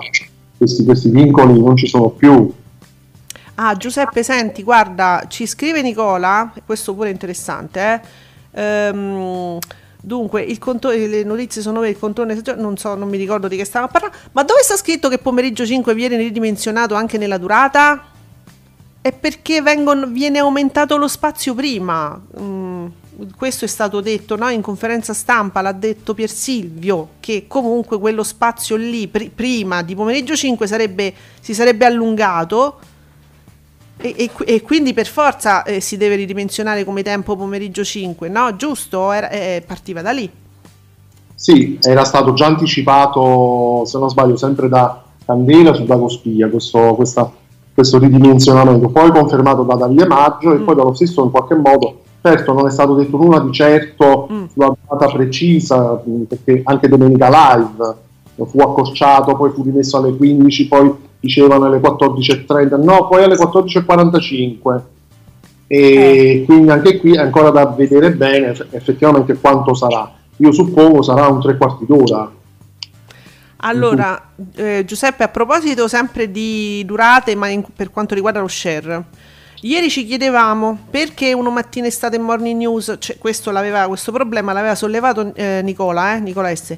questi, 0.56 0.84
questi 0.84 1.08
vincoli 1.10 1.60
non 1.60 1.76
ci 1.76 1.86
sono 1.86 2.08
più. 2.10 2.52
Ah, 3.56 3.76
Giuseppe, 3.76 4.22
senti, 4.24 4.62
guarda, 4.64 5.24
ci 5.28 5.46
scrive 5.46 5.80
Nicola, 5.80 6.52
questo 6.66 6.92
pure 6.94 7.08
è 7.08 7.12
interessante, 7.12 8.02
eh? 8.50 8.60
ehm, 8.60 9.58
dunque, 10.00 10.58
conto- 10.58 10.90
le 10.90 11.22
notizie 11.22 11.62
sono 11.62 11.84
il 11.86 11.96
contorno 11.96 12.34
non 12.56 12.76
so, 12.76 12.96
non 12.96 13.08
mi 13.08 13.16
ricordo 13.16 13.46
di 13.46 13.56
che 13.56 13.64
stava 13.64 13.86
parlando, 13.86 14.16
ma 14.32 14.42
dove 14.42 14.60
sta 14.62 14.76
scritto 14.76 15.08
che 15.08 15.18
pomeriggio 15.18 15.64
5 15.64 15.94
viene 15.94 16.16
ridimensionato 16.16 16.96
anche 16.96 17.16
nella 17.16 17.38
durata? 17.38 18.06
È 19.00 19.12
perché 19.12 19.62
vengono, 19.62 20.06
viene 20.06 20.38
aumentato 20.38 20.96
lo 20.96 21.08
spazio 21.08 21.54
prima. 21.54 22.20
Mm 22.40 22.86
questo 23.36 23.64
è 23.64 23.68
stato 23.68 24.00
detto 24.00 24.36
no? 24.36 24.48
in 24.48 24.60
conferenza 24.60 25.12
stampa, 25.12 25.60
l'ha 25.60 25.72
detto 25.72 26.14
Pier 26.14 26.30
Silvio, 26.30 27.10
che 27.20 27.44
comunque 27.46 27.98
quello 27.98 28.22
spazio 28.22 28.76
lì 28.76 29.06
pr- 29.08 29.30
prima 29.30 29.82
di 29.82 29.94
pomeriggio 29.94 30.34
5 30.34 30.66
sarebbe, 30.66 31.12
si 31.40 31.54
sarebbe 31.54 31.84
allungato 31.84 32.78
e, 33.96 34.14
e, 34.16 34.30
e 34.44 34.62
quindi 34.62 34.92
per 34.92 35.06
forza 35.06 35.62
eh, 35.62 35.80
si 35.80 35.96
deve 35.96 36.16
ridimensionare 36.16 36.84
come 36.84 37.02
tempo 37.02 37.36
pomeriggio 37.36 37.84
5, 37.84 38.28
no? 38.28 38.56
Giusto? 38.56 39.12
Era, 39.12 39.30
eh, 39.30 39.62
partiva 39.64 40.02
da 40.02 40.10
lì. 40.10 40.30
Sì, 41.34 41.78
era 41.82 42.04
stato 42.04 42.32
già 42.32 42.46
anticipato, 42.46 43.84
se 43.84 43.98
non 43.98 44.08
sbaglio, 44.08 44.36
sempre 44.36 44.68
da 44.68 45.02
Candela 45.24 45.74
su 45.74 45.84
Dagospia, 45.84 46.48
questo, 46.48 46.94
questa, 46.94 47.30
questo 47.72 47.98
ridimensionamento, 47.98 48.88
poi 48.88 49.10
confermato 49.10 49.62
da 49.62 49.74
Davide 49.74 50.06
Maggio 50.06 50.50
mm. 50.50 50.54
e 50.54 50.58
poi 50.60 50.74
dallo 50.74 50.94
stesso 50.94 51.22
in 51.22 51.30
qualche 51.30 51.54
modo 51.54 52.03
Certo, 52.26 52.54
non 52.54 52.66
è 52.66 52.70
stato 52.70 52.94
detto 52.94 53.18
nulla 53.18 53.38
di 53.40 53.52
certo 53.52 54.28
mm. 54.32 54.44
sulla 54.50 54.74
data 54.88 55.12
precisa, 55.12 56.02
mm, 56.08 56.22
perché 56.22 56.62
anche 56.64 56.88
Domenica 56.88 57.28
Live 57.28 57.96
fu 58.46 58.60
accorciato, 58.60 59.36
poi 59.36 59.50
fu 59.50 59.62
rimesso 59.62 59.98
alle 59.98 60.16
15, 60.16 60.66
poi 60.66 60.90
dicevano 61.20 61.66
alle 61.66 61.80
14.30, 61.80 62.82
no, 62.82 63.08
poi 63.08 63.24
alle 63.24 63.36
14.45. 63.36 64.80
E 65.66 65.78
eh. 65.78 66.44
quindi 66.46 66.70
anche 66.70 66.98
qui 66.98 67.14
è 67.14 67.20
ancora 67.20 67.50
da 67.50 67.66
vedere 67.66 68.12
bene 68.12 68.56
effettivamente 68.70 69.34
quanto 69.34 69.74
sarà. 69.74 70.10
Io 70.36 70.50
suppongo 70.50 71.02
sarà 71.02 71.28
un 71.28 71.42
tre 71.42 71.58
quarti 71.58 71.84
d'ora. 71.84 72.30
Allora, 73.56 74.30
eh, 74.54 74.82
Giuseppe, 74.86 75.24
a 75.24 75.28
proposito 75.28 75.88
sempre 75.88 76.30
di 76.30 76.82
durate, 76.86 77.34
ma 77.34 77.48
in, 77.48 77.62
per 77.76 77.90
quanto 77.90 78.14
riguarda 78.14 78.40
lo 78.40 78.48
share, 78.48 79.04
Ieri 79.64 79.88
ci 79.88 80.04
chiedevamo 80.04 80.78
perché 80.90 81.32
uno 81.32 81.50
mattina 81.50 81.86
estate 81.86 82.18
morning 82.18 82.58
news, 82.58 82.96
cioè 82.98 83.16
questo, 83.16 83.50
questo 83.88 84.12
problema 84.12 84.52
l'aveva 84.52 84.74
sollevato 84.74 85.34
eh, 85.34 85.62
Nicola, 85.62 86.16
eh, 86.16 86.20
Nicola 86.20 86.54
S. 86.54 86.76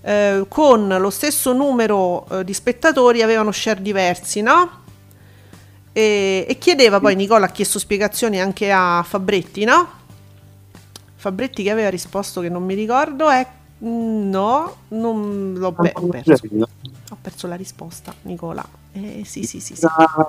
Eh, 0.00 0.44
con 0.48 0.88
lo 0.88 1.10
stesso 1.10 1.52
numero 1.52 2.26
eh, 2.28 2.44
di 2.44 2.52
spettatori 2.52 3.22
avevano 3.22 3.52
share 3.52 3.80
diversi, 3.80 4.40
no? 4.40 4.82
E, 5.92 6.44
e, 6.48 6.58
chiedeva 6.58 6.98
poi 6.98 7.14
Nicola 7.14 7.46
ha 7.46 7.50
chiesto 7.50 7.78
spiegazioni 7.78 8.40
anche 8.40 8.72
a 8.72 9.04
Fabretti, 9.06 9.62
no? 9.62 9.88
Fabretti 11.14 11.62
che 11.62 11.70
aveva 11.70 11.88
risposto 11.88 12.40
che 12.40 12.48
non 12.48 12.64
mi 12.64 12.74
ricordo 12.74 13.30
è 13.30 13.46
no, 13.78 14.76
non 14.88 15.54
l'ho 15.56 15.70
be- 15.70 15.94
perso. 16.10 16.48
Ho 17.10 17.18
perso 17.20 17.46
la 17.46 17.54
risposta, 17.54 18.12
Nicola. 18.22 18.82
Eh, 18.96 19.22
sì, 19.24 19.42
sì, 19.42 19.58
sì. 19.58 19.74
sì. 19.74 19.86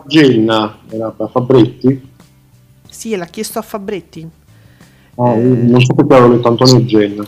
Genna, 0.07 0.79
era 0.89 1.13
Fabretti? 1.31 2.09
Sì, 2.89 3.15
l'ha 3.15 3.25
chiesto 3.25 3.59
a 3.59 3.61
Fabretti. 3.61 4.27
Oh, 5.15 5.33
eh, 5.33 5.39
non 5.39 5.79
so 5.81 5.93
perché 5.93 6.13
avevo 6.15 6.33
letto 6.33 6.47
Antonio 6.47 6.83
Genna. 6.85 7.25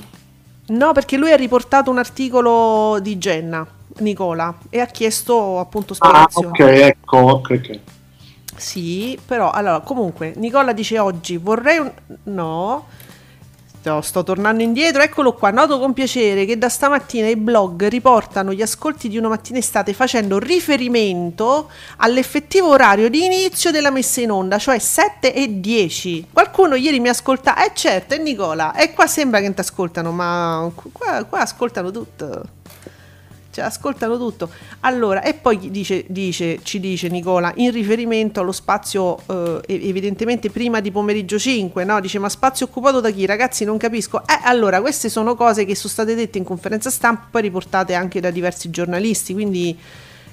No, 0.67 0.91
perché 0.91 1.15
lui 1.15 1.31
ha 1.31 1.35
riportato 1.35 1.91
un 1.91 1.99
articolo 1.99 2.99
di 2.99 3.17
Genna, 3.17 3.65
Nicola, 3.99 4.57
e 4.69 4.79
ha 4.79 4.87
chiesto 4.87 5.59
appunto 5.59 5.93
spiegazioni. 5.93 6.47
Ah, 6.47 6.49
ok, 6.49 6.59
ecco, 6.59 7.17
ok, 7.17 7.49
ok. 7.51 7.79
Sì, 8.55 9.17
però, 9.23 9.51
allora, 9.51 9.79
comunque, 9.81 10.33
Nicola 10.37 10.73
dice 10.73 10.97
oggi 10.97 11.37
vorrei 11.37 11.77
un... 11.77 11.91
No, 12.23 12.87
sto, 13.87 14.01
sto 14.01 14.23
tornando 14.23 14.61
indietro, 14.61 15.01
eccolo 15.01 15.33
qua, 15.33 15.49
noto 15.49 15.79
con 15.79 15.93
piacere 15.93 16.45
che 16.45 16.57
da 16.57 16.67
stamattina 16.67 17.27
i 17.27 17.37
blog 17.37 17.87
riportano 17.87 18.51
gli 18.51 18.61
ascolti 18.61 19.07
di 19.07 19.17
una 19.17 19.29
mattina 19.29 19.59
estate 19.59 19.93
facendo 19.93 20.39
riferimento 20.39 21.69
all'effettivo 21.97 22.69
orario 22.69 23.09
di 23.09 23.23
inizio 23.23 23.71
della 23.71 23.89
messa 23.89 24.19
in 24.21 24.31
onda, 24.31 24.57
cioè 24.57 24.77
7 24.77 25.33
e 25.33 25.59
10. 25.59 26.27
Qualcuno 26.33 26.75
ieri 26.75 26.99
mi 26.99 27.09
ascolta, 27.09 27.63
eh 27.63 27.71
certo, 27.73 28.13
è 28.13 28.17
Nicola, 28.17 28.75
e 28.75 28.93
qua 28.93 29.07
sembra 29.07 29.39
che 29.39 29.53
ti 29.53 29.59
ascoltano, 29.61 30.11
ma 30.11 30.69
qua, 30.91 31.23
qua 31.23 31.39
ascoltano 31.39 31.91
tutto 31.91 32.55
cioè 33.57 33.65
ascoltano 33.65 34.17
tutto. 34.17 34.49
Allora, 34.81 35.23
e 35.23 35.33
poi 35.33 35.71
dice, 35.71 36.05
dice, 36.07 36.59
ci 36.61 36.79
dice 36.79 37.07
Nicola, 37.09 37.51
in 37.55 37.71
riferimento 37.71 38.39
allo 38.39 38.51
spazio 38.51 39.17
eh, 39.27 39.61
evidentemente 39.67 40.51
prima 40.51 40.79
di 40.79 40.91
pomeriggio 40.91 41.39
5, 41.39 41.83
no? 41.83 41.99
Dice, 41.99 42.19
ma 42.19 42.29
spazio 42.29 42.67
occupato 42.67 42.99
da 42.99 43.09
chi? 43.09 43.25
Ragazzi, 43.25 43.65
non 43.65 43.77
capisco. 43.77 44.21
Eh, 44.21 44.39
allora, 44.43 44.79
queste 44.79 45.09
sono 45.09 45.35
cose 45.35 45.65
che 45.65 45.75
sono 45.75 45.91
state 45.91 46.13
dette 46.13 46.37
in 46.37 46.43
conferenza 46.43 46.91
stampa, 46.91 47.27
poi 47.31 47.41
riportate 47.41 47.95
anche 47.95 48.19
da 48.19 48.29
diversi 48.29 48.69
giornalisti, 48.69 49.33
quindi 49.33 49.77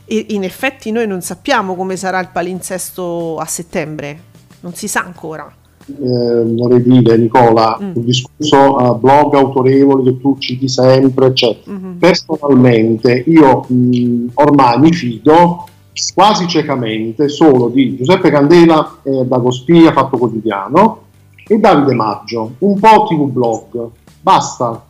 in 0.06 0.44
effetti 0.44 0.90
noi 0.90 1.06
non 1.06 1.22
sappiamo 1.22 1.74
come 1.74 1.96
sarà 1.96 2.20
il 2.20 2.28
palinsesto 2.28 3.38
a 3.38 3.46
settembre, 3.46 4.20
non 4.60 4.74
si 4.74 4.86
sa 4.86 5.00
ancora 5.00 5.62
vorrei 5.86 6.82
dire 6.82 7.16
Nicola, 7.18 7.78
mm. 7.80 7.92
un 7.94 8.04
discorso 8.04 8.76
a 8.76 8.94
blog 8.94 9.34
autorevoli 9.34 10.04
che 10.04 10.20
tu 10.20 10.36
citi 10.38 10.68
sempre, 10.68 11.34
cioè, 11.34 11.56
mm-hmm. 11.68 11.98
personalmente 11.98 13.24
io 13.26 13.64
mh, 13.68 14.26
ormai 14.34 14.78
mi 14.78 14.92
fido 14.92 15.66
quasi 16.14 16.48
ciecamente 16.48 17.28
solo 17.28 17.68
di 17.68 17.96
Giuseppe 17.96 18.30
Candela 18.30 18.98
e 19.02 19.24
Dagospia 19.26 19.92
Fatto 19.92 20.16
Quotidiano 20.16 21.02
e 21.46 21.58
Davide 21.58 21.94
Maggio, 21.94 22.54
un 22.58 22.78
po' 22.78 23.06
TV 23.08 23.30
blog, 23.30 23.88
basta. 24.20 24.84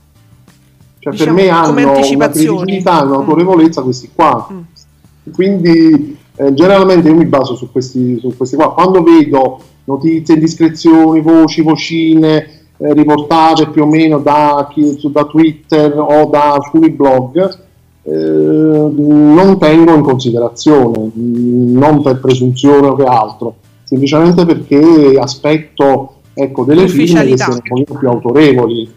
Cioè, 1.01 1.13
diciamo, 1.13 1.35
per 1.35 1.45
me 1.45 1.51
hanno 1.51 1.73
una 1.73 2.29
credibilità, 2.31 3.03
un'autorevolezza 3.03 3.81
mm. 3.81 3.85
questi 3.85 4.11
qua. 4.15 4.49
Mm. 4.51 5.33
Quindi 5.33 6.17
eh, 6.37 6.55
generalmente 6.55 7.09
io 7.09 7.15
mi 7.15 7.27
baso 7.27 7.55
su 7.55 7.71
questi, 7.71 8.19
su 8.21 8.35
questi 8.37 8.57
qua. 8.57 8.73
Quando 8.73 9.03
vedo 9.03 9.61
notizie, 9.85 10.35
indiscrezioni, 10.35 11.21
voci, 11.21 11.63
vocine 11.63 12.37
eh, 12.77 12.93
riportate 12.93 13.69
più 13.69 13.83
o 13.83 13.87
meno 13.87 14.19
da, 14.19 14.69
chi, 14.71 14.99
da, 15.11 15.25
Twitter 15.25 15.97
o 15.97 16.27
da 16.27 16.53
alcuni 16.53 16.91
blog, 16.91 17.59
eh, 18.03 18.11
non 18.13 19.57
tengo 19.59 19.95
in 19.95 20.03
considerazione, 20.03 21.11
non 21.15 22.03
per 22.03 22.21
presunzione 22.21 22.89
o 22.89 22.95
che 22.95 23.05
altro, 23.05 23.57
semplicemente 23.85 24.45
perché 24.45 25.19
aspetto 25.19 26.17
ecco, 26.35 26.65
delle 26.65 26.89
firme 26.89 27.25
che 27.25 27.37
siano 27.37 27.59
un 27.63 27.85
po' 27.85 27.95
più 27.95 28.09
autorevoli. 28.09 28.93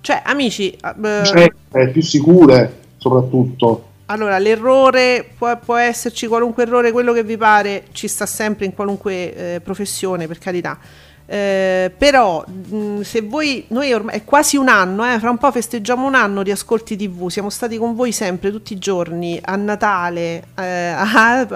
Cioè, 0.00 0.22
amici, 0.24 0.76
uh, 0.82 1.24
cioè, 1.24 1.48
più 1.90 2.02
sicure 2.02 2.80
soprattutto. 3.02 3.90
Allora 4.12 4.38
l'errore 4.38 5.26
può, 5.36 5.56
può 5.58 5.76
esserci 5.76 6.26
qualunque 6.26 6.64
errore, 6.64 6.92
quello 6.92 7.12
che 7.12 7.24
vi 7.24 7.36
pare, 7.36 7.84
ci 7.92 8.08
sta 8.08 8.26
sempre 8.26 8.66
in 8.66 8.74
qualunque 8.74 9.54
eh, 9.54 9.60
professione, 9.60 10.26
per 10.26 10.38
carità. 10.38 10.78
Eh, 11.24 11.90
però 11.96 12.44
mh, 12.44 13.00
se 13.02 13.22
voi 13.22 13.64
noi 13.68 13.92
ormai 13.92 14.16
è 14.16 14.24
quasi 14.24 14.56
un 14.56 14.68
anno 14.68 15.10
eh, 15.10 15.20
fra 15.20 15.30
un 15.30 15.38
po' 15.38 15.52
festeggiamo 15.52 16.04
un 16.04 16.16
anno 16.16 16.42
di 16.42 16.50
ascolti 16.50 16.96
tv 16.96 17.28
siamo 17.28 17.48
stati 17.48 17.78
con 17.78 17.94
voi 17.94 18.10
sempre 18.10 18.50
tutti 18.50 18.72
i 18.72 18.78
giorni 18.78 19.40
a 19.40 19.54
Natale 19.54 20.42
eh, 20.56 20.88
a- 20.88 21.46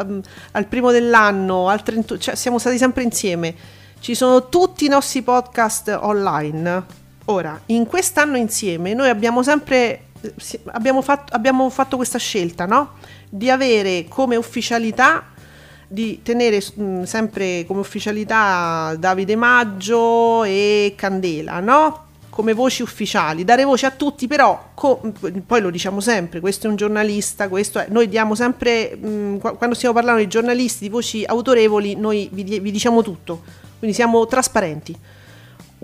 al 0.52 0.66
primo 0.66 0.92
dell'anno 0.92 1.68
al 1.68 1.82
31 1.82 2.20
cioè 2.20 2.36
siamo 2.36 2.60
stati 2.60 2.78
sempre 2.78 3.02
insieme 3.02 3.54
ci 3.98 4.14
sono 4.14 4.48
tutti 4.48 4.84
i 4.84 4.88
nostri 4.88 5.22
podcast 5.22 5.98
online 6.00 6.84
ora 7.24 7.60
in 7.66 7.86
quest'anno 7.86 8.36
insieme 8.36 8.94
noi 8.94 9.08
abbiamo 9.08 9.42
sempre 9.42 10.05
abbiamo 10.72 11.02
fatto, 11.02 11.34
abbiamo 11.34 11.68
fatto 11.70 11.96
questa 11.96 12.18
scelta 12.18 12.66
no? 12.66 12.94
di 13.28 13.50
avere 13.50 14.06
come 14.08 14.36
ufficialità 14.36 15.34
di 15.88 16.20
tenere 16.22 16.62
mh, 16.74 17.02
sempre 17.02 17.64
come 17.66 17.80
ufficialità 17.80 18.96
Davide 18.98 19.36
Maggio 19.36 20.44
e 20.44 20.94
Candela, 20.96 21.60
no? 21.60 22.04
Come 22.28 22.52
voci 22.52 22.82
ufficiali, 22.82 23.44
dare 23.44 23.64
voce 23.64 23.86
a 23.86 23.90
tutti, 23.90 24.26
però 24.26 24.70
co- 24.74 25.00
poi 25.46 25.60
lo 25.60 25.70
diciamo 25.70 26.00
sempre, 26.00 26.40
questo 26.40 26.66
è 26.66 26.70
un 26.70 26.76
giornalista, 26.76 27.48
questo 27.48 27.78
è, 27.78 27.86
noi 27.88 28.08
diamo 28.08 28.34
sempre, 28.34 28.94
mh, 28.94 29.38
qua- 29.38 29.56
quando 29.56 29.74
stiamo 29.74 29.94
parlando 29.94 30.20
di 30.20 30.28
giornalisti, 30.28 30.84
di 30.84 30.90
voci 30.90 31.24
autorevoli, 31.24 31.94
noi 31.94 32.28
vi, 32.32 32.42
vi 32.42 32.70
diciamo 32.70 33.02
tutto, 33.02 33.42
quindi 33.78 33.96
siamo 33.96 34.26
trasparenti. 34.26 34.94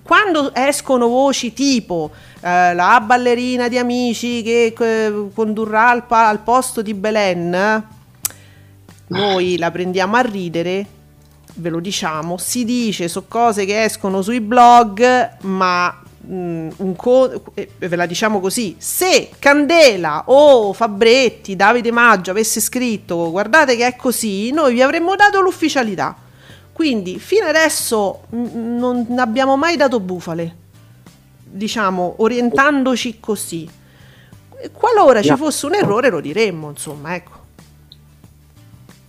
Quando 0.02 0.52
escono 0.54 1.06
voci 1.06 1.52
tipo 1.52 2.10
eh, 2.40 2.74
la 2.74 3.00
ballerina 3.04 3.68
di 3.68 3.78
amici 3.78 4.42
che 4.42 4.74
eh, 4.76 5.28
condurrà 5.32 5.90
al, 5.90 6.06
pa- 6.06 6.28
al 6.28 6.40
posto 6.40 6.82
di 6.82 6.92
Belen, 6.92 7.86
noi 9.06 9.58
la 9.58 9.70
prendiamo 9.70 10.16
a 10.16 10.20
ridere, 10.22 10.86
ve 11.54 11.68
lo 11.68 11.78
diciamo, 11.78 12.36
si 12.38 12.64
dice 12.64 13.06
su 13.06 13.28
cose 13.28 13.64
che 13.64 13.84
escono 13.84 14.22
sui 14.22 14.40
blog, 14.40 15.36
ma 15.42 16.02
mm, 16.26 16.70
un 16.78 16.96
co- 16.96 17.44
eh, 17.54 17.70
ve 17.78 17.96
la 17.96 18.06
diciamo 18.06 18.40
così, 18.40 18.74
se 18.78 19.30
Candela 19.38 20.24
o 20.26 20.72
Fabretti, 20.72 21.54
Davide 21.54 21.92
Maggio 21.92 22.32
avesse 22.32 22.60
scritto 22.60 23.30
guardate 23.30 23.76
che 23.76 23.86
è 23.86 23.94
così, 23.94 24.50
noi 24.50 24.74
vi 24.74 24.82
avremmo 24.82 25.14
dato 25.14 25.40
l'ufficialità. 25.40 26.16
Quindi 26.72 27.18
fino 27.18 27.46
adesso 27.46 28.22
mm, 28.34 28.78
non 28.78 29.18
abbiamo 29.18 29.56
mai 29.56 29.76
dato 29.76 30.00
bufale, 30.00 30.56
diciamo, 31.44 32.14
orientandoci 32.18 33.20
così. 33.20 33.68
Qualora 34.72 35.22
ci 35.22 35.34
fosse 35.36 35.66
un 35.66 35.74
errore 35.74 36.08
lo 36.08 36.20
diremmo, 36.20 36.70
insomma, 36.70 37.14
ecco. 37.14 37.40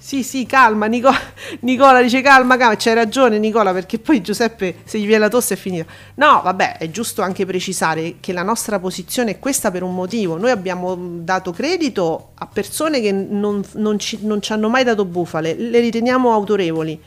Sì, 0.04 0.22
sì, 0.22 0.46
calma, 0.46 0.88
Nico- 0.88 1.16
Nicola 1.62 2.02
dice 2.02 2.22
calma, 2.22 2.58
calma, 2.58 2.76
c'hai 2.76 2.94
ragione 2.94 3.40
Nicola 3.40 3.72
perché 3.72 4.00
poi 4.00 4.22
Giuseppe 4.22 4.80
se 4.84 5.00
gli 5.00 5.06
viene 5.06 5.22
la 5.22 5.30
tosse 5.30 5.54
è 5.54 5.58
finita. 5.58 5.86
No, 6.16 6.42
vabbè, 6.44 6.78
è 6.78 6.92
giusto 6.92 7.22
anche 7.22 7.46
precisare 7.46 8.16
che 8.20 8.34
la 8.34 8.44
nostra 8.44 8.80
posizione 8.80 9.32
è 9.32 9.40
questa 9.40 9.72
per 9.72 9.82
un 9.82 9.96
motivo. 9.96 10.38
Noi 10.38 10.52
abbiamo 10.52 10.96
dato 11.22 11.52
credito 11.52 12.32
a 12.36 12.48
persone 12.48 13.00
che 13.00 13.14
non, 13.14 13.64
non 13.76 13.98
ci, 13.98 14.20
non 14.24 14.42
ci 14.42 14.52
hanno 14.52 14.68
mai 14.68 14.84
dato 14.84 15.06
bufale, 15.06 15.56
le 15.56 15.80
riteniamo 15.80 16.34
autorevoli. 16.34 17.00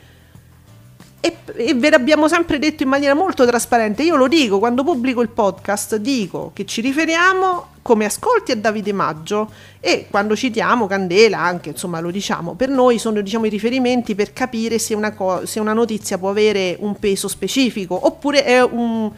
E, 1.27 1.35
e 1.69 1.73
ve 1.73 1.89
l'abbiamo 1.89 2.27
sempre 2.27 2.57
detto 2.59 2.83
in 2.83 2.89
maniera 2.89 3.13
molto 3.13 3.45
trasparente. 3.45 4.03
Io 4.03 4.15
lo 4.15 4.27
dico 4.27 4.59
quando 4.59 4.83
pubblico 4.83 5.21
il 5.21 5.29
podcast, 5.29 5.97
dico 5.97 6.51
che 6.53 6.65
ci 6.65 6.81
riferiamo 6.81 7.75
come 7.81 8.05
ascolti 8.05 8.51
a 8.51 8.55
Davide 8.55 8.93
Maggio 8.93 9.51
e 9.79 10.07
quando 10.09 10.35
citiamo 10.35 10.87
Candela 10.87 11.39
anche, 11.39 11.69
insomma, 11.69 11.99
lo 11.99 12.11
diciamo. 12.11 12.53
Per 12.53 12.69
noi 12.69 12.97
sono 12.99 13.21
diciamo 13.21 13.45
i 13.45 13.49
riferimenti 13.49 14.15
per 14.15 14.31
capire 14.33 14.79
se 14.79 14.93
una, 14.93 15.13
co- 15.13 15.45
se 15.45 15.59
una 15.59 15.73
notizia 15.73 16.17
può 16.17 16.29
avere 16.29 16.75
un 16.79 16.97
peso 16.97 17.27
specifico 17.27 18.05
oppure 18.05 18.43
è 18.43 18.61
un 18.61 19.11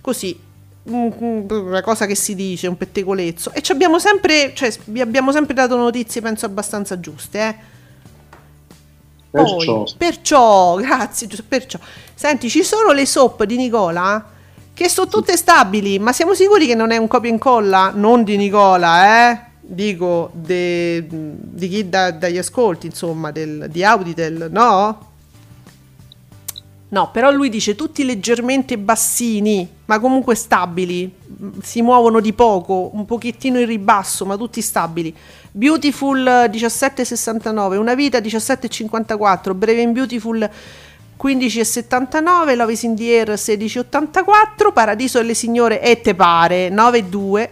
così 0.00 0.38
un- 0.84 1.46
una 1.48 1.82
cosa 1.82 2.06
che 2.06 2.14
si 2.14 2.34
dice, 2.34 2.66
un 2.66 2.76
pettegolezzo. 2.76 3.52
E 3.52 3.62
ci 3.62 3.72
abbiamo 3.72 3.98
sempre, 3.98 4.52
cioè, 4.54 4.72
vi 4.86 5.00
abbiamo 5.00 5.32
sempre 5.32 5.54
dato 5.54 5.76
notizie, 5.76 6.20
penso 6.20 6.46
abbastanza 6.46 6.98
giuste, 6.98 7.38
eh. 7.40 7.54
Poi, 9.30 9.44
Perciò, 9.44 9.84
perciò, 9.96 10.76
grazie, 10.76 11.28
perciò. 11.46 11.78
Senti, 12.14 12.48
ci 12.48 12.62
sono 12.62 12.92
le 12.92 13.06
soap 13.06 13.44
di 13.44 13.56
Nicola 13.56 14.24
che 14.72 14.88
sono 14.88 15.08
tutte 15.08 15.36
stabili, 15.36 15.98
ma 15.98 16.12
siamo 16.12 16.34
sicuri 16.34 16.66
che 16.66 16.74
non 16.74 16.92
è 16.92 16.96
un 16.96 17.08
copia 17.08 17.28
e 17.28 17.32
incolla? 17.32 17.90
Non 17.94 18.22
di 18.24 18.36
Nicola, 18.36 19.30
eh? 19.32 19.40
Dico, 19.60 20.30
de- 20.32 21.06
di 21.08 21.68
chi 21.68 21.88
dà 21.88 22.10
dagli 22.12 22.38
ascolti, 22.38 22.86
insomma, 22.86 23.30
del- 23.32 23.66
di 23.70 23.84
Auditel, 23.84 24.48
no? 24.50 25.06
No, 26.90 27.10
però 27.10 27.30
lui 27.30 27.50
dice 27.50 27.74
tutti 27.74 28.02
leggermente 28.02 28.78
bassini, 28.78 29.68
ma 29.84 29.98
comunque 30.00 30.34
stabili, 30.34 31.12
si 31.60 31.82
muovono 31.82 32.20
di 32.20 32.32
poco, 32.32 32.90
un 32.94 33.04
pochettino 33.04 33.58
in 33.60 33.66
ribasso, 33.66 34.24
ma 34.24 34.38
tutti 34.38 34.62
stabili. 34.62 35.14
Beautiful 35.52 36.26
eh, 36.26 36.48
1769, 36.48 37.76
Una 37.76 37.94
vita 37.94 38.20
1754, 38.20 39.54
Breve 39.54 39.80
in 39.80 39.92
Beautiful 39.92 40.50
15,79, 41.18 42.54
Love 42.54 42.72
is 42.72 42.82
in 42.82 42.94
the 42.94 43.16
air 43.16 43.28
16,84, 43.30 44.72
Paradiso 44.72 45.18
delle 45.18 45.34
signore 45.34 45.80
e 45.80 46.00
te 46.00 46.14
pare 46.14 46.68
9,2, 46.68 47.48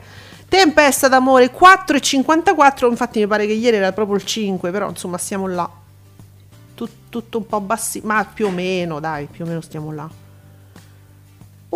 Tempesta 0.48 1.08
d'amore 1.08 1.50
4,54, 1.52 2.88
infatti 2.88 3.18
mi 3.18 3.26
pare 3.26 3.46
che 3.46 3.52
ieri 3.52 3.76
era 3.78 3.92
proprio 3.92 4.16
il 4.16 4.24
5, 4.24 4.70
però 4.70 4.88
insomma 4.88 5.18
stiamo 5.18 5.48
là. 5.48 5.68
Tut- 6.74 7.08
tutto 7.08 7.38
un 7.38 7.46
po' 7.46 7.60
bassi, 7.60 8.00
ma 8.04 8.24
più 8.32 8.46
o 8.46 8.50
meno, 8.50 9.00
dai, 9.00 9.26
più 9.26 9.44
o 9.44 9.48
meno 9.48 9.60
stiamo 9.60 9.92
là. 9.92 10.08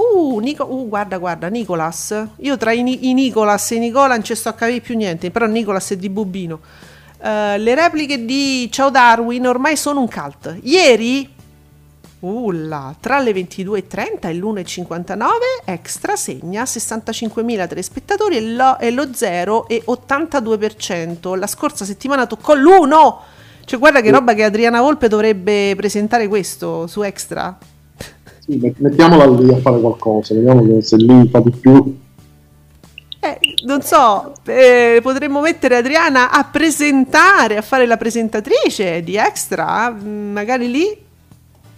Uh, 0.00 0.38
Nico- 0.38 0.64
uh, 0.64 0.88
guarda, 0.88 1.18
guarda, 1.18 1.48
Nicolas. 1.48 2.28
Io 2.36 2.56
tra 2.56 2.72
i, 2.72 2.82
Ni- 2.82 3.08
i 3.08 3.14
Nicolas 3.14 3.70
e 3.72 3.74
i 3.74 3.78
Nicola 3.78 4.14
non 4.14 4.24
ci 4.24 4.34
sto 4.34 4.48
a 4.48 4.54
capire 4.54 4.80
più 4.80 4.96
niente, 4.96 5.30
però 5.30 5.46
Nicolas 5.46 5.90
è 5.90 5.96
di 5.96 6.08
Bubino. 6.08 6.60
Eh, 7.22 7.58
le 7.58 7.74
repliche 7.74 8.24
di 8.24 8.70
Ciao 8.72 8.88
Darwin 8.90 9.46
ormai 9.46 9.76
sono 9.76 10.00
un 10.00 10.08
cult. 10.08 10.56
Ieri, 10.62 11.28
ulla, 12.20 12.96
tra 12.98 13.18
le 13.18 13.32
22.30 13.32 14.28
e 14.28 14.34
l'1.59, 14.34 15.28
Extra 15.64 16.16
segna 16.16 16.62
65.000 16.62 17.68
telespettatori 17.68 18.36
e 18.36 18.52
lo, 18.52 18.78
e 18.78 18.90
lo 18.90 19.04
0,82%. 19.04 21.38
La 21.38 21.46
scorsa 21.46 21.84
settimana 21.84 22.24
toccò 22.26 22.54
l'1%. 22.54 23.16
Cioè, 23.64 23.78
guarda 23.78 24.00
che 24.00 24.10
roba 24.10 24.34
che 24.34 24.42
Adriana 24.42 24.80
Volpe 24.80 25.06
dovrebbe 25.06 25.74
presentare 25.76 26.26
questo 26.26 26.88
su 26.88 27.02
Extra. 27.02 27.56
Sì, 28.50 28.58
met- 28.58 28.78
mettiamola 28.78 29.26
lì 29.26 29.52
a 29.52 29.58
fare 29.58 29.80
qualcosa, 29.80 30.34
vediamo 30.34 30.80
se 30.80 30.96
lì 30.96 31.28
fa 31.28 31.40
di 31.40 31.50
più. 31.50 31.98
Eh, 33.22 33.38
non 33.64 33.82
so, 33.82 34.32
eh, 34.46 34.98
potremmo 35.02 35.40
mettere 35.40 35.76
Adriana 35.76 36.30
a 36.30 36.44
presentare, 36.44 37.58
a 37.58 37.62
fare 37.62 37.86
la 37.86 37.96
presentatrice 37.96 39.02
di 39.02 39.16
Extra, 39.16 39.90
mm, 39.90 40.32
magari 40.32 40.70
lì 40.70 41.08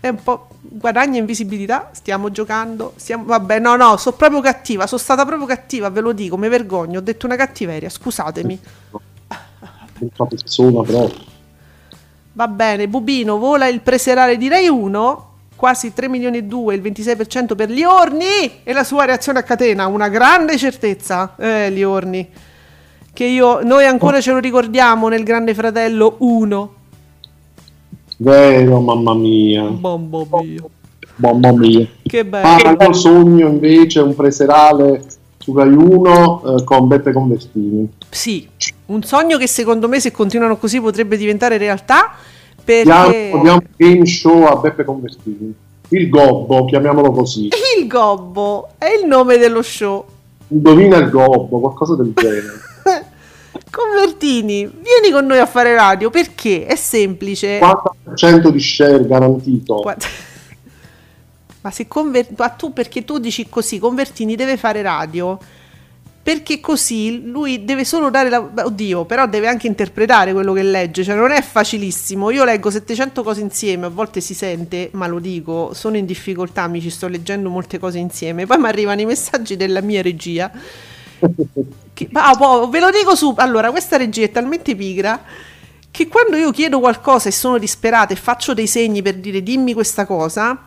è 0.01 0.09
un 0.09 0.23
po' 0.23 0.49
guadagna 0.61 1.19
in 1.19 1.27
visibilità, 1.27 1.91
stiamo 1.93 2.31
giocando, 2.31 2.93
stiamo, 2.97 3.25
vabbè, 3.25 3.59
no, 3.59 3.77
no, 3.77 3.97
sono 3.97 4.17
proprio 4.17 4.41
cattiva, 4.41 4.87
sono 4.87 5.01
stata 5.01 5.27
proprio 5.27 5.47
cattiva, 5.47 5.91
ve 5.91 6.01
lo 6.01 6.13
dico, 6.13 6.37
mi 6.37 6.49
vergogno, 6.49 6.99
ho 6.99 7.03
detto 7.03 7.27
una 7.27 7.37
cattiveria, 7.37 7.89
scusatemi. 7.89 8.59
Persona, 10.29 10.83
però. 10.83 11.09
Va 12.35 12.49
bene, 12.49 12.89
Bubino 12.89 13.37
vola 13.39 13.69
il 13.69 13.81
preserale 13.81 14.37
di 14.37 14.49
Rai 14.49 14.67
1, 14.67 15.32
quasi 15.63 15.93
3 15.93 16.09
milioni 16.09 16.39
e 16.39 16.43
2, 16.43 16.75
il 16.75 16.83
26% 16.83 17.55
per 17.55 17.71
Liorni 17.71 18.65
e 18.65 18.73
la 18.73 18.83
sua 18.83 19.05
reazione 19.05 19.39
a 19.39 19.43
catena, 19.45 19.87
una 19.87 20.09
grande 20.09 20.59
certezza, 20.59 21.37
eh, 21.39 21.71
Liorni, 21.71 22.29
che 23.13 23.25
io, 23.27 23.63
noi 23.63 23.87
ancora 23.87 24.21
ce 24.21 24.33
lo 24.33 24.39
ricordiamo 24.39 25.07
nel 25.07 25.23
Grande 25.23 25.55
Fratello 25.55 26.17
1. 26.19 26.75
Vero, 28.17 28.81
mamma 28.81 29.15
mia. 29.15 29.63
Mamma 29.71 30.25
mia, 30.43 30.65
Mamma 31.15 31.53
mia. 31.53 31.87
che 32.03 32.25
bello. 32.25 32.49
Ah, 32.49 32.77
io 32.81 32.93
sogno 32.93 33.47
invece 33.47 34.01
un 34.01 34.17
preserale 34.17 35.05
su 35.39 35.55
Rai 35.55 35.73
1 35.73 36.43
eh, 36.59 36.65
con 36.65 36.89
Beppe 36.89 37.13
Convertini. 37.13 37.89
Sì, 38.11 38.49
un 38.87 39.05
sogno 39.05 39.39
che 39.39 39.47
secondo 39.47 39.87
me 39.87 40.01
se 40.01 40.11
continuano 40.11 40.57
così 40.57 40.81
potrebbe 40.81 41.17
diventare 41.17 41.57
realtà 41.57 42.17
Perché 42.65 43.31
diamo 43.43 43.53
un 43.55 43.61
game 43.77 44.07
show 44.07 44.45
a 44.45 44.57
Beppe 44.57 44.85
Convertini. 44.85 45.55
Il 45.89 46.09
gobbo, 46.09 46.65
chiamiamolo 46.65 47.11
così. 47.11 47.49
il 47.79 47.87
gobbo 47.87 48.71
è 48.79 48.87
il 49.01 49.07
nome 49.07 49.37
dello 49.37 49.63
show. 49.63 50.05
Indovina 50.49 50.97
il 50.97 51.11
gobbo, 51.11 51.61
qualcosa 51.61 51.97
del 51.97 52.13
genere. 52.15 52.61
Convertini, 53.71 54.67
vieni 54.67 55.11
con 55.13 55.27
noi 55.27 55.39
a 55.39 55.47
fare 55.47 55.75
radio 55.75 56.09
perché 56.11 56.67
è 56.67 56.77
semplice. 56.77 57.59
40% 57.59 58.49
di 58.49 58.61
share 58.61 59.07
garantito. 59.07 59.81
Guarda- 59.81 60.07
Ma 61.63 61.71
se 61.71 61.87
Conver- 61.87 62.37
ma 62.37 62.49
tu 62.49 62.73
perché 62.73 63.05
tu 63.05 63.19
dici 63.19 63.49
così, 63.49 63.79
Convertini 63.79 64.35
deve 64.35 64.57
fare 64.57 64.83
radio. 64.83 65.39
Perché 66.23 66.61
così 66.61 67.25
lui 67.25 67.65
deve 67.65 67.85
solo 67.85 68.09
dare 68.09 68.29
la... 68.29 68.39
Oddio, 68.39 69.05
però 69.05 69.27
deve 69.27 69.49
anche 69.49 69.67
interpretare 69.67 70.33
quello 70.33 70.53
che 70.53 70.63
legge, 70.63 71.03
cioè 71.03 71.17
non 71.17 71.33
è 71.33 71.43
facilissimo. 71.43 72.31
Io 72.31 72.45
leggo 72.45 72.71
700 72.71 73.25
cose 73.25 73.41
insieme, 73.41 73.87
a 73.87 73.89
volte 73.89 74.21
si 74.21 74.33
sente, 74.33 74.91
ma 74.93 75.09
lo 75.09 75.19
dico, 75.19 75.75
sono 75.75 75.97
in 75.97 76.07
difficoltà, 76.07 76.69
mi 76.69 76.81
ci 76.81 76.91
sto 76.91 77.09
leggendo 77.09 77.51
molte 77.51 77.81
cose 77.81 77.99
insieme, 77.99 78.47
poi 78.47 78.59
mi 78.59 78.69
arrivano 78.69 79.01
i 79.01 79.05
messaggi 79.07 79.57
della 79.57 79.81
mia 79.81 80.01
regia. 80.01 80.49
Che, 81.93 82.09
ah, 82.13 82.37
poi, 82.37 82.71
ve 82.71 82.79
lo 82.79 82.91
dico 82.91 83.17
su, 83.17 83.35
allora, 83.39 83.73
questa 83.73 83.97
regia 83.97 84.23
è 84.23 84.31
talmente 84.31 84.77
pigra 84.77 85.21
che 85.91 86.09
quando 86.09 86.37
io 86.37 86.53
chiedo 86.53 86.79
qualcosa 86.79 87.29
e 87.29 87.33
sono 87.33 87.59
disperata 87.59 88.15
e 88.15 88.17
faccio 88.17 88.55
dei 88.55 88.67
segni 88.69 89.03
per 89.03 89.17
dire 89.17 89.43
dimmi 89.43 89.75
questa 89.75 90.07
cosa, 90.07 90.67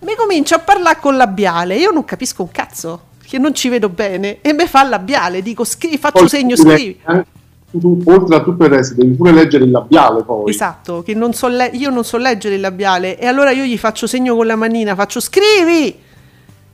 mi 0.00 0.14
comincia 0.16 0.56
a 0.56 0.58
parlare 0.58 0.98
con 1.00 1.16
labiale, 1.16 1.76
io 1.76 1.92
non 1.92 2.04
capisco 2.04 2.42
un 2.42 2.50
cazzo 2.50 3.08
che 3.30 3.38
non 3.38 3.54
ci 3.54 3.68
vedo 3.68 3.88
bene 3.88 4.38
e 4.40 4.52
mi 4.52 4.66
fa 4.66 4.82
il 4.82 4.88
labiale, 4.88 5.40
dico 5.40 5.62
scri- 5.62 5.96
faccio 5.98 6.18
Poi 6.18 6.28
segno 6.28 6.56
scrivi. 6.56 6.98
leggi, 7.06 7.24
tu, 7.70 8.02
oltre 8.06 8.34
a 8.34 8.42
tutto 8.42 8.64
il 8.64 8.70
resto, 8.70 8.94
devi 8.96 9.14
pure 9.14 9.30
leggere 9.30 9.62
il 9.62 9.70
labiale 9.70 10.24
poi. 10.24 10.50
Esatto, 10.50 11.02
che 11.02 11.14
non 11.14 11.32
so 11.32 11.46
le- 11.46 11.70
io 11.72 11.90
non 11.90 12.02
so 12.02 12.16
leggere 12.16 12.56
il 12.56 12.60
labiale 12.60 13.16
e 13.16 13.26
allora 13.28 13.52
io 13.52 13.62
gli 13.62 13.78
faccio 13.78 14.08
segno 14.08 14.34
con 14.34 14.46
la 14.46 14.56
manina, 14.56 14.96
faccio 14.96 15.20
scrivi 15.20 15.96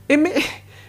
e 0.07 0.15
me, 0.17 0.31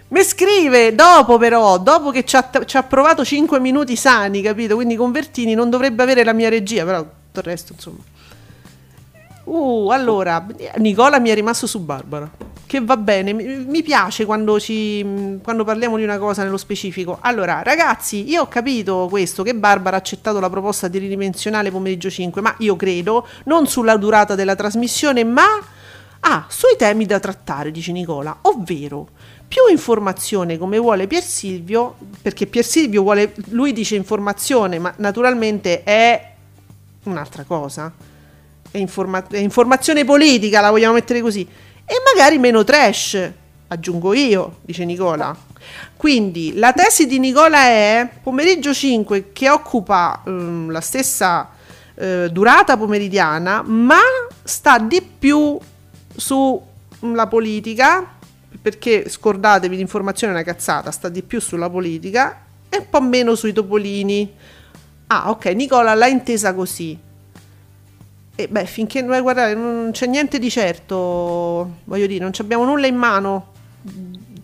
me 0.09 0.23
scrive 0.23 0.95
dopo 0.95 1.37
però, 1.37 1.79
dopo 1.79 2.13
che 2.13 2.25
ci 2.25 2.37
ha, 2.37 2.49
ci 2.65 2.79
ha 2.79 2.83
provato 2.85 3.23
5 3.23 3.61
minuti 3.61 3.95
sani, 3.95 4.41
capito? 4.41 4.75
Quindi 4.75 4.97
Convertini 4.97 5.53
non 5.53 5.69
dovrebbe 5.69 6.03
avere 6.03 6.25
la 6.25 6.33
mia 6.33 6.49
regia, 6.49 6.87
però 6.87 7.03
tutto 7.03 7.41
il 7.41 7.45
resto 7.45 7.75
insomma. 7.75 7.99
Uh, 9.49 9.89
allora, 9.91 10.47
Nicola 10.77 11.19
mi 11.19 11.31
è 11.31 11.35
rimasto 11.35 11.67
su 11.67 11.81
Barbara. 11.81 12.31
Che 12.67 12.81
va 12.83 12.99
bene, 12.99 13.33
mi, 13.33 13.83
piace 13.83 14.27
quando, 14.27 14.61
ci, 14.61 15.39
quando 15.43 15.65
parliamo 15.65 15.97
di 15.97 16.03
una 16.03 16.19
cosa 16.19 16.43
nello 16.43 16.59
specifico. 16.59 17.17
Allora, 17.23 17.63
ragazzi, 17.63 18.29
io 18.29 18.43
ho 18.43 18.49
capito 18.49 19.07
questo, 19.09 19.43
che 19.43 19.55
Barbara 19.55 19.97
ha 19.97 20.01
accettato 20.01 20.39
la 20.39 20.51
proposta 20.51 20.87
di 20.87 20.99
ridimensionare 20.99 21.71
pomeriggio 21.71 22.11
5, 22.11 22.43
ma 22.43 22.55
io 22.59 22.77
credo 22.77 23.27
non 23.45 23.67
sulla 23.67 23.97
durata 23.97 24.35
della 24.35 24.55
trasmissione, 24.55 25.25
ma 25.25 25.47
ah, 26.21 26.45
sui 26.49 26.77
temi 26.77 27.07
da 27.07 27.19
trattare, 27.19 27.71
dice 27.71 27.91
Nicola, 27.91 28.37
ovvero 28.43 29.09
più 29.49 29.63
informazione 29.71 30.59
come 30.59 30.77
vuole 30.77 31.07
Pier 31.07 31.23
Silvio, 31.23 31.97
perché 32.21 32.47
Pier 32.47 32.67
Silvio 32.67 33.01
vuole, 33.01 33.33
lui 33.49 33.73
dice 33.73 33.97
informazione, 33.97 34.79
ma 34.79 34.93
naturalmente 34.99 35.85
è 35.85 36.35
un'altra 37.05 37.45
cosa. 37.45 37.91
È, 38.71 38.79
informa- 38.79 39.27
è 39.27 39.39
informazione 39.39 40.05
politica, 40.05 40.61
la 40.61 40.71
vogliamo 40.71 40.95
mettere 40.95 41.21
così. 41.21 41.47
E 41.85 41.95
magari 42.15 42.39
meno 42.39 42.65
trash, 42.65 43.31
aggiungo 43.69 44.13
io, 44.13 44.59
dice 44.63 44.85
Nicola. 44.85 45.37
Quindi 45.97 46.55
la 46.55 46.73
tesi 46.73 47.07
di 47.07 47.19
Nicola 47.19 47.65
è 47.65 48.09
pomeriggio 48.23 48.73
5 48.73 49.33
che 49.33 49.49
occupa 49.49 50.23
ehm, 50.25 50.71
la 50.71 50.81
stessa 50.81 51.51
eh, 51.95 52.29
durata 52.31 52.77
pomeridiana, 52.77 53.63
ma 53.63 53.99
sta 54.43 54.79
di 54.79 55.03
più 55.03 55.59
sulla 56.15 57.27
politica, 57.27 58.17
perché 58.61 59.09
scordatevi 59.09 59.77
l'informazione 59.77 60.33
è 60.33 60.37
una 60.37 60.45
cazzata, 60.45 60.91
sta 60.91 61.09
di 61.09 61.23
più 61.23 61.41
sulla 61.41 61.69
politica 61.69 62.45
e 62.69 62.79
un 62.79 62.87
po' 62.89 63.01
meno 63.01 63.35
sui 63.35 63.53
topolini. 63.53 64.33
Ah, 65.09 65.31
ok, 65.31 65.47
Nicola 65.47 65.95
l'ha 65.95 66.07
intesa 66.07 66.55
così. 66.55 67.07
E 68.41 68.47
beh, 68.47 68.67
finché 68.67 69.03
noi 69.03 69.21
guardate, 69.21 69.57
non 69.57 69.89
c'è 69.91 70.07
niente 70.07 70.39
di 70.39 70.49
certo, 70.49 71.71
voglio 71.83 72.07
dire, 72.07 72.23
non 72.23 72.31
abbiamo 72.39 72.65
nulla 72.65 72.87
in 72.87 72.95
mano, 72.95 73.47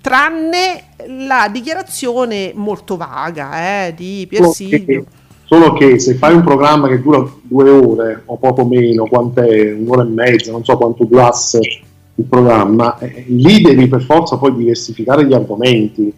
tranne 0.01 0.87
la 1.07 1.49
dichiarazione 1.49 2.51
molto 2.57 2.97
vaga 2.97 3.87
eh, 3.87 3.95
di 3.95 4.27
Pier 4.29 4.43
Solo 4.43 4.53
Silvio. 4.53 5.03
che, 5.03 5.07
solo 5.45 5.73
che 5.75 6.01
se 6.01 6.15
fai 6.17 6.35
un 6.35 6.43
programma 6.43 6.89
che 6.89 7.01
dura 7.01 7.25
due 7.41 7.71
ore 7.71 8.23
o 8.25 8.37
poco 8.37 8.65
meno, 8.65 9.07
quant'è, 9.07 9.73
un'ora 9.75 10.03
e 10.03 10.07
mezza, 10.07 10.51
non 10.51 10.65
so 10.65 10.77
quanto 10.77 11.05
durasse 11.05 11.61
il 12.17 12.25
programma, 12.25 12.99
eh, 12.99 13.27
lì 13.29 13.61
devi 13.61 13.87
per 13.87 14.03
forza 14.03 14.39
poi 14.39 14.57
diversificare 14.57 15.25
gli 15.25 15.35
argomenti. 15.35 16.13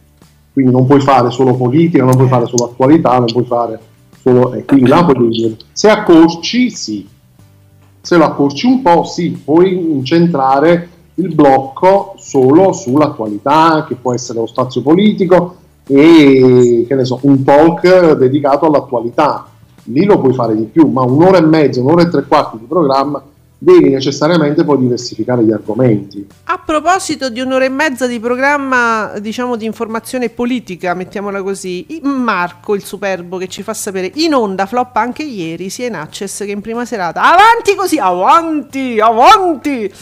Quindi 0.50 0.72
non 0.72 0.86
puoi 0.86 1.02
fare 1.02 1.30
solo 1.30 1.54
politica, 1.54 2.04
non 2.04 2.16
puoi 2.16 2.28
fare 2.28 2.46
solo 2.46 2.70
attualità, 2.70 3.18
non 3.18 3.30
puoi 3.30 3.44
fare 3.44 3.78
solo... 4.22 4.54
E 4.54 4.64
quindi 4.64 4.88
là 4.88 5.04
puoi 5.04 5.28
dire, 5.28 5.56
se 5.72 5.90
accorci, 5.90 6.70
sì. 6.70 7.14
Se 8.06 8.16
lo 8.16 8.22
accorci 8.22 8.68
un 8.68 8.82
po', 8.82 9.02
sì, 9.02 9.30
puoi 9.30 9.90
incentrare 9.90 10.88
il 11.14 11.34
blocco 11.34 12.14
solo 12.18 12.72
sull'attualità, 12.72 13.84
che 13.88 13.96
può 13.96 14.14
essere 14.14 14.38
lo 14.38 14.46
spazio 14.46 14.80
politico 14.80 15.56
e 15.84 16.84
che 16.86 16.94
ne 16.94 17.04
so, 17.04 17.18
un 17.22 17.42
talk 17.42 18.12
dedicato 18.12 18.66
all'attualità. 18.66 19.48
Lì 19.86 20.04
lo 20.04 20.20
puoi 20.20 20.34
fare 20.34 20.54
di 20.54 20.62
più, 20.62 20.86
ma 20.86 21.02
un'ora 21.02 21.38
e 21.38 21.40
mezza, 21.40 21.80
un'ora 21.80 22.02
e 22.02 22.08
tre 22.08 22.22
quarti 22.28 22.58
di 22.60 22.66
programma 22.66 23.20
devi 23.58 23.90
necessariamente 23.90 24.64
poi 24.64 24.78
diversificare 24.78 25.42
gli 25.42 25.52
argomenti. 25.52 26.26
A 26.44 26.58
proposito 26.58 27.30
di 27.30 27.40
un'ora 27.40 27.64
e 27.64 27.68
mezza 27.68 28.06
di 28.06 28.20
programma, 28.20 29.18
diciamo 29.18 29.56
di 29.56 29.64
informazione 29.64 30.28
politica, 30.28 30.94
mettiamola 30.94 31.42
così, 31.42 31.86
Marco, 32.02 32.74
il 32.74 32.84
superbo, 32.84 33.38
che 33.38 33.48
ci 33.48 33.62
fa 33.62 33.74
sapere 33.74 34.10
in 34.14 34.34
onda 34.34 34.66
floppa 34.66 35.00
anche 35.00 35.22
ieri, 35.22 35.70
sia 35.70 35.86
in 35.86 35.94
access 35.94 36.44
che 36.44 36.50
in 36.50 36.60
prima 36.60 36.84
serata. 36.84 37.22
Avanti 37.22 37.74
così, 37.74 37.98
avanti, 37.98 39.00
avanti! 39.00 39.92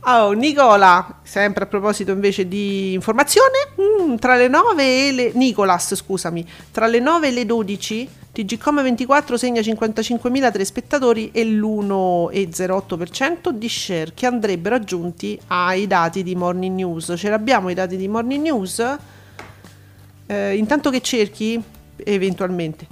Oh, 0.00 0.32
Nicola, 0.32 1.20
sempre 1.22 1.64
a 1.64 1.66
proposito 1.66 2.12
invece 2.12 2.46
di 2.46 2.92
informazione, 2.92 3.72
mm, 3.80 4.16
tra 4.16 4.36
le 4.36 4.48
9 4.48 5.08
e 5.08 5.12
le... 5.12 5.32
Nicolas, 5.34 5.94
scusami, 5.94 6.46
tra 6.70 6.86
le 6.86 7.00
9 7.00 7.28
e 7.28 7.30
le 7.32 7.44
12 7.44 8.08
TGCom24 8.34 9.34
segna 9.34 9.60
55.000 9.60 10.50
telespettatori 10.52 11.30
e 11.32 11.44
l'1,08% 11.44 13.50
di 13.50 13.68
share 13.68 14.12
che 14.14 14.24
andrebbero 14.26 14.76
aggiunti 14.76 15.38
ai 15.48 15.88
dati 15.88 16.22
di 16.22 16.36
Morning 16.36 16.76
News. 16.76 17.14
Ce 17.16 17.28
l'abbiamo 17.28 17.68
i 17.68 17.74
dati 17.74 17.96
di 17.96 18.06
Morning 18.06 18.42
News? 18.42 18.78
Eh, 20.26 20.56
intanto 20.56 20.90
che 20.90 21.00
cerchi, 21.00 21.60
eventualmente. 21.96 22.86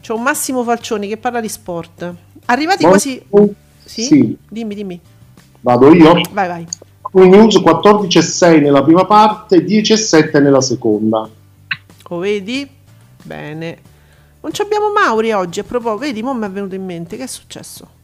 C'è 0.00 0.12
un 0.12 0.22
Massimo 0.22 0.64
Falcioni 0.64 1.06
che 1.06 1.16
parla 1.16 1.40
di 1.40 1.48
sport. 1.48 2.12
Arrivati 2.46 2.84
quasi... 2.84 3.22
Sì? 3.84 4.02
Sì. 4.02 4.36
Dimmi, 4.48 4.74
dimmi. 4.74 5.00
Vado 5.60 5.92
io? 5.92 6.20
Vai, 6.32 6.48
vai. 6.48 6.66
Con 7.00 7.28
news 7.28 7.56
14,6 7.56 8.60
nella 8.60 8.82
prima 8.82 9.04
parte, 9.04 9.64
10,7 9.64 10.42
nella 10.42 10.60
seconda. 10.60 11.28
Lo 12.08 12.18
vedi? 12.18 12.68
Bene. 13.22 13.78
Non 14.40 14.52
ci 14.52 14.62
abbiamo 14.62 14.92
Mauri 14.92 15.32
oggi, 15.32 15.60
a 15.60 15.64
proposito, 15.64 15.98
vedi, 15.98 16.22
mo 16.22 16.34
mi 16.34 16.46
è 16.46 16.50
venuto 16.50 16.74
in 16.74 16.84
mente, 16.84 17.16
che 17.16 17.24
è 17.24 17.26
successo? 17.26 17.96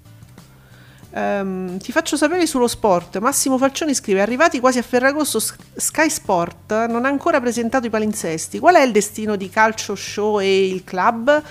Ehm, 1.16 1.78
ti 1.78 1.92
faccio 1.92 2.16
sapere 2.16 2.44
sullo 2.44 2.66
sport. 2.66 3.18
Massimo 3.18 3.56
Falcioni 3.56 3.94
scrive: 3.94 4.20
Arrivati 4.20 4.58
quasi 4.58 4.78
a 4.78 4.82
Ferragosto, 4.82 5.38
Sky 5.38 6.10
Sport 6.10 6.86
non 6.86 7.04
ha 7.04 7.08
ancora 7.08 7.40
presentato 7.40 7.86
i 7.86 7.90
palinsesti. 7.90 8.58
Qual 8.58 8.74
è 8.74 8.82
il 8.82 8.90
destino 8.90 9.36
di 9.36 9.48
Calcio 9.48 9.94
Show 9.94 10.40
e 10.40 10.66
il 10.66 10.82
club? 10.82 11.42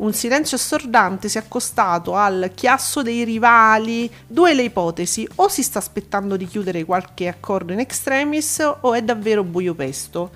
Un 0.00 0.14
silenzio 0.14 0.56
assordante 0.56 1.28
si 1.28 1.36
è 1.36 1.42
accostato 1.42 2.14
al 2.14 2.52
chiasso 2.54 3.02
dei 3.02 3.22
rivali. 3.22 4.10
Due 4.26 4.54
le 4.54 4.62
ipotesi: 4.62 5.28
o 5.36 5.48
si 5.48 5.62
sta 5.62 5.78
aspettando 5.78 6.38
di 6.38 6.46
chiudere 6.46 6.86
qualche 6.86 7.28
accordo 7.28 7.74
in 7.74 7.80
extremis, 7.80 8.66
o 8.80 8.94
è 8.94 9.02
davvero 9.02 9.44
buio 9.44 9.74
pesto. 9.74 10.30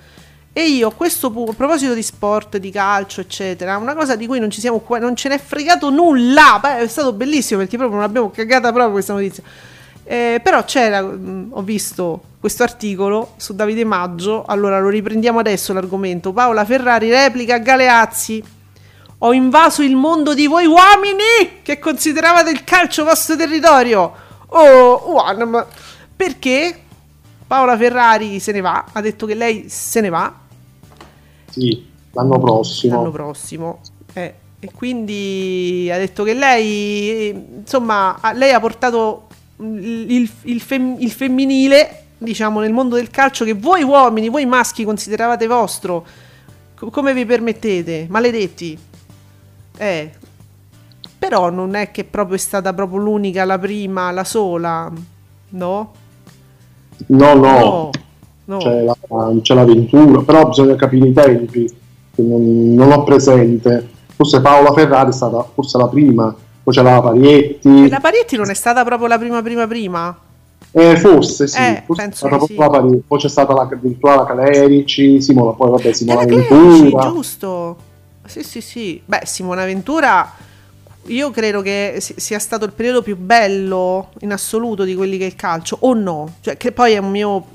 E 0.53 0.69
io 0.69 0.89
a 0.89 0.93
questo 0.93 1.31
punto, 1.31 1.51
a 1.51 1.53
proposito 1.55 1.95
di 1.95 2.03
sport, 2.03 2.57
di 2.57 2.69
calcio, 2.69 3.21
eccetera, 3.21 3.75
una 3.77 3.95
cosa 3.95 4.15
di 4.15 4.27
cui 4.27 4.39
non 4.39 4.51
ci 4.51 4.59
siamo 4.59 4.77
qua, 4.79 4.99
non 4.99 5.15
ce 5.15 5.29
n'è 5.29 5.39
fregato 5.39 5.89
nulla. 5.89 6.61
È 6.77 6.87
stato 6.87 7.11
bellissimo 7.13 7.61
perché 7.61 7.75
proprio 7.75 7.97
non 7.97 8.07
abbiamo 8.07 8.29
cagata 8.29 8.71
proprio 8.71 8.91
questa 8.91 9.13
notizia. 9.13 9.41
Eh, 10.03 10.39
però 10.43 10.63
c'era, 10.63 11.01
mh, 11.01 11.47
ho 11.49 11.63
visto 11.63 12.21
questo 12.39 12.61
articolo 12.61 13.33
su 13.37 13.55
Davide 13.55 13.83
Maggio, 13.83 14.45
allora 14.45 14.79
lo 14.79 14.89
riprendiamo 14.89 15.39
adesso 15.39 15.73
l'argomento. 15.73 16.31
Paola 16.33 16.63
Ferrari 16.63 17.09
replica 17.09 17.57
Galeazzi. 17.57 18.53
Ho 19.25 19.33
invaso 19.33 19.81
il 19.81 19.95
mondo 19.95 20.35
di 20.35 20.45
voi 20.45 20.67
uomini 20.67 21.61
che 21.63 21.79
consideravate 21.79 22.51
il 22.51 22.63
calcio 22.63 23.03
vostro 23.03 23.35
territorio. 23.35 24.13
Oh, 24.49 25.15
one. 25.15 25.65
Perché 26.15 26.79
Paola 27.47 27.75
Ferrari 27.75 28.39
se 28.39 28.51
ne 28.51 28.61
va, 28.61 28.85
ha 28.91 29.01
detto 29.01 29.25
che 29.25 29.33
lei 29.33 29.65
se 29.67 30.01
ne 30.01 30.09
va 30.09 30.31
Sì, 31.49 31.87
l'anno 32.11 32.37
prossimo. 32.39 32.97
l'anno 32.97 33.09
prossimo. 33.11 33.79
Eh, 34.13 34.33
e 34.59 34.71
quindi 34.71 35.89
ha 35.91 35.97
detto 35.97 36.23
che 36.23 36.35
lei, 36.35 37.29
insomma, 37.61 38.19
lei 38.35 38.51
ha 38.53 38.59
portato 38.59 39.27
il, 39.57 40.29
il- 40.43 40.61
fem- 40.61 40.97
il 41.01 41.11
femminile, 41.11 42.03
diciamo, 42.19 42.59
nel 42.59 42.73
mondo 42.73 42.95
del 42.95 43.09
calcio 43.09 43.43
che 43.43 43.53
voi 43.53 43.81
uomini, 43.81 44.29
voi 44.29 44.45
maschi 44.45 44.83
consideravate 44.83 45.47
vostro. 45.47 46.05
Co- 46.75 46.91
come 46.91 47.11
vi 47.15 47.25
permettete? 47.25 48.05
Maledetti. 48.07 48.93
Eh. 49.77 50.11
Però 51.17 51.49
non 51.49 51.75
è 51.75 51.91
che 51.91 52.03
proprio 52.03 52.35
è 52.35 52.39
stata 52.39 52.73
proprio 52.73 52.99
l'unica, 52.99 53.45
la 53.45 53.57
prima, 53.57 54.11
la 54.11 54.23
sola, 54.23 54.91
no? 55.49 55.91
No, 57.07 57.33
no, 57.33 57.89
No. 58.47 58.57
C'è, 58.57 58.83
la, 58.83 58.95
c'è 59.41 59.53
l'avventura, 59.55 60.21
però 60.21 60.47
bisogna 60.47 60.75
capire 60.75 61.07
i 61.07 61.13
tempi. 61.13 61.73
non, 62.15 62.73
non 62.75 62.91
ho 62.91 63.03
presente. 63.03 63.89
Forse 64.15 64.39
Paola 64.39 64.71
Ferrari 64.71 65.09
è 65.09 65.13
stata 65.13 65.45
forse 65.53 65.77
la 65.77 65.87
prima, 65.87 66.33
poi 66.63 66.73
c'era 66.73 66.93
la 66.93 67.01
Parietti. 67.01 67.89
La 67.89 67.99
Parietti 67.99 68.37
non 68.37 68.49
è 68.49 68.53
stata 68.53 68.83
proprio 68.85 69.07
la 69.07 69.17
prima 69.17 69.41
prima 69.41 69.67
prima? 69.67 70.15
Eh, 70.71 70.97
forse 70.97 71.47
sì, 71.47 71.57
Eh, 71.59 71.83
forse 71.85 72.01
penso 72.03 72.27
stata 72.27 72.45
la 72.55 72.69
Parietti. 72.69 73.03
Poi 73.07 73.19
c'è 73.19 73.29
stata 73.29 73.53
la, 73.53 73.67
la 74.15 74.25
Calerici, 74.25 75.21
Simona, 75.21 75.51
poi 75.51 75.71
vabbè 75.71 75.91
Clerici, 75.91 76.81
Ventura. 76.81 77.09
giusto. 77.09 77.77
Sì, 78.25 78.43
sì, 78.43 78.61
sì. 78.61 79.01
Beh, 79.05 79.21
Simona 79.25 79.65
Ventura, 79.65 80.33
io 81.07 81.31
credo 81.31 81.61
che 81.61 81.97
si- 81.99 82.15
sia 82.17 82.39
stato 82.39 82.65
il 82.65 82.71
periodo 82.73 83.01
più 83.01 83.15
bello 83.17 84.11
in 84.21 84.31
assoluto 84.31 84.83
di 84.83 84.95
quelli 84.95 85.17
che 85.17 85.25
è 85.25 85.27
il 85.27 85.35
calcio, 85.35 85.77
o 85.81 85.93
no? 85.93 86.35
Cioè, 86.41 86.57
che 86.57 86.71
poi 86.71 86.93
è 86.93 86.97
un 86.97 87.11
mio, 87.11 87.45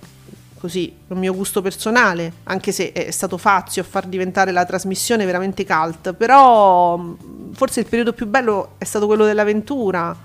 così, 0.58 0.92
un 1.08 1.18
mio 1.18 1.34
gusto 1.34 1.60
personale, 1.60 2.32
anche 2.44 2.70
se 2.72 2.92
è 2.92 3.10
stato 3.10 3.36
Fazio 3.36 3.82
a 3.82 3.84
far 3.84 4.06
diventare 4.06 4.52
la 4.52 4.64
trasmissione 4.64 5.24
veramente 5.24 5.66
cult, 5.66 6.14
però 6.14 6.96
mh, 6.96 7.52
forse 7.54 7.80
il 7.80 7.86
periodo 7.86 8.12
più 8.12 8.26
bello 8.26 8.74
è 8.78 8.84
stato 8.84 9.06
quello 9.06 9.24
dell'avventura. 9.24 10.16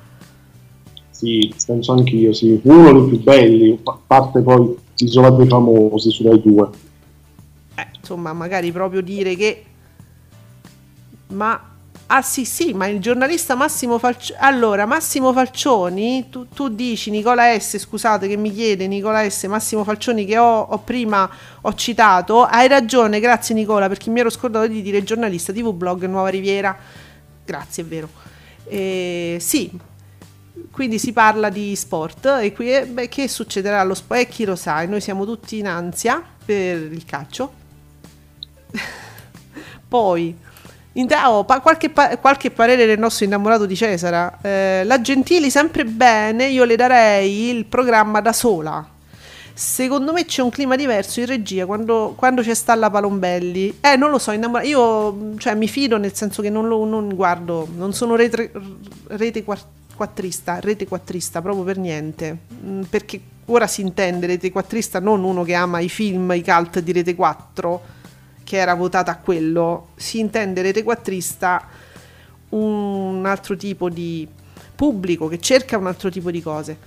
Sì, 1.09 1.53
penso 1.65 1.93
anch'io, 1.93 2.33
sì. 2.33 2.59
Uno 2.63 2.91
dei 2.99 3.09
più 3.09 3.23
belli, 3.23 3.79
a 3.83 3.97
parte 4.05 4.41
poi 4.41 4.75
Isola 4.97 5.31
dei 5.31 5.47
Famosi 5.47 6.11
su 6.11 6.27
Rai 6.27 6.41
2. 6.41 6.69
Eh, 7.75 7.87
insomma, 7.97 8.33
magari 8.33 8.71
proprio 8.71 9.01
dire 9.01 9.35
che... 9.35 9.65
Ma... 11.28 11.69
Ah 12.07 12.21
sì, 12.21 12.45
sì, 12.45 12.73
ma 12.73 12.86
il 12.86 12.99
giornalista 12.99 13.55
Massimo 13.55 13.97
Falcioni... 13.97 14.39
Allora, 14.41 14.86
Massimo 14.86 15.34
Falcioni, 15.34 16.28
tu, 16.30 16.47
tu 16.47 16.69
dici 16.69 17.09
Nicola 17.09 17.57
S, 17.59 17.80
scusate 17.80 18.28
che 18.28 18.38
mi 18.38 18.53
chiede 18.53 18.86
Nicola 18.86 19.28
S, 19.28 19.45
Massimo 19.45 19.84
Falcioni 19.84 20.23
che 20.26 20.38
ho, 20.38 20.61
ho 20.61 20.78
prima 20.80 21.28
ho 21.61 21.73
citato, 21.73 22.43
hai 22.43 22.67
ragione, 22.67 23.19
grazie 23.19 23.55
Nicola, 23.55 23.88
perché 23.88 24.11
mi 24.11 24.19
ero 24.19 24.30
scordato 24.30 24.67
di 24.67 24.84
dire 24.84 25.03
giornalista 25.03 25.51
TV 25.51 25.73
Blog 25.73 26.05
Nuova 26.05 26.30
Riviera. 26.30 26.78
Grazie, 27.43 27.82
è 27.84 27.86
vero. 27.88 28.09
Eh, 28.65 29.38
sì, 29.39 29.71
quindi 30.71 30.99
si 30.99 31.13
parla 31.13 31.49
di 31.49 31.76
sport 31.76 32.26
e 32.41 32.53
qui 32.53 32.73
eh, 32.73 32.86
beh, 32.86 33.07
che 33.07 33.28
succederà 33.28 33.80
allo 33.80 33.93
sport? 33.93 34.21
E 34.21 34.28
chi 34.28 34.45
lo 34.45 34.55
sa, 34.55 34.86
noi 34.86 35.01
siamo 35.01 35.26
tutti 35.26 35.57
in 35.57 35.67
ansia 35.67 36.23
per 36.45 36.91
il 36.91 37.05
calcio. 37.05 37.53
Poi, 39.88 40.38
oh, 41.25 41.43
pa- 41.43 41.59
qualche, 41.59 41.89
pa- 41.89 42.17
qualche 42.17 42.51
parere 42.51 42.85
del 42.85 42.99
nostro 42.99 43.25
innamorato 43.25 43.65
di 43.65 43.75
Cesara. 43.75 44.37
Eh, 44.41 44.83
la 44.85 45.01
Gentili 45.01 45.49
sempre 45.49 45.85
bene, 45.85 46.45
io 46.47 46.63
le 46.63 46.75
darei 46.75 47.49
il 47.49 47.65
programma 47.65 48.21
da 48.21 48.33
sola. 48.33 48.87
Secondo 49.57 50.11
me 50.11 50.25
c'è 50.25 50.41
un 50.41 50.49
clima 50.49 50.75
diverso 50.75 51.21
in 51.21 51.27
regia 51.27 51.65
quando, 51.65 52.13
quando 52.17 52.41
c'è 52.41 52.53
sta 52.53 52.75
la 52.75 52.89
Palombelli. 52.89 53.77
Eh, 53.79 53.95
non 53.95 54.09
lo 54.09 54.17
so, 54.19 54.31
innamora- 54.31 54.63
io 54.63 55.37
cioè, 55.37 55.55
mi 55.55 55.67
fido 55.67 55.97
nel 55.97 56.13
senso 56.13 56.41
che 56.41 56.49
non 56.49 56.67
lo 56.67 56.83
non 56.85 57.13
guardo, 57.15 57.67
non 57.75 57.93
sono 57.93 58.15
rete, 58.15 58.51
rete 59.07 59.45
quattrista, 59.95 60.59
rete 60.59 60.85
quattrista 60.87 61.41
proprio 61.41 61.63
per 61.63 61.77
niente. 61.77 62.37
Mm, 62.65 62.81
Perché 62.83 63.19
ora 63.45 63.67
si 63.67 63.81
intende 63.81 64.27
rete 64.27 64.51
quattrista 64.51 64.99
non 64.99 65.23
uno 65.23 65.43
che 65.43 65.53
ama 65.53 65.79
i 65.79 65.87
film, 65.87 66.31
i 66.31 66.43
cult 66.43 66.79
di 66.79 66.91
rete 66.91 67.15
4, 67.15 67.81
che 68.45 68.57
era 68.57 68.75
votata 68.75 69.11
a 69.11 69.17
quello, 69.17 69.89
si 69.95 70.19
intende 70.19 70.61
rete 70.61 70.83
quattrista 70.83 71.67
un 72.49 73.25
altro 73.25 73.57
tipo 73.57 73.89
di 73.89 74.25
pubblico 74.75 75.27
che 75.27 75.39
cerca 75.39 75.77
un 75.77 75.87
altro 75.87 76.09
tipo 76.09 76.31
di 76.31 76.41
cose. 76.41 76.77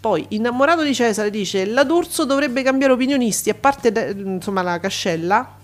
Poi, 0.00 0.26
innamorato 0.30 0.82
di 0.82 0.94
Cesare, 0.94 1.30
dice: 1.30 1.64
La 1.64 1.84
D'Urso 1.84 2.26
dovrebbe 2.26 2.62
cambiare 2.62 2.92
opinionisti, 2.92 3.48
a 3.48 3.54
parte 3.54 3.90
de- 3.90 4.12
insomma 4.14 4.60
la 4.60 4.78
Cascella, 4.78 5.56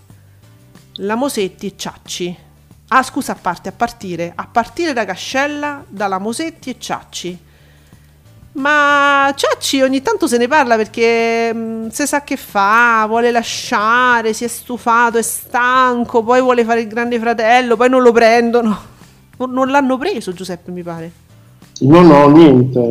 la 0.95 1.15
Mosetti 1.17 1.67
e 1.67 1.77
Ciacci. 1.77 2.39
Ah, 2.89 3.03
scusa, 3.03 3.33
a 3.33 3.37
parte, 3.37 3.69
a 3.69 3.73
partire, 3.73 4.33
a 4.35 4.47
partire 4.47 4.93
da 4.93 5.05
Cascella, 5.05 5.85
dalla 5.87 6.19
Mosetti 6.19 6.71
e 6.71 6.77
Ciacci. 6.79 7.39
Ma 8.53 9.33
Ciacci 9.35 9.81
ogni 9.81 10.03
tanto 10.03 10.27
se 10.27 10.37
ne 10.37 10.49
parla 10.49 10.77
perché 10.77 11.55
mh, 11.55 11.89
se 11.91 12.07
sa 12.07 12.25
che 12.25 12.37
fa, 12.37 13.05
vuole 13.07 13.31
lasciare, 13.31 14.33
si 14.33 14.45
è 14.45 14.49
stufato, 14.49 15.19
è 15.19 15.23
stanco, 15.23 16.25
poi 16.25 16.41
vuole 16.41 16.65
fare 16.65 16.81
il 16.81 16.89
grande 16.89 17.21
fratello, 17.21 17.77
poi 17.77 17.89
non 17.89 18.03
lo 18.03 18.13
prendono. 18.13 18.89
Non, 19.41 19.53
non 19.53 19.69
l'hanno 19.69 19.97
preso 19.97 20.35
Giuseppe, 20.35 20.71
mi 20.71 20.83
pare. 20.83 21.11
No, 21.81 22.03
no, 22.03 22.29
niente. 22.29 22.91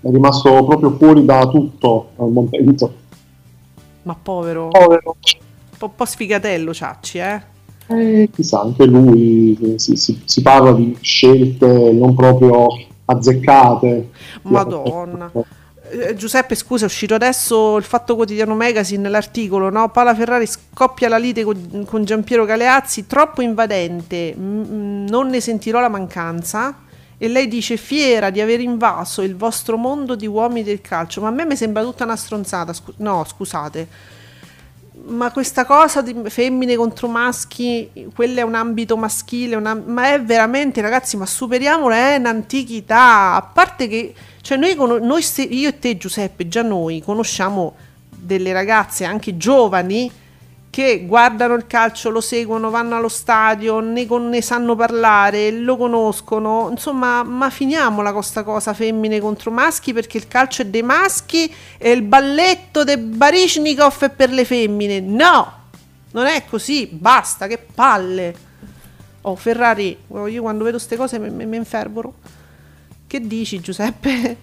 È 0.00 0.08
rimasto 0.08 0.64
proprio 0.64 0.96
fuori 0.96 1.26
da 1.26 1.46
tutto 1.46 2.12
al 2.16 2.30
momento. 2.30 2.94
Ma 4.04 4.16
povero. 4.20 4.68
Povero. 4.68 5.16
Un 5.78 5.90
po', 5.94 6.04
sfigatello 6.06 6.72
Ciacci, 6.72 7.18
eh. 7.18 7.42
Eh, 7.88 8.30
chissà, 8.32 8.62
anche 8.62 8.86
lui 8.86 9.74
si, 9.76 9.96
si- 9.96 10.22
si 10.24 10.40
parla 10.40 10.72
di 10.72 10.96
scelte 11.02 11.92
non 11.92 12.14
proprio 12.14 12.66
azzeccate. 13.08 14.10
Madonna. 14.42 15.30
Eh, 15.90 16.14
Giuseppe, 16.14 16.54
scusa, 16.54 16.84
è 16.84 16.86
uscito 16.86 17.14
adesso 17.14 17.76
il 17.76 17.84
Fatto 17.84 18.14
Quotidiano 18.14 18.54
Magazine, 18.54 19.08
l'articolo, 19.08 19.70
no? 19.70 19.88
Paola 19.90 20.14
Ferrari 20.14 20.46
scoppia 20.46 21.08
la 21.08 21.16
lite 21.16 21.44
con, 21.44 21.84
con 21.86 22.04
Giampiero 22.04 22.44
Galeazzi, 22.44 23.06
troppo 23.06 23.40
invadente, 23.40 24.34
mm, 24.36 25.06
non 25.08 25.28
ne 25.28 25.40
sentirò 25.40 25.80
la 25.80 25.88
mancanza. 25.88 26.80
E 27.20 27.26
lei 27.26 27.48
dice 27.48 27.76
fiera 27.76 28.30
di 28.30 28.40
aver 28.40 28.60
invaso 28.60 29.22
il 29.22 29.34
vostro 29.34 29.76
mondo 29.76 30.14
di 30.14 30.28
uomini 30.28 30.62
del 30.62 30.80
calcio. 30.80 31.20
Ma 31.20 31.28
a 31.28 31.30
me 31.32 31.44
mi 31.46 31.56
sembra 31.56 31.82
tutta 31.82 32.04
una 32.04 32.14
stronzata. 32.14 32.72
scu- 32.72 32.94
no, 32.98 33.24
scusate. 33.26 33.88
Ma 35.08 35.30
questa 35.32 35.64
cosa 35.64 36.02
di 36.02 36.14
femmine 36.26 36.76
contro 36.76 37.08
maschi, 37.08 37.90
quello 38.14 38.40
è 38.40 38.42
un 38.42 38.54
ambito 38.54 38.96
maschile, 38.96 39.56
una- 39.56 39.74
ma 39.74 40.12
è 40.12 40.22
veramente, 40.22 40.80
ragazzi, 40.80 41.16
ma 41.16 41.24
superiamola, 41.24 41.96
è 41.96 42.16
un'antichità. 42.16 43.34
A 43.34 43.42
parte 43.42 43.88
che, 43.88 44.14
cioè 44.42 44.58
noi, 44.58 44.74
noi 44.76 45.24
io 45.50 45.68
e 45.68 45.78
te 45.78 45.96
Giuseppe, 45.96 46.48
già 46.48 46.62
noi 46.62 47.00
conosciamo 47.02 47.74
delle 48.10 48.52
ragazze 48.52 49.04
anche 49.04 49.36
giovani 49.36 50.10
che 50.78 51.02
guardano 51.04 51.54
il 51.54 51.66
calcio, 51.66 52.08
lo 52.08 52.20
seguono, 52.20 52.70
vanno 52.70 52.94
allo 52.94 53.08
stadio, 53.08 53.80
ne, 53.80 54.06
con- 54.06 54.28
ne 54.28 54.40
sanno 54.40 54.76
parlare, 54.76 55.50
lo 55.50 55.76
conoscono. 55.76 56.68
Insomma, 56.70 57.24
ma 57.24 57.50
finiamola 57.50 58.12
con 58.12 58.22
sta 58.22 58.44
cosa 58.44 58.72
femmine 58.74 59.18
contro 59.18 59.50
maschi 59.50 59.92
perché 59.92 60.18
il 60.18 60.28
calcio 60.28 60.62
è 60.62 60.66
dei 60.66 60.82
maschi 60.82 61.52
e 61.78 61.90
il 61.90 62.02
balletto 62.02 62.84
dei 62.84 62.96
Barishnikov 62.96 64.04
è 64.04 64.10
per 64.10 64.30
le 64.30 64.44
femmine. 64.44 65.00
No! 65.00 65.52
Non 66.12 66.26
è 66.26 66.44
così, 66.48 66.86
basta, 66.92 67.48
che 67.48 67.58
palle. 67.58 68.32
Oh, 69.22 69.34
Ferrari, 69.34 69.98
io 70.28 70.42
quando 70.42 70.62
vedo 70.62 70.76
queste 70.76 70.94
cose 70.94 71.18
mi 71.18 71.56
infervoro. 71.56 72.14
Che 73.04 73.20
dici, 73.20 73.58
Giuseppe? 73.58 74.36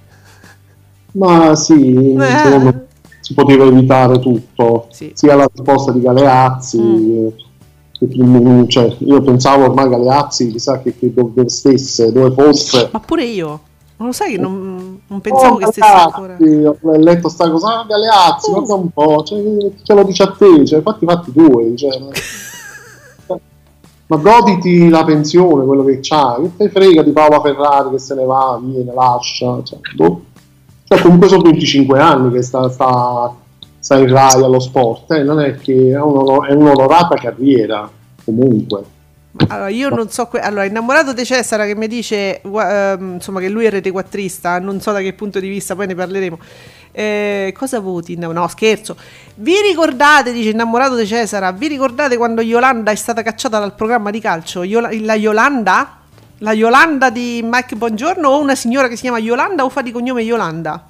Ma 1.13 1.55
sì, 1.55 2.13
Eh. 2.13 2.93
Si 3.25 3.33
poteva 3.33 3.65
evitare 3.65 4.19
tutto, 4.19 4.85
Sì. 4.91 5.09
sia 5.15 5.33
la 5.35 5.47
risposta 5.51 5.91
di 5.91 5.99
Galeazzi. 5.99 6.79
Mm. 6.79 8.65
cioè, 8.67 8.95
io 8.99 9.19
pensavo 9.21 9.63
ormai 9.63 9.89
Galeazzi, 9.89 10.51
chissà 10.51 10.79
che, 10.79 10.95
che 10.95 11.11
dove 11.11 11.49
stesse, 11.49 12.11
dove 12.11 12.31
fosse. 12.35 12.89
Ma 12.91 12.99
pure 12.99 13.23
io. 13.23 13.59
Non 13.97 14.09
lo 14.09 14.13
sai 14.13 14.33
che 14.33 14.37
non, 14.37 14.99
non 15.07 15.21
pensavo 15.21 15.55
Oh, 15.55 15.57
che 15.57 15.65
stesse 15.71 15.87
ancora. 15.87 16.37
Ho 16.37 16.97
letto 16.97 17.27
sta 17.29 17.49
cosa, 17.49 17.79
ah, 17.79 17.85
Galeazzi, 17.87 18.51
Oh. 18.51 18.53
guarda 18.61 18.73
un 18.75 18.89
po', 18.91 19.23
cioè, 19.23 19.41
ce 19.81 19.93
lo 19.95 20.03
dice 20.03 20.21
a 20.21 20.31
te, 20.37 20.63
cioè, 20.63 20.81
fatti 20.83 21.05
fatti 21.07 21.31
due. 21.33 21.75
Cioè, 21.75 21.97
ma 24.07 24.17
goditi 24.17 24.87
la 24.89 25.03
pensione, 25.03 25.65
quello 25.65 25.83
che 25.83 25.97
c'hai, 25.99 26.43
che 26.43 26.51
te 26.57 26.69
frega 26.69 27.01
di 27.01 27.11
Paola 27.11 27.41
Ferrari 27.41 27.89
che 27.89 27.97
se 27.97 28.13
ne 28.13 28.23
va, 28.25 28.59
viene, 28.61 28.93
lascia. 28.93 29.63
Cioè, 29.63 29.79
boh. 29.95 30.21
Cioè, 30.87 31.01
comunque 31.01 31.27
sono 31.27 31.41
25 31.43 31.99
anni 31.99 32.31
che 32.31 32.41
sta, 32.43 32.69
sta, 32.69 33.33
sta 33.79 33.97
in 33.97 34.07
Rai 34.11 34.41
allo 34.43 34.59
sport, 34.59 35.11
eh, 35.11 35.23
non 35.23 35.39
è 35.39 35.55
che 35.55 35.91
è, 35.91 35.99
un- 35.99 36.45
è 36.47 36.53
un'onorata 36.53 37.15
carriera, 37.15 37.89
comunque. 38.23 38.83
Allora, 39.47 39.67
io 39.67 39.89
non 39.89 40.09
so. 40.09 40.27
que- 40.27 40.39
allora, 40.39 40.63
innamorato 40.63 41.11
di 41.11 41.25
Cesara 41.25 41.65
che 41.65 41.75
mi 41.75 41.87
dice 41.87 42.39
ehm, 42.41 43.15
insomma 43.15 43.41
che 43.41 43.49
lui 43.49 43.65
è 43.65 43.69
retequattrista, 43.69 44.59
non 44.59 44.79
so 44.79 44.93
da 44.93 44.99
che 44.99 45.11
punto 45.11 45.39
di 45.41 45.49
vista, 45.49 45.75
poi 45.75 45.87
ne 45.87 45.95
parleremo. 45.95 46.39
Eh, 46.93 47.53
cosa 47.57 47.81
voti? 47.81 48.15
No, 48.15 48.31
no, 48.31 48.47
scherzo. 48.47 48.95
Vi 49.35 49.55
ricordate, 49.67 50.31
dice 50.31 50.51
innamorato 50.51 50.95
di 50.95 51.05
Cesara, 51.05 51.51
vi 51.51 51.67
ricordate 51.67 52.15
quando 52.15 52.41
Yolanda 52.41 52.91
è 52.91 52.95
stata 52.95 53.23
cacciata 53.23 53.59
dal 53.59 53.73
programma 53.75 54.09
di 54.09 54.21
calcio? 54.21 54.63
Yola- 54.63 54.89
la 55.01 55.15
Yolanda? 55.15 55.97
La 56.39 56.53
Yolanda 56.53 57.09
di 57.09 57.41
Mike 57.43 57.75
Bongiorno 57.75 58.29
o 58.29 58.41
una 58.41 58.55
signora 58.55 58.87
che 58.87 58.95
si 58.95 59.03
chiama 59.03 59.19
Yolanda 59.19 59.63
o 59.63 59.69
fa 59.69 59.81
di 59.81 59.91
cognome 59.91 60.21
Yolanda? 60.21 60.85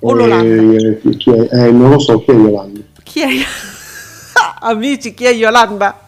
O 0.00 0.12
l'Olanda? 0.12 0.74
Eh, 0.76 1.16
chi- 1.16 1.30
è? 1.30 1.48
Eh, 1.66 1.70
non 1.70 1.90
lo 1.90 1.98
so, 1.98 2.18
chi 2.20 2.30
è 2.30 2.34
Yolanda? 2.34 2.80
Chi 3.02 3.20
è? 3.20 3.28
Amici, 4.60 5.12
chi 5.14 5.24
è 5.24 5.32
Yolanda? 5.32 6.00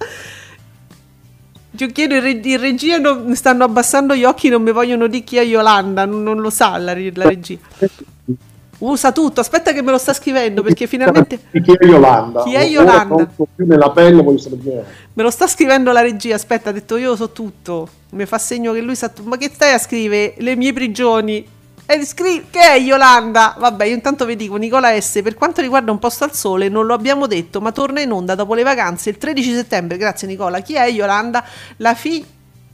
Io 1.79 1.87
chiedo 1.89 2.14
in, 2.14 2.22
reg- 2.22 2.45
in 2.45 2.59
regia, 2.61 2.99
non- 2.99 3.37
stanno 3.37 3.64
abbassando 3.64 4.14
gli 4.14 4.24
occhi, 4.24 4.49
non 4.49 4.62
mi 4.62 4.72
vogliono 4.72 5.07
dire 5.07 5.24
chi 5.24 5.37
è 5.37 5.43
Yolanda, 5.45 6.07
non, 6.07 6.22
non 6.22 6.39
lo 6.41 6.49
sa 6.49 6.79
la, 6.79 6.95
la 6.95 7.29
regia. 7.29 7.59
Usa 8.79 9.11
tutto, 9.11 9.41
aspetta 9.41 9.72
che 9.72 9.83
me 9.83 9.91
lo 9.91 9.99
sta 9.99 10.12
scrivendo 10.12 10.62
perché 10.62 10.87
finalmente... 10.87 11.39
Chi 11.51 11.72
è 11.72 11.87
Yolanda? 11.87 12.43
Chi 12.43 12.55
è 12.55 12.64
Yolanda? 12.64 13.27
più 13.27 13.66
nella 13.66 13.91
pelle, 13.91 14.22
voglio 14.22 14.39
sapere. 14.39 14.85
Me 15.14 15.22
lo 15.22 15.31
sta 15.31 15.47
scrivendo 15.47 15.93
la 15.93 16.03
regia, 16.03 16.35
aspetta, 16.35 16.70
ha 16.70 16.72
detto 16.72 16.97
io 16.97 17.16
so 17.16 17.31
tutto. 17.31 17.89
Mi 18.11 18.27
fa 18.27 18.37
segno 18.37 18.72
che 18.72 18.83
lui 18.83 18.95
sa 18.95 19.09
tutto. 19.09 19.29
Ma 19.29 19.39
che 19.39 19.51
stai 19.53 19.72
a 19.72 19.79
scrivere? 19.79 20.35
Le 20.39 20.57
mie 20.57 20.74
prigioni. 20.74 21.55
E 21.89 22.05
scri- 22.05 22.47
che 22.51 22.61
è 22.61 22.79
Yolanda? 22.79 23.55
Vabbè, 23.59 23.87
io 23.87 23.95
intanto 23.95 24.27
vi 24.27 24.37
dico, 24.37 24.57
Nicola 24.57 25.01
S, 25.01 25.20
per 25.22 25.35
quanto 25.35 25.61
riguarda 25.61 25.93
Un 25.93 25.99
posto 25.99 26.24
al 26.24 26.35
sole, 26.35 26.68
non 26.68 26.85
lo 26.85 26.95
abbiamo 26.95 27.27
detto, 27.27 27.61
ma 27.61 27.70
torna 27.72 28.01
in 28.01 28.11
onda 28.11 28.35
dopo 28.35 28.55
le 28.55 28.64
vacanze 28.64 29.09
il 29.09 29.18
13 29.18 29.55
settembre. 29.55 29.97
Grazie 29.97 30.27
Nicola. 30.29 30.61
Chi 30.61 30.74
è 30.74 30.87
Yolanda? 30.91 31.45
La, 31.77 31.95
fi- 31.95 32.24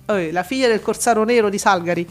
eh, 0.06 0.32
la 0.32 0.42
figlia 0.42 0.66
del 0.66 0.80
corsaro 0.80 1.24
nero 1.24 1.48
di 1.48 1.58
Salgari. 1.58 2.08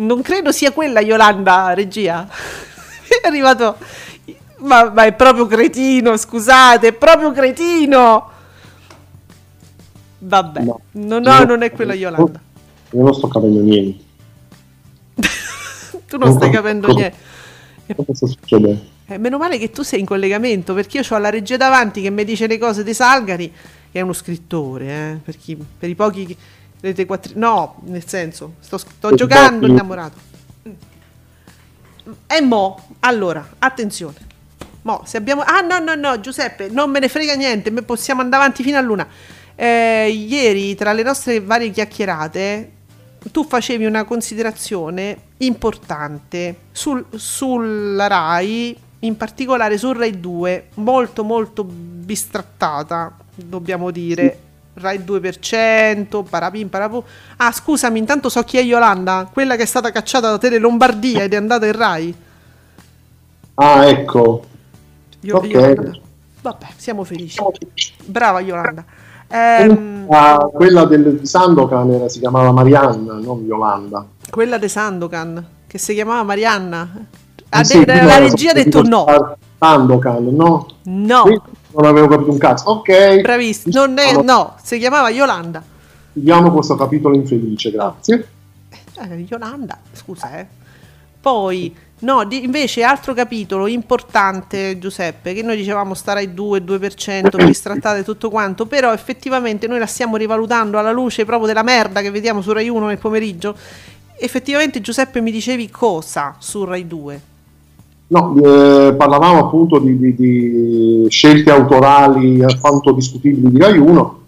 Non 0.00 0.22
credo 0.22 0.50
sia 0.50 0.72
quella 0.72 1.00
Yolanda, 1.00 1.74
regia. 1.74 2.26
è 3.22 3.26
arrivato... 3.26 3.76
Ma, 4.60 4.90
ma 4.90 5.04
è 5.04 5.14
proprio 5.14 5.46
cretino, 5.46 6.18
scusate, 6.18 6.88
è 6.88 6.92
proprio 6.92 7.32
cretino. 7.32 8.30
Vabbè, 10.18 10.60
no, 10.60 10.80
no, 10.92 11.18
no 11.18 11.44
non 11.44 11.62
è 11.62 11.70
quella 11.72 11.94
Yolanda. 11.94 12.38
Io 12.90 13.02
non 13.02 13.14
sto 13.14 13.26
capendo 13.28 13.60
niente. 13.60 14.04
Tu 16.06 16.18
non 16.18 16.32
stai 16.32 16.50
capendo 16.50 16.88
Cosa- 16.88 16.98
niente. 16.98 17.94
Cosa 17.96 18.14
sta 18.14 18.26
succedendo? 18.26 18.82
Eh, 19.06 19.16
meno 19.16 19.38
male 19.38 19.56
che 19.58 19.70
tu 19.70 19.82
sei 19.82 20.00
in 20.00 20.06
collegamento 20.06 20.74
perché 20.74 20.98
io 20.98 21.04
ho 21.08 21.18
la 21.18 21.30
regia 21.30 21.56
davanti 21.56 22.02
che 22.02 22.10
mi 22.10 22.24
dice 22.24 22.46
le 22.46 22.58
cose 22.58 22.84
di 22.84 22.92
Salgari, 22.92 23.50
che 23.90 23.98
è 23.98 24.02
uno 24.02 24.12
scrittore, 24.12 24.86
eh, 24.86 25.18
per, 25.24 25.38
chi- 25.38 25.56
per 25.56 25.88
i 25.88 25.94
pochi 25.94 26.26
che- 26.26 26.36
rete 26.80 27.06
quattri- 27.06 27.34
no, 27.36 27.76
nel 27.84 28.06
senso, 28.06 28.54
sto, 28.60 28.78
sto 28.78 29.14
giocando 29.14 29.66
innamorato. 29.66 30.18
E 32.26 32.40
mo, 32.40 32.88
allora, 33.00 33.46
attenzione. 33.58 34.28
Mo, 34.82 35.02
se 35.04 35.18
abbiamo 35.18 35.42
Ah, 35.42 35.60
no, 35.60 35.78
no, 35.78 35.94
no, 35.94 36.20
Giuseppe, 36.20 36.68
non 36.68 36.90
me 36.90 36.98
ne 37.00 37.08
frega 37.08 37.34
niente, 37.34 37.70
possiamo 37.82 38.22
andare 38.22 38.42
avanti 38.42 38.62
fino 38.62 38.78
a 38.78 38.80
luna. 38.80 39.06
Eh, 39.54 40.08
ieri, 40.10 40.74
tra 40.74 40.92
le 40.92 41.02
nostre 41.02 41.40
varie 41.40 41.70
chiacchierate, 41.70 42.72
tu 43.30 43.44
facevi 43.44 43.84
una 43.84 44.04
considerazione 44.04 45.16
importante 45.38 46.56
sul- 46.72 47.04
sulla 47.14 48.06
RAI, 48.06 48.76
in 49.00 49.16
particolare 49.18 49.76
su 49.76 49.92
Rai 49.92 50.18
2, 50.18 50.68
molto 50.76 51.24
molto 51.24 51.62
bistrattata, 51.64 53.16
dobbiamo 53.34 53.90
dire. 53.90 54.38
Rai 54.80 54.98
2%, 55.04 56.24
parapim, 56.28 56.68
parapu. 56.68 57.02
Ah, 57.36 57.52
scusami, 57.52 57.98
intanto 57.98 58.28
so 58.28 58.42
chi 58.42 58.58
è 58.58 58.62
Yolanda, 58.62 59.28
quella 59.32 59.56
che 59.56 59.62
è 59.62 59.66
stata 59.66 59.90
cacciata 59.90 60.30
da 60.30 60.38
Tele 60.38 60.58
Lombardia 60.58 61.22
ed 61.22 61.32
è 61.34 61.36
andata 61.36 61.66
in 61.66 61.72
Rai. 61.72 62.14
Ah, 63.54 63.86
ecco. 63.86 64.44
Io- 65.20 65.36
Ok. 65.36 65.44
Yolanda. 65.46 65.92
Vabbè, 66.42 66.66
siamo 66.76 67.04
felici. 67.04 67.38
Brava 68.04 68.40
Yolanda. 68.40 68.84
Ehm, 69.28 70.06
Ah, 70.10 70.38
quella 70.52 70.86
del, 70.86 71.18
di 71.20 71.26
Sandokan 71.26 71.90
era- 71.92 72.08
si 72.08 72.18
chiamava 72.18 72.50
Marianna, 72.50 73.14
non 73.14 73.44
Yolanda. 73.44 74.04
quella 74.30 74.58
di 74.58 74.68
Sandokan, 74.68 75.44
che 75.66 75.78
si 75.78 75.94
chiamava 75.94 76.22
Marianna. 76.24 77.06
Ha 77.52 77.60
Eh 77.60 77.64
sì, 77.64 77.84
de- 77.84 78.02
la 78.02 78.18
regia 78.18 78.50
ha 78.50 78.54
detto 78.54 78.82
no. 78.82 79.36
Sandokan, 79.58 80.24
no? 80.34 80.66
No, 80.84 81.22
Sì, 81.26 81.40
Non 81.72 81.86
avevo 81.86 82.08
capito 82.08 82.30
un 82.30 82.38
cazzo. 82.38 82.70
Ok. 82.70 83.20
bravissimo. 83.20 83.86
Non 83.86 83.98
è, 83.98 84.20
no, 84.22 84.56
si 84.62 84.78
chiamava 84.78 85.10
Yolanda. 85.10 85.62
Chiudiamo 86.12 86.50
questo 86.52 86.74
capitolo 86.74 87.14
infelice, 87.14 87.70
grazie. 87.70 88.28
Eh, 89.00 89.26
Yolanda, 89.28 89.78
scusa, 89.92 90.38
eh. 90.38 90.46
Poi, 91.20 91.74
no, 92.00 92.24
di- 92.24 92.44
invece 92.44 92.82
altro 92.82 93.14
capitolo 93.14 93.66
importante, 93.66 94.78
Giuseppe, 94.78 95.32
che 95.32 95.42
noi 95.42 95.56
dicevamo 95.56 95.94
stare 95.94 96.20
ai 96.20 96.34
2, 96.34 96.64
2%, 96.64 97.44
bistrattate 97.44 98.02
tutto 98.02 98.28
quanto, 98.30 98.66
però 98.66 98.92
effettivamente 98.92 99.66
noi 99.66 99.78
la 99.78 99.86
stiamo 99.86 100.16
rivalutando 100.16 100.78
alla 100.78 100.92
luce 100.92 101.24
proprio 101.24 101.46
della 101.46 101.62
merda 101.62 102.00
che 102.00 102.10
vediamo 102.10 102.42
su 102.42 102.52
Rai 102.52 102.68
1 102.68 102.86
nel 102.86 102.98
pomeriggio. 102.98 103.56
Effettivamente 104.16 104.80
Giuseppe 104.80 105.20
mi 105.20 105.30
dicevi 105.30 105.70
cosa 105.70 106.34
su 106.38 106.64
Rai 106.64 106.86
2? 106.86 107.20
No, 108.10 108.34
eh, 108.34 108.92
parlavamo 108.94 109.38
appunto 109.38 109.78
di, 109.78 109.96
di- 109.96 110.14
di 110.16 111.06
scelte 111.08 111.52
autorali 111.52 112.42
alquanto 112.42 112.90
discutibili 112.90 113.52
di 113.52 113.58
Rai 113.60 113.78
1 113.78 114.18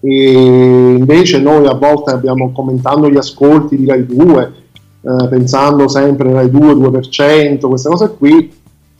e 0.00 0.96
invece 0.98 1.40
noi 1.40 1.66
a 1.66 1.72
volte 1.72 2.10
abbiamo 2.10 2.52
commentando 2.52 3.08
gli 3.08 3.16
ascolti 3.16 3.76
di 3.76 3.86
Rai 3.86 4.04
2, 4.04 4.52
eh, 5.00 5.28
pensando 5.28 5.88
sempre 5.88 6.30
Rai 6.30 6.50
2, 6.50 6.74
2%, 6.74 7.68
queste 7.68 7.88
cose 7.88 8.14
qui, 8.18 8.52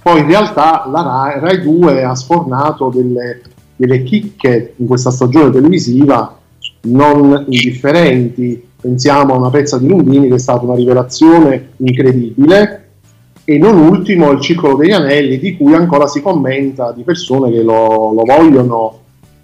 poi 0.03 0.21
in 0.21 0.27
realtà 0.27 0.89
la 0.91 1.03
Rai, 1.03 1.41
Rai 1.41 1.61
2 1.61 2.03
ha 2.03 2.15
sfornato 2.15 2.89
delle, 2.89 3.43
delle 3.77 4.03
chicche 4.03 4.73
in 4.77 4.87
questa 4.87 5.11
stagione 5.11 5.51
televisiva 5.51 6.39
non 6.85 7.45
indifferenti. 7.49 8.69
Pensiamo 8.81 9.35
a 9.35 9.37
una 9.37 9.51
pezza 9.51 9.77
di 9.77 9.89
Lundini 9.89 10.29
che 10.29 10.37
è 10.37 10.39
stata 10.39 10.65
una 10.65 10.75
rivelazione 10.75 11.73
incredibile 11.77 12.82
e 13.45 13.59
non 13.59 13.77
ultimo 13.77 14.31
il 14.31 14.41
Circolo 14.41 14.77
degli 14.77 14.93
Anelli 14.93 15.39
di 15.39 15.57
cui 15.57 15.75
ancora 15.75 16.07
si 16.07 16.23
commenta 16.23 16.93
di 16.93 17.03
persone 17.03 17.51
che 17.51 17.63
lo, 17.63 18.13
lo 18.13 18.23
vogliono, 18.25 18.99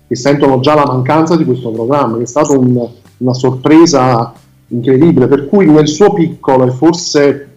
che 0.06 0.14
sentono 0.16 0.60
già 0.60 0.74
la 0.74 0.86
mancanza 0.86 1.36
di 1.36 1.44
questo 1.44 1.70
programma, 1.70 2.16
che 2.16 2.22
è 2.22 2.26
stata 2.26 2.56
un- 2.56 2.88
una 3.18 3.34
sorpresa 3.34 4.32
incredibile, 4.68 5.26
per 5.26 5.48
cui 5.48 5.66
nel 5.66 5.88
suo 5.88 6.12
piccolo 6.12 6.66
e 6.66 6.70
forse 6.70 7.56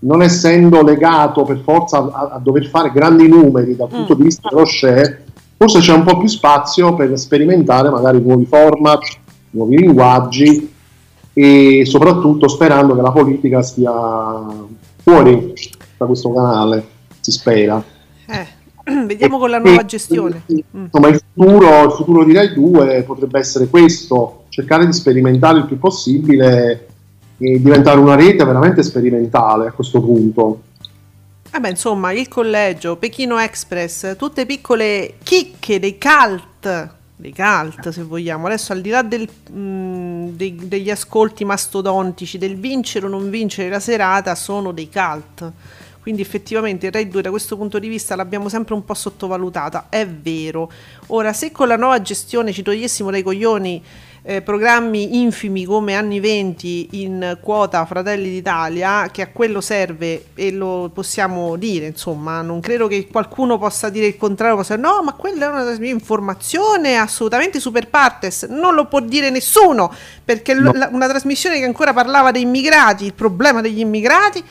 non 0.00 0.22
essendo 0.22 0.82
legato 0.82 1.44
per 1.44 1.60
forza 1.62 1.98
a, 1.98 2.30
a 2.34 2.40
dover 2.42 2.66
fare 2.66 2.92
grandi 2.92 3.28
numeri 3.28 3.76
dal 3.76 3.88
punto 3.88 4.14
di 4.14 4.24
vista 4.24 4.48
dello 4.48 4.64
share, 4.64 5.24
forse 5.56 5.80
c'è 5.80 5.92
un 5.92 6.04
po' 6.04 6.18
più 6.18 6.28
spazio 6.28 6.94
per 6.94 7.16
sperimentare 7.18 7.90
magari 7.90 8.20
nuovi 8.20 8.44
format, 8.44 9.00
nuovi 9.50 9.78
linguaggi 9.78 10.72
e 11.32 11.82
soprattutto 11.84 12.48
sperando 12.48 12.94
che 12.94 13.02
la 13.02 13.12
politica 13.12 13.62
stia 13.62 13.92
fuori 15.06 15.52
da 15.96 16.04
questo 16.06 16.32
canale, 16.32 16.84
si 17.20 17.30
spera. 17.30 17.80
Eh, 18.26 18.46
vediamo 19.06 19.38
con 19.38 19.50
la 19.50 19.58
nuova 19.58 19.82
E- 19.82 19.86
gestione. 19.86 20.42
Mm. 20.52 20.84
Insomma, 20.86 21.08
il 21.08 21.22
futuro, 21.32 21.84
il 21.84 21.92
futuro 21.92 22.24
di 22.24 22.32
Rai 22.32 22.52
2 22.52 23.04
potrebbe 23.06 23.38
essere 23.38 23.68
questo, 23.68 24.46
cercare 24.48 24.84
di 24.84 24.92
sperimentare 24.92 25.58
il 25.58 25.66
più 25.66 25.78
possibile 25.78 26.88
e 27.38 27.60
diventare 27.60 28.00
una 28.00 28.16
rete 28.16 28.44
veramente 28.44 28.82
sperimentale 28.82 29.68
a 29.68 29.72
questo 29.72 30.00
punto. 30.00 30.62
Vabbè, 31.52 31.68
insomma, 31.70 32.10
il 32.10 32.26
collegio, 32.26 32.96
Pechino 32.96 33.38
Express, 33.38 34.16
tutte 34.16 34.44
piccole 34.44 35.14
chicche 35.22 35.78
dei 35.78 35.98
cult, 35.98 36.94
dei 37.16 37.34
cult 37.34 37.88
se 37.88 38.02
vogliamo. 38.02 38.46
Adesso 38.46 38.72
al 38.72 38.80
di 38.80 38.90
là 38.90 39.02
del, 39.02 39.28
mh, 39.28 40.36
dei- 40.36 40.68
degli 40.68 40.90
ascolti 40.90 41.44
mastodontici, 41.44 42.38
del 42.38 42.56
vincere 42.56 43.06
o 43.06 43.08
non 43.08 43.30
vincere 43.30 43.68
la 43.68 43.80
serata, 43.80 44.34
sono 44.34 44.72
dei 44.72 44.90
cult. 44.90 45.52
Quindi 46.00 46.22
effettivamente 46.22 46.86
il 46.86 46.92
Rai 46.92 47.08
2 47.08 47.22
da 47.22 47.30
questo 47.30 47.56
punto 47.56 47.80
di 47.80 47.88
vista 47.88 48.14
l'abbiamo 48.14 48.48
sempre 48.48 48.74
un 48.74 48.84
po' 48.84 48.94
sottovalutata, 48.94 49.86
è 49.88 50.06
vero. 50.06 50.70
Ora, 51.08 51.32
se 51.32 51.50
con 51.50 51.66
la 51.66 51.76
nuova 51.76 52.00
gestione 52.00 52.52
ci 52.52 52.62
togliessimo 52.62 53.10
dai 53.10 53.24
coglioni 53.24 53.82
eh, 54.28 54.42
programmi 54.42 55.20
infimi 55.20 55.64
come 55.64 55.94
anni 55.94 56.18
20 56.18 56.88
in 57.02 57.38
quota 57.40 57.86
Fratelli 57.86 58.28
d'Italia, 58.28 59.08
che 59.12 59.22
a 59.22 59.28
quello 59.28 59.60
serve 59.60 60.26
e 60.34 60.50
lo 60.50 60.90
possiamo 60.92 61.54
dire, 61.54 61.86
insomma, 61.86 62.42
non 62.42 62.58
credo 62.58 62.88
che 62.88 63.06
qualcuno 63.06 63.56
possa 63.56 63.88
dire 63.88 64.06
il 64.06 64.16
contrario, 64.16 64.56
possa 64.56 64.74
no, 64.74 65.00
ma 65.04 65.12
quella 65.12 65.46
è 65.46 65.62
una 65.62 65.86
informazione 65.86 66.96
assolutamente 66.96 67.60
super 67.60 67.88
partes, 67.88 68.42
non 68.50 68.74
lo 68.74 68.86
può 68.86 68.98
dire 68.98 69.30
nessuno, 69.30 69.92
perché 70.24 70.54
No. 70.54 70.72
la- 70.74 70.88
una 70.90 71.06
trasmissione 71.06 71.58
che 71.60 71.64
ancora 71.64 71.92
parlava 71.92 72.32
dei 72.32 72.42
immigrati, 72.42 73.04
il 73.04 73.14
problema 73.14 73.60
degli 73.60 73.78
immigrati, 73.78 74.42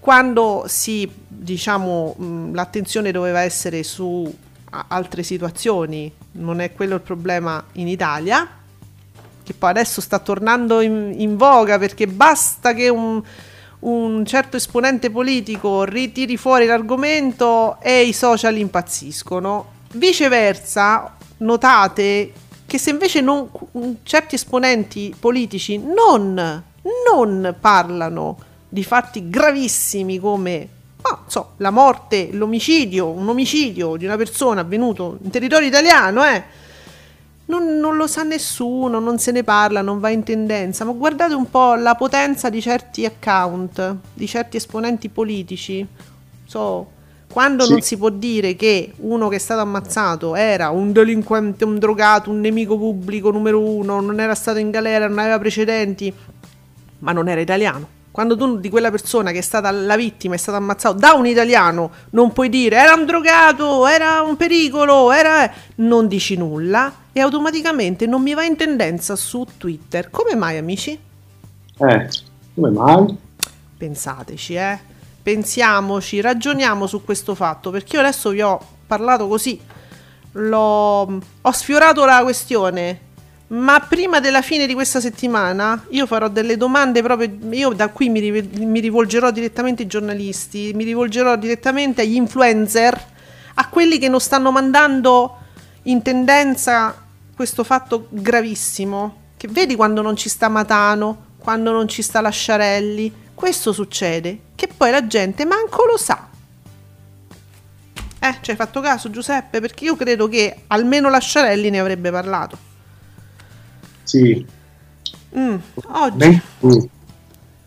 quando 0.00 0.64
si 0.66 1.06
diciamo 1.26 2.14
mh, 2.16 2.54
l'attenzione 2.54 3.12
doveva 3.12 3.40
essere 3.40 3.82
su 3.82 4.34
altre 4.70 5.22
situazioni 5.22 6.12
non 6.32 6.60
è 6.60 6.72
quello 6.72 6.94
il 6.94 7.00
problema 7.00 7.62
in 7.72 7.88
Italia 7.88 8.46
che 9.48 9.54
poi 9.54 9.70
adesso 9.70 10.02
sta 10.02 10.18
tornando 10.18 10.82
in, 10.82 11.14
in 11.16 11.38
voga 11.38 11.78
perché 11.78 12.06
basta 12.06 12.74
che 12.74 12.90
un, 12.90 13.22
un 13.78 14.26
certo 14.26 14.58
esponente 14.58 15.10
politico 15.10 15.84
ritiri 15.84 16.36
fuori 16.36 16.66
l'argomento 16.66 17.78
e 17.80 18.02
i 18.02 18.12
social 18.12 18.58
impazziscono. 18.58 19.76
Viceversa 19.92 21.16
notate 21.38 22.32
che 22.66 22.76
se 22.76 22.90
invece 22.90 23.22
non- 23.22 23.48
certi 24.02 24.34
esponenti 24.34 25.14
politici 25.18 25.78
non, 25.78 26.62
non 27.10 27.54
parlano 27.58 28.36
di 28.68 28.84
fatti 28.84 29.30
gravissimi 29.30 30.18
come 30.18 30.68
ma, 31.00 31.22
so, 31.26 31.52
la 31.56 31.70
morte, 31.70 32.28
l'omicidio, 32.32 33.08
un 33.08 33.26
omicidio 33.26 33.96
di 33.96 34.04
una 34.04 34.18
persona 34.18 34.60
avvenuto 34.60 35.16
in 35.22 35.30
territorio 35.30 35.68
italiano, 35.68 36.22
eh, 36.26 36.66
non, 37.48 37.78
non 37.78 37.96
lo 37.96 38.06
sa 38.06 38.22
nessuno, 38.22 38.98
non 38.98 39.18
se 39.18 39.32
ne 39.32 39.42
parla, 39.42 39.80
non 39.80 40.00
va 40.00 40.10
in 40.10 40.22
tendenza, 40.22 40.84
ma 40.84 40.92
guardate 40.92 41.34
un 41.34 41.48
po' 41.50 41.74
la 41.74 41.94
potenza 41.94 42.50
di 42.50 42.60
certi 42.60 43.04
account, 43.04 43.96
di 44.12 44.26
certi 44.26 44.56
esponenti 44.58 45.08
politici. 45.08 45.86
So, 46.46 46.90
quando 47.30 47.64
Sì. 47.64 47.72
non 47.72 47.80
si 47.80 47.96
può 47.96 48.10
dire 48.10 48.54
che 48.54 48.92
uno 48.98 49.28
che 49.28 49.36
è 49.36 49.38
stato 49.38 49.60
ammazzato 49.60 50.34
era 50.34 50.70
un 50.70 50.92
delinquente, 50.92 51.64
un 51.64 51.78
drogato, 51.78 52.30
un 52.30 52.40
nemico 52.40 52.76
pubblico 52.76 53.30
numero 53.30 53.60
uno, 53.60 54.00
non 54.00 54.20
era 54.20 54.34
stato 54.34 54.58
in 54.58 54.70
galera, 54.70 55.08
non 55.08 55.18
aveva 55.18 55.38
precedenti, 55.38 56.12
ma 57.00 57.12
non 57.12 57.28
era 57.28 57.40
italiano. 57.40 57.96
Quando 58.10 58.36
tu 58.36 58.58
di 58.58 58.68
quella 58.68 58.90
persona 58.90 59.30
che 59.30 59.38
è 59.38 59.42
stata 59.42 59.70
la 59.70 59.96
vittima, 59.96 60.34
è 60.34 60.38
stato 60.38 60.58
ammazzato 60.58 60.98
da 60.98 61.12
un 61.12 61.24
italiano, 61.26 61.90
non 62.10 62.32
puoi 62.32 62.48
dire 62.48 62.76
era 62.76 62.94
un 62.94 63.06
drogato, 63.06 63.86
era 63.86 64.22
un 64.22 64.36
pericolo, 64.36 65.12
era... 65.12 65.50
non 65.76 66.08
dici 66.08 66.36
nulla 66.36 66.92
e 67.18 67.20
automaticamente 67.20 68.06
non 68.06 68.22
mi 68.22 68.32
va 68.32 68.44
in 68.44 68.54
tendenza 68.54 69.16
su 69.16 69.44
Twitter. 69.56 70.08
Come 70.08 70.36
mai 70.36 70.56
amici? 70.56 70.96
Eh, 71.76 72.08
come 72.54 72.70
mai? 72.70 73.16
Pensateci, 73.76 74.54
eh. 74.54 74.78
Pensiamoci, 75.20 76.20
ragioniamo 76.20 76.86
su 76.86 77.04
questo 77.04 77.34
fatto, 77.34 77.70
perché 77.70 77.96
io 77.96 78.02
adesso 78.02 78.30
vi 78.30 78.40
ho 78.40 78.60
parlato 78.86 79.26
così, 79.26 79.60
l'ho, 80.32 81.20
ho 81.40 81.52
sfiorato 81.52 82.04
la 82.04 82.22
questione, 82.22 83.00
ma 83.48 83.80
prima 83.80 84.20
della 84.20 84.40
fine 84.40 84.66
di 84.66 84.74
questa 84.74 85.00
settimana 85.00 85.86
io 85.90 86.06
farò 86.06 86.28
delle 86.28 86.56
domande 86.56 87.02
proprio, 87.02 87.30
io 87.50 87.70
da 87.70 87.88
qui 87.88 88.08
mi, 88.10 88.30
mi 88.30 88.78
rivolgerò 88.78 89.32
direttamente 89.32 89.82
ai 89.82 89.88
giornalisti, 89.88 90.72
mi 90.72 90.84
rivolgerò 90.84 91.34
direttamente 91.34 92.02
agli 92.02 92.14
influencer, 92.14 93.06
a 93.54 93.68
quelli 93.68 93.98
che 93.98 94.08
non 94.08 94.20
stanno 94.20 94.52
mandando 94.52 95.36
in 95.82 96.00
tendenza 96.00 97.06
questo 97.38 97.62
fatto 97.62 98.08
gravissimo, 98.10 99.34
che 99.36 99.46
vedi 99.46 99.76
quando 99.76 100.02
non 100.02 100.16
ci 100.16 100.28
sta 100.28 100.48
Matano, 100.48 101.36
quando 101.38 101.70
non 101.70 101.86
ci 101.86 102.02
sta 102.02 102.20
Lasciarelli, 102.20 103.14
questo 103.32 103.72
succede, 103.72 104.40
che 104.56 104.66
poi 104.66 104.90
la 104.90 105.06
gente 105.06 105.44
manco 105.44 105.84
lo 105.84 105.96
sa. 105.96 106.28
Eh, 108.18 108.38
ci 108.40 108.50
hai 108.50 108.56
fatto 108.56 108.80
caso 108.80 109.08
Giuseppe? 109.10 109.60
Perché 109.60 109.84
io 109.84 109.94
credo 109.94 110.26
che 110.26 110.64
almeno 110.66 111.08
Lasciarelli 111.08 111.70
ne 111.70 111.78
avrebbe 111.78 112.10
parlato. 112.10 112.58
Sì. 114.02 114.44
Mm, 115.36 115.56
oggi, 115.90 116.42
mm. 116.66 116.84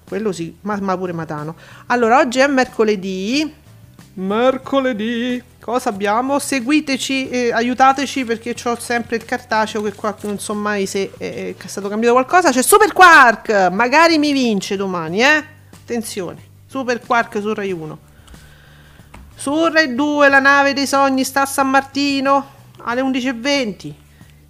quello 0.05 0.33
sì, 0.33 0.53
ma, 0.63 0.77
ma 0.81 0.97
pure 0.97 1.13
Matano. 1.13 1.55
Allora, 1.85 2.19
oggi 2.19 2.39
è 2.39 2.47
mercoledì. 2.47 3.53
Mercoledì. 4.15 5.41
Cosa 5.61 5.89
abbiamo? 5.89 6.39
Seguiteci, 6.39 7.29
eh, 7.29 7.53
aiutateci 7.53 8.25
perché 8.25 8.55
ho 8.63 8.79
sempre 8.79 9.17
il 9.17 9.25
cartaceo 9.25 9.83
che 9.83 9.93
qua 9.93 10.17
non 10.21 10.39
so 10.39 10.55
mai 10.55 10.87
se 10.87 11.11
eh, 11.19 11.55
è 11.55 11.67
stato 11.67 11.87
cambiato 11.87 12.15
qualcosa. 12.15 12.49
C'è 12.49 12.63
Super 12.63 12.91
Quark, 12.91 13.69
magari 13.71 14.17
mi 14.17 14.31
vince 14.31 14.75
domani, 14.75 15.21
eh? 15.21 15.43
Attenzione, 15.71 16.41
Super 16.65 16.99
Quark 17.05 17.39
su 17.39 17.53
Rai 17.53 17.71
1. 17.71 17.99
Su 19.35 19.67
Rai 19.67 19.93
2 19.93 20.29
la 20.29 20.39
nave 20.39 20.73
dei 20.73 20.87
sogni 20.87 21.23
sta 21.23 21.43
a 21.43 21.45
San 21.45 21.69
Martino 21.69 22.43
alle 22.79 23.01
11.20. 23.01 23.93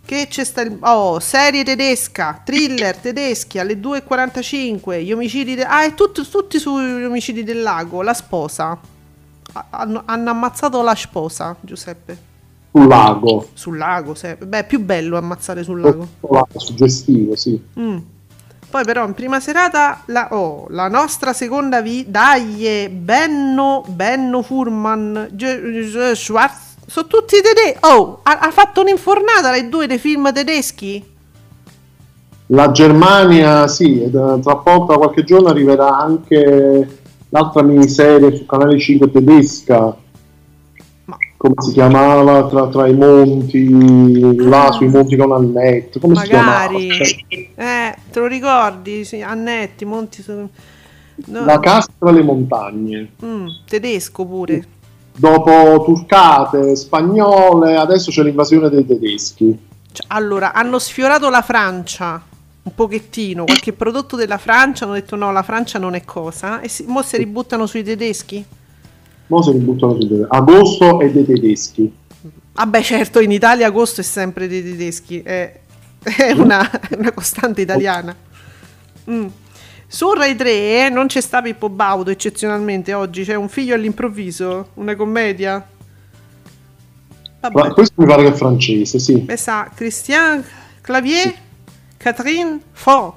Che 0.06 0.28
c'è 0.30 0.44
sta 0.46 0.62
il... 0.62 0.78
Oh, 0.80 1.20
serie 1.20 1.66
tedesca, 1.66 2.42
thriller 2.42 2.96
tedeschi 2.96 3.60
alle 3.60 3.74
2.45. 3.74 5.04
Gli 5.04 5.12
omicidi... 5.12 5.56
de- 5.56 5.66
ah, 5.66 5.84
è 5.84 5.94
tutto, 5.94 6.26
tutti 6.26 6.58
sugli 6.58 7.04
omicidi 7.04 7.44
del 7.44 7.62
lago. 7.62 8.02
La 8.02 8.14
sposa. 8.14 9.01
Ha- 9.54 9.66
Hanno, 9.70 10.04
hanno 10.06 10.30
ammazzato 10.30 10.82
la 10.82 10.96
sposa, 10.96 11.56
Giuseppe. 11.60 12.30
Sul 12.72 12.88
lago. 12.88 13.50
Sul 13.54 13.78
lago, 13.78 14.16
se... 14.16 14.36
beh, 14.36 14.60
è 14.60 14.66
più 14.66 14.80
bello 14.80 15.18
ammazzare 15.18 15.64
sul 15.64 15.82
lago. 15.82 16.08
Suggestivo, 16.56 17.36
sì. 17.36 17.62
Mm. 17.80 17.98
Poi 18.70 18.86
però 18.86 19.06
in 19.06 19.14
prima 19.14 19.42
serata 19.42 20.04
la, 20.06 20.30
oh, 20.32 20.68
la 20.70 20.88
nostra 20.88 21.34
seconda 21.34 21.82
vi 21.82 22.06
dai 22.08 22.88
Benno 22.90 23.84
Benno 23.86 24.42
Furman 24.42 25.36
Schwarz 26.14 26.76
sono 26.88 27.08
tutti 27.08 27.42
tedeschi 27.42 27.78
oh 27.82 28.22
ha, 28.24 28.40
ha 28.40 28.52
fatto 28.52 28.80
un'infornata 28.80 29.50
dai 29.50 29.68
due 29.68 29.88
dei 29.88 29.98
film 29.98 30.32
tedeschi 30.32 31.04
La 32.48 32.72
Germania, 32.72 33.68
sì, 33.68 34.04
eh, 34.04 34.10
tra 34.10 34.40
poco, 34.40 34.86
tra 34.86 34.98
qualche 34.98 35.24
giorno 35.26 35.50
arriverà 35.50 35.98
anche 35.98 37.01
l'altra 37.32 37.64
miniserie 37.64 38.36
su 38.36 38.46
Canale 38.46 38.80
5 38.80 39.12
tedesca. 39.12 39.98
Come 41.38 41.56
si 41.58 41.72
chiamava? 41.72 42.48
Tra, 42.48 42.68
tra 42.68 42.88
i 42.88 42.94
monti, 42.94 44.36
là 44.38 44.72
sui 44.72 44.88
monti 44.88 45.16
con 45.18 45.32
Annette. 45.32 46.00
Come 46.00 46.14
magari 46.14 46.88
si 46.92 47.26
chiamava? 47.26 47.90
eh 47.90 47.96
te 48.12 48.20
lo 48.20 48.28
ricordi 48.28 49.04
sì, 49.04 49.22
Annetti 49.22 49.84
Monti 49.86 50.22
su- 50.22 50.48
no, 51.26 51.46
La 51.46 51.60
casa 51.60 51.88
tra 51.98 52.12
le 52.12 52.22
montagne. 52.22 53.12
mm, 53.26 53.48
tedesco 53.68 54.24
pure 54.26 54.66
Dopo 55.14 55.84
turcate, 55.84 56.76
spagnole, 56.76 57.76
adesso 57.76 58.12
c'è 58.12 58.22
l'invasione 58.24 58.70
dei 58.70 58.86
tedeschi. 58.86 59.58
Cioè, 59.92 60.06
allora 60.10 60.54
hanno 60.54 60.80
sfiorato 60.80 61.30
la 61.30 61.42
Francia 61.42 62.22
un 62.64 62.76
pochettino 62.76 63.46
qualche 63.46 63.74
prodotto 63.74 64.16
della 64.16 64.38
Francia 64.38 64.86
hanno 64.86 64.94
detto 64.94 65.16
no 65.16 65.32
la 65.32 65.42
Francia 65.42 65.80
non 65.80 65.96
è 65.96 66.06
cosa 66.06 66.62
e 66.62 66.68
si, 66.68 66.86
mo 66.88 67.02
si 67.02 67.18
ributtano 67.18 67.66
sui 67.66 67.84
tedeschi 67.84 68.46
Mo 69.32 69.42
se 69.42 69.54
li 69.54 69.60
buttano 69.60 69.94
su 69.98 70.08
due. 70.08 70.26
Agosto 70.28 71.00
è 71.00 71.10
dei 71.10 71.26
tedeschi. 71.26 71.90
Vabbè, 72.54 72.82
certo, 72.82 73.22
in 73.22 73.32
Italia 73.32 73.68
agosto 73.68 74.02
è 74.02 74.04
sempre 74.04 74.46
dei 74.50 74.62
tedeschi, 74.62 75.22
è, 75.22 75.58
è 76.04 76.32
una, 76.34 76.70
è 76.70 76.96
una 76.98 77.14
costante 77.14 77.62
italiana. 77.62 78.14
Mm. 79.10 79.28
Su 79.88 80.12
Rai 80.12 80.36
3 80.36 80.90
non 80.90 81.08
c'è 81.08 81.22
sta 81.22 81.42
Pippo 81.42 81.70
Baudo 81.70 82.12
eccezionalmente 82.12 82.94
oggi, 82.94 83.24
c'è 83.24 83.36
un 83.36 83.48
figlio 83.48 83.74
all'improvviso, 83.74 84.72
una 84.76 84.98
commedia. 84.98 85.66
Vabbè, 87.40 87.72
questo 87.72 88.02
mi 88.02 88.08
pare 88.08 88.24
che 88.24 88.30
è 88.30 88.34
francese, 88.34 89.00
sì. 89.00 89.26
sa 89.36 89.72
Christian 89.74 90.44
Clavier, 90.82 91.34
Catherine 92.02 92.60
Fort. 92.72 93.14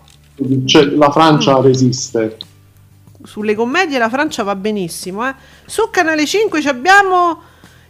Cioè, 0.67 0.85
la 0.85 1.09
Mm. 1.09 1.13
Francia 1.13 1.59
resiste. 1.63 2.37
Sulle 3.23 3.55
commedie 3.55 3.97
la 3.99 4.11
Francia 4.11 4.43
va 4.43 4.55
benissimo. 4.55 5.27
Eh. 5.27 5.35
Su 5.65 5.89
Canale 5.91 6.27
5 6.27 6.61
ci 6.61 6.69
abbiamo 6.69 7.41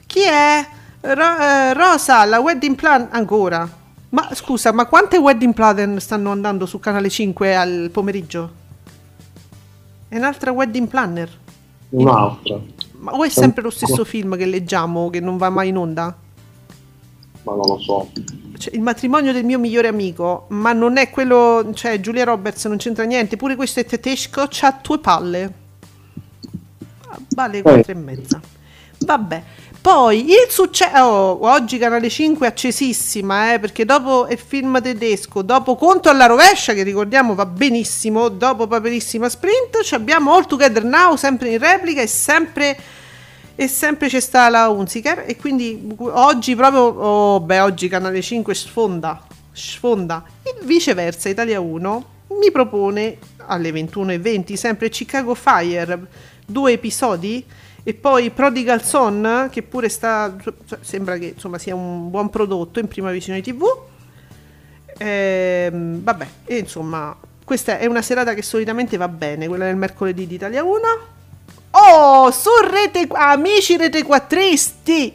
chi 0.06 0.20
è? 0.22 0.64
Ro- 1.00 1.36
eh, 1.38 1.72
Rosa, 1.74 2.24
la 2.24 2.38
wedding 2.38 2.76
plan 2.76 3.08
ancora. 3.10 3.68
Ma 4.10 4.28
scusa, 4.34 4.72
ma 4.72 4.86
quante 4.86 5.16
wedding 5.16 5.52
plan 5.52 5.98
stanno 5.98 6.30
andando 6.30 6.64
su 6.64 6.78
Canale 6.78 7.10
5 7.10 7.56
al 7.56 7.90
pomeriggio? 7.92 8.62
È 10.08 10.16
un'altra 10.16 10.52
wedding 10.52 10.86
planner. 10.86 11.28
Un'altra. 11.90 12.60
Ma 13.00 13.12
o 13.12 13.24
è 13.24 13.28
sempre 13.28 13.62
lo 13.62 13.70
stesso 13.70 14.04
film 14.04 14.36
che 14.36 14.46
leggiamo 14.46 15.10
che 15.10 15.18
non 15.18 15.36
va 15.38 15.50
mai 15.50 15.68
in 15.70 15.76
onda? 15.76 16.16
Ma 17.42 17.52
non 17.52 17.66
lo 17.66 17.78
so. 17.80 18.08
Cioè, 18.56 18.74
il 18.74 18.80
matrimonio 18.80 19.32
del 19.32 19.44
mio 19.44 19.58
migliore 19.58 19.88
amico, 19.88 20.46
ma 20.48 20.72
non 20.72 20.96
è 20.96 21.10
quello, 21.10 21.70
cioè 21.74 22.00
Giulia 22.00 22.24
Roberts 22.24 22.64
non 22.66 22.76
c'entra 22.76 23.04
niente, 23.04 23.36
pure 23.36 23.56
questo 23.56 23.80
è 23.80 23.84
tedesco, 23.84 24.46
c'ha 24.48 24.78
due 24.82 24.98
palle. 24.98 25.52
Vale 27.30 27.62
quattro 27.62 27.92
e 27.92 27.94
mezza. 27.94 28.40
Vabbè. 28.98 29.42
Poi 29.84 30.30
il 30.30 30.46
successo 30.48 31.04
oh, 31.04 31.46
oggi 31.46 31.76
Canale 31.76 32.08
5 32.08 32.46
è 32.46 32.48
accesissima, 32.48 33.52
eh, 33.52 33.58
perché 33.58 33.84
dopo 33.84 34.26
il 34.30 34.38
film 34.38 34.80
tedesco, 34.80 35.42
dopo 35.42 35.76
Conto 35.76 36.08
alla 36.08 36.24
rovescia, 36.24 36.72
che 36.72 36.82
ricordiamo 36.82 37.34
va 37.34 37.44
benissimo, 37.44 38.30
dopo 38.30 38.66
Paperissima 38.66 39.28
Sprint, 39.28 39.86
abbiamo 39.90 40.32
All 40.32 40.46
Together 40.46 40.84
Now, 40.84 41.16
sempre 41.16 41.50
in 41.50 41.58
replica 41.58 42.00
e 42.00 42.06
sempre 42.06 42.78
e 43.54 43.68
sempre 43.68 44.08
c'è 44.08 44.20
sta 44.20 44.48
la 44.48 44.68
Unziker 44.68 45.24
e 45.26 45.36
quindi 45.36 45.94
oggi 45.98 46.54
proprio 46.56 46.82
oh, 46.82 47.40
beh 47.40 47.60
oggi 47.60 47.88
Canale 47.88 48.20
5 48.20 48.54
sfonda 48.54 49.26
sfonda. 49.52 50.24
E 50.42 50.56
viceversa 50.62 51.28
Italia 51.28 51.60
1 51.60 52.04
mi 52.40 52.50
propone 52.50 53.18
alle 53.46 53.70
21.20 53.70 54.54
sempre 54.54 54.88
Chicago 54.88 55.34
Fire 55.34 56.06
due 56.44 56.72
episodi 56.72 57.44
e 57.82 57.94
poi 57.94 58.30
Prodigal 58.30 58.82
Son 58.82 59.48
che 59.50 59.62
pure 59.62 59.88
sta 59.88 60.34
sembra 60.80 61.16
che 61.18 61.32
insomma 61.34 61.58
sia 61.58 61.74
un 61.74 62.10
buon 62.10 62.30
prodotto 62.30 62.80
in 62.80 62.88
prima 62.88 63.10
visione 63.10 63.40
tv 63.40 63.64
Ehm, 64.98 66.02
vabbè 66.02 66.26
e 66.44 66.58
insomma 66.58 67.16
questa 67.44 67.78
è 67.78 67.86
una 67.86 68.02
serata 68.02 68.32
che 68.34 68.42
solitamente 68.42 68.96
va 68.96 69.08
bene 69.08 69.48
quella 69.48 69.64
del 69.64 69.76
mercoledì 69.76 70.26
di 70.26 70.36
Italia 70.36 70.62
1 70.62 70.80
Oh, 71.76 72.30
su 72.30 72.50
rete 72.70 73.04
amici 73.10 73.76
rete 73.76 74.04
quattristi. 74.04 75.12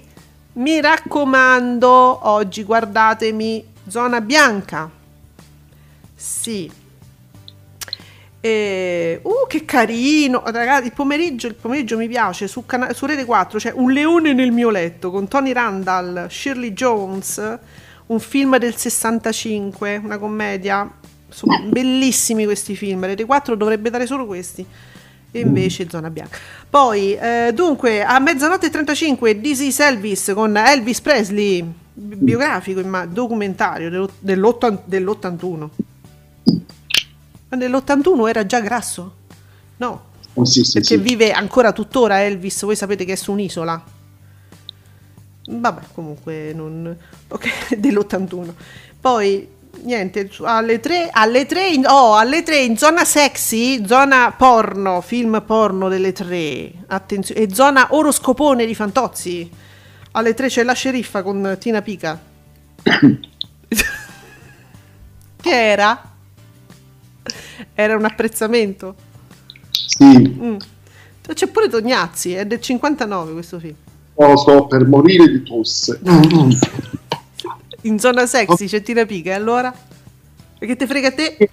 Mi 0.54 0.82
raccomando, 0.82 1.88
oggi 2.28 2.66
guardatemi 2.66 3.66
Zona 3.88 4.20
Bianca. 4.20 4.90
Sì. 6.14 6.70
E, 8.42 9.20
uh, 9.24 9.48
che 9.48 9.64
carino, 9.64 10.44
ragazzi, 10.48 10.88
il 10.88 10.94
pomeriggio, 10.94 11.48
il 11.48 11.56
pomeriggio 11.56 11.96
mi 11.96 12.10
piace 12.10 12.50
su, 12.50 12.66
cana- 12.66 12.92
su 12.94 13.06
Rete 13.06 13.24
4 13.24 13.58
c'è 13.58 13.72
Un 13.74 13.94
leone 13.94 14.34
nel 14.34 14.52
mio 14.52 14.70
letto 14.70 15.12
con 15.12 15.30
Tony 15.30 15.54
Randall, 15.54 16.28
Shirley 16.28 16.74
Jones, 16.74 17.58
un 18.08 18.20
film 18.20 18.58
del 18.58 18.76
65, 18.76 20.02
una 20.04 20.18
commedia. 20.18 20.92
Sono 21.30 21.58
bellissimi 21.68 22.44
questi 22.44 22.76
film. 22.76 23.06
Rete 23.06 23.24
4 23.24 23.56
dovrebbe 23.56 23.90
dare 23.90 24.06
solo 24.06 24.26
questi. 24.26 24.66
E 25.32 25.40
invece 25.42 25.88
zona 25.90 26.10
bianca. 26.10 26.38
Poi, 26.70 27.14
eh, 27.16 27.52
dunque, 27.54 28.04
a 28.04 28.18
mezzanotte 28.20 28.66
e 28.68 28.70
35, 28.70 29.40
This 29.40 29.60
is 29.60 29.80
Elvis 29.80 30.32
con 30.34 30.58
Elvis 30.58 31.02
Presley, 31.02 31.62
bi- 31.94 32.16
biografico, 32.16 32.80
imma- 32.80 33.06
documentario 33.06 33.90
dello- 33.90 34.12
dell'ottan- 34.20 34.80
dell'81. 34.86 35.70
Ma 37.50 37.58
nell'81 37.58 38.28
era 38.28 38.46
già 38.46 38.60
grasso? 38.60 39.16
No, 39.78 40.08
Oh, 40.34 40.46
sì, 40.46 40.64
sì, 40.64 40.74
perché 40.80 40.96
sì. 40.96 40.98
vive 40.98 41.32
ancora 41.32 41.72
tuttora 41.74 42.24
Elvis, 42.24 42.62
voi 42.64 42.76
sapete 42.76 43.04
che 43.04 43.14
è 43.14 43.16
su 43.16 43.32
un'isola. 43.32 43.84
Vabbè, 45.52 45.82
comunque 45.94 46.54
non... 46.54 46.96
ok, 47.28 47.76
dell'81. 47.78 48.54
Poi 49.00 49.48
niente, 49.84 50.30
alle 50.42 50.80
3 50.80 51.10
alle 51.12 51.46
3 51.46 51.68
in, 51.70 51.86
oh, 51.88 52.16
alle 52.16 52.44
3 52.44 52.58
in 52.60 52.78
zona 52.78 53.06
sexy, 53.06 53.86
zona 53.86 54.34
porno, 54.38 55.02
film 55.02 55.44
porno 55.46 55.90
delle 55.90 56.12
3. 56.12 56.72
Attenzione, 56.88 57.42
e 57.42 57.54
zona 57.54 57.88
oroscopone 57.92 58.66
di 58.66 58.76
Fantozzi. 58.76 59.50
Alle 60.12 60.34
3 60.34 60.48
c'è 60.48 60.64
la 60.64 60.74
sceriffa 60.74 61.22
con 61.22 61.58
Tina 61.60 61.82
Pica. 61.82 62.20
che 65.42 65.70
era? 65.72 66.12
Era 67.74 67.96
un 67.96 68.06
apprezzamento. 68.06 68.96
Sì, 69.72 70.06
Mm. 70.06 70.58
C'è 71.32 71.48
pure 71.48 71.70
Tognazzi, 71.70 72.34
è 72.34 72.46
del 72.46 72.60
59 72.60 73.34
questo 73.34 73.60
film. 73.60 73.76
oh, 74.16 74.36
sto 74.36 74.66
per 74.66 74.88
morire 74.88 75.30
di 75.30 75.44
tosse. 75.44 76.00
Mm, 77.88 77.92
In 77.92 78.00
zona 78.00 78.26
sexy 78.26 78.68
c'è 78.68 78.82
Tina 78.82 79.06
Pica, 79.06 79.32
e 79.32 79.34
allora? 79.34 79.74
Perché 80.58 80.76
te 80.76 80.88
frega 80.88 81.08
a 81.10 81.12
te? 81.12 81.36
Eh, 81.38 81.50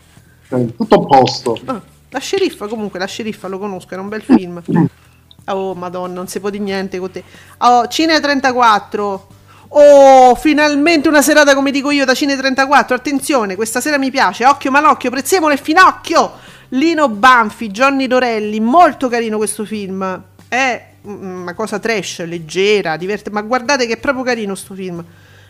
Tutto 0.77 0.95
a 0.95 1.05
posto. 1.07 1.59
Ah, 1.67 1.81
la 2.11 2.19
sceriffa, 2.19 2.67
comunque, 2.67 2.99
la 2.99 3.07
sceriffa 3.07 3.49
lo 3.49 3.59
conosco, 3.59 3.93
era 3.93 4.03
un 4.03 4.09
bel 4.09 4.23
film. 4.23 4.63
Oh, 5.49 5.75
madonna, 5.77 6.13
non 6.13 6.27
si 6.27 6.41
può 6.41 6.51
di 6.51 6.59
niente 6.59 6.99
con 6.99 7.09
te. 7.09 7.23
Oh, 7.59 7.87
Cine 7.87 8.19
34. 8.19 9.29
Oh, 9.69 10.35
finalmente 10.35 11.07
una 11.07 11.23
serata 11.23 11.55
come 11.55 11.71
dico 11.71 11.93
io 11.93 12.05
da 12.05 12.15
Cine 12.15 12.37
34. 12.37 12.97
Attenzione, 12.97 13.55
questa 13.55 13.81
sera 13.81 13.97
mi 13.97 14.11
piace. 14.11 14.45
Occhio 14.45 14.73
malocchio, 14.73 15.09
prezzemolo 15.09 15.55
e 15.55 15.57
finocchio. 15.57 16.33
Lino 16.71 17.09
Banfi, 17.09 17.69
Johnny 17.69 18.09
Dorelli, 18.09 18.59
molto 18.59 19.09
carino 19.09 19.37
questo 19.37 19.65
film. 19.65 20.21
È 20.49 20.85
mm, 21.07 21.43
una 21.43 21.55
cosa 21.55 21.79
trash, 21.79 22.25
leggera, 22.27 22.97
divertente, 22.97 23.31
ma 23.31 23.43
guardate 23.43 23.87
che 23.87 23.93
è 23.93 23.99
proprio 23.99 24.25
carino 24.25 24.57
sto 24.57 24.75
film. 24.75 25.05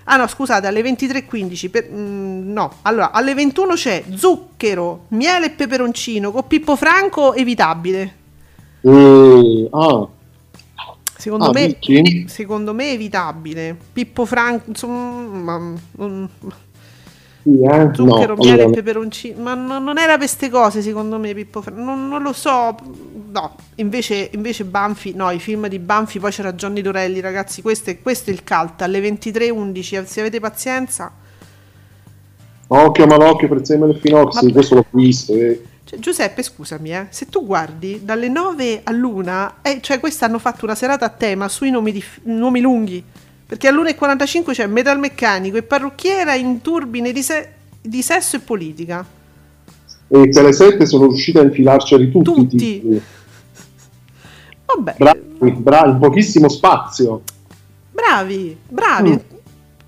Ah 0.08 0.16
no, 0.16 0.26
scusate, 0.28 0.66
alle 0.68 0.82
23.15, 0.82 1.68
per- 1.68 1.90
mm, 1.90 2.52
no, 2.52 2.78
allora, 2.82 3.10
alle 3.10 3.34
21 3.34 3.74
c'è 3.74 4.04
Zucchero, 4.14 5.06
Miele 5.08 5.46
e 5.46 5.50
Peperoncino 5.50 6.30
con 6.30 6.46
Pippo 6.46 6.76
Franco, 6.76 7.34
evitabile. 7.34 8.14
Eh, 8.84 9.68
ah, 9.72 10.08
Secondo 11.18 11.50
Ah, 11.50 11.52
me, 11.52 11.78
secondo 12.26 12.74
me 12.74 12.92
evitabile. 12.92 13.76
Pippo 13.92 14.24
Franco, 14.26 14.68
insomma, 14.70 15.58
mm, 15.58 16.24
sì, 17.42 17.50
eh? 17.62 17.90
zucchero, 17.92 18.34
no, 18.34 18.42
miele 18.42 18.64
e 18.64 18.68
allora, 18.68 18.70
peperoncino, 18.70 19.42
ma 19.42 19.54
no- 19.54 19.78
non 19.78 19.98
era 19.98 20.10
per 20.12 20.18
queste 20.18 20.50
cose 20.50 20.82
secondo 20.82 21.18
me 21.18 21.32
Pippo 21.34 21.62
Franco, 21.62 21.80
non, 21.80 22.08
non 22.08 22.22
lo 22.22 22.32
so, 22.32 22.76
no, 23.36 23.54
invece, 23.76 24.30
invece 24.32 24.64
Banfi, 24.64 25.12
no, 25.14 25.30
i 25.30 25.38
film 25.38 25.68
di 25.68 25.78
Banfi, 25.78 26.18
poi 26.18 26.30
c'era 26.30 26.54
Johnny 26.54 26.80
Dorelli, 26.80 27.20
ragazzi, 27.20 27.60
questo 27.60 27.90
è, 27.90 28.00
questo 28.00 28.30
è 28.30 28.32
il 28.32 28.42
cult, 28.42 28.80
alle 28.80 29.00
23.11, 29.00 30.04
se 30.06 30.20
avete 30.20 30.40
pazienza, 30.40 31.12
Occhio 32.68 33.06
malocchio, 33.06 33.46
prezzemolo 33.46 33.92
e 33.94 33.98
finocchio, 34.00 34.40
sì, 34.40 34.46
Ma- 34.46 34.52
questo 34.52 34.74
l'ho 34.74 34.86
visto. 34.90 35.34
eh. 35.34 35.62
Cioè, 35.84 35.98
Giuseppe, 36.00 36.42
scusami, 36.42 36.92
eh, 36.92 37.06
se 37.10 37.26
tu 37.28 37.46
guardi 37.46 38.00
dalle 38.02 38.28
9 38.28 38.80
all'una, 38.82 39.58
eh, 39.62 39.78
cioè 39.80 40.00
questa 40.00 40.26
hanno 40.26 40.40
fatto 40.40 40.64
una 40.64 40.74
serata 40.74 41.04
a 41.04 41.10
tema 41.10 41.48
sui 41.48 41.70
nomi, 41.70 41.92
di- 41.92 42.02
nomi 42.24 42.60
lunghi, 42.60 43.04
perché 43.46 43.68
all'1.45 43.68 44.52
c'è 44.52 44.66
metalmeccanico 44.66 45.56
e 45.58 45.62
parrucchiera 45.62 46.34
in 46.34 46.60
turbine 46.60 47.12
di, 47.12 47.22
se- 47.22 47.50
di 47.80 48.02
sesso 48.02 48.34
e 48.34 48.40
politica. 48.40 49.06
E 50.08 50.18
Tele7 50.30 50.82
sono 50.82 51.06
riusciti 51.06 51.38
a 51.38 51.42
infilarceli 51.42 52.10
tutti. 52.10 52.30
i 52.30 52.34
Tutti. 52.34 53.02
Vabbè, 54.66 54.94
Bravi, 54.98 55.50
bravi, 55.52 55.98
pochissimo 55.98 56.48
spazio. 56.48 57.22
bravi, 57.92 58.56
bravi. 58.68 59.10
Mm. 59.10 59.16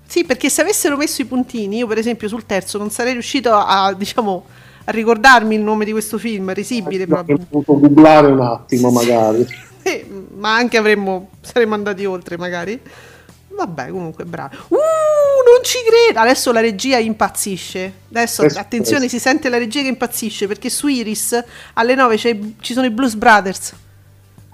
Sì, 0.07 0.23
perché 0.23 0.49
se 0.49 0.61
avessero 0.61 0.97
messo 0.97 1.21
i 1.21 1.25
puntini, 1.25 1.77
io 1.77 1.87
per 1.87 1.97
esempio 1.99 2.27
sul 2.27 2.45
terzo 2.45 2.77
non 2.79 2.89
sarei 2.89 3.13
riuscito 3.13 3.53
a, 3.53 3.93
diciamo, 3.93 4.45
a 4.85 4.91
ricordarmi 4.91 5.53
il 5.55 5.61
nome 5.61 5.85
di 5.85 5.91
questo 5.91 6.17
film, 6.17 6.51
risibile 6.53 7.05
proprio. 7.05 7.35
Avrei 7.35 7.47
potuto 7.49 7.79
googlare 7.79 8.27
un 8.31 8.41
attimo, 8.41 8.89
magari. 8.91 9.45
Eh, 9.81 10.05
ma 10.35 10.55
anche 10.55 10.77
avremmo 10.77 11.29
saremmo 11.39 11.73
andati 11.73 12.03
oltre 12.05 12.37
magari 12.37 12.77
vabbè 13.47 13.87
comunque 13.89 14.25
bravo 14.25 14.53
uh 14.67 14.75
non 14.75 15.63
ci 15.63 15.77
credo 15.87 16.19
adesso 16.19 16.51
la 16.51 16.59
regia 16.59 16.97
impazzisce 16.97 17.93
adesso 18.09 18.41
Adesso- 18.41 18.59
attenzione 18.59 19.07
si 19.07 19.19
sente 19.19 19.47
la 19.47 19.57
regia 19.57 19.81
che 19.81 19.87
impazzisce 19.87 20.47
perché 20.47 20.69
su 20.69 20.87
Iris 20.87 21.41
alle 21.75 21.95
9 21.95 22.17
c'è- 22.17 22.37
ci 22.59 22.73
sono 22.73 22.87
i 22.87 22.89
Blues 22.89 23.15
Brothers 23.15 23.73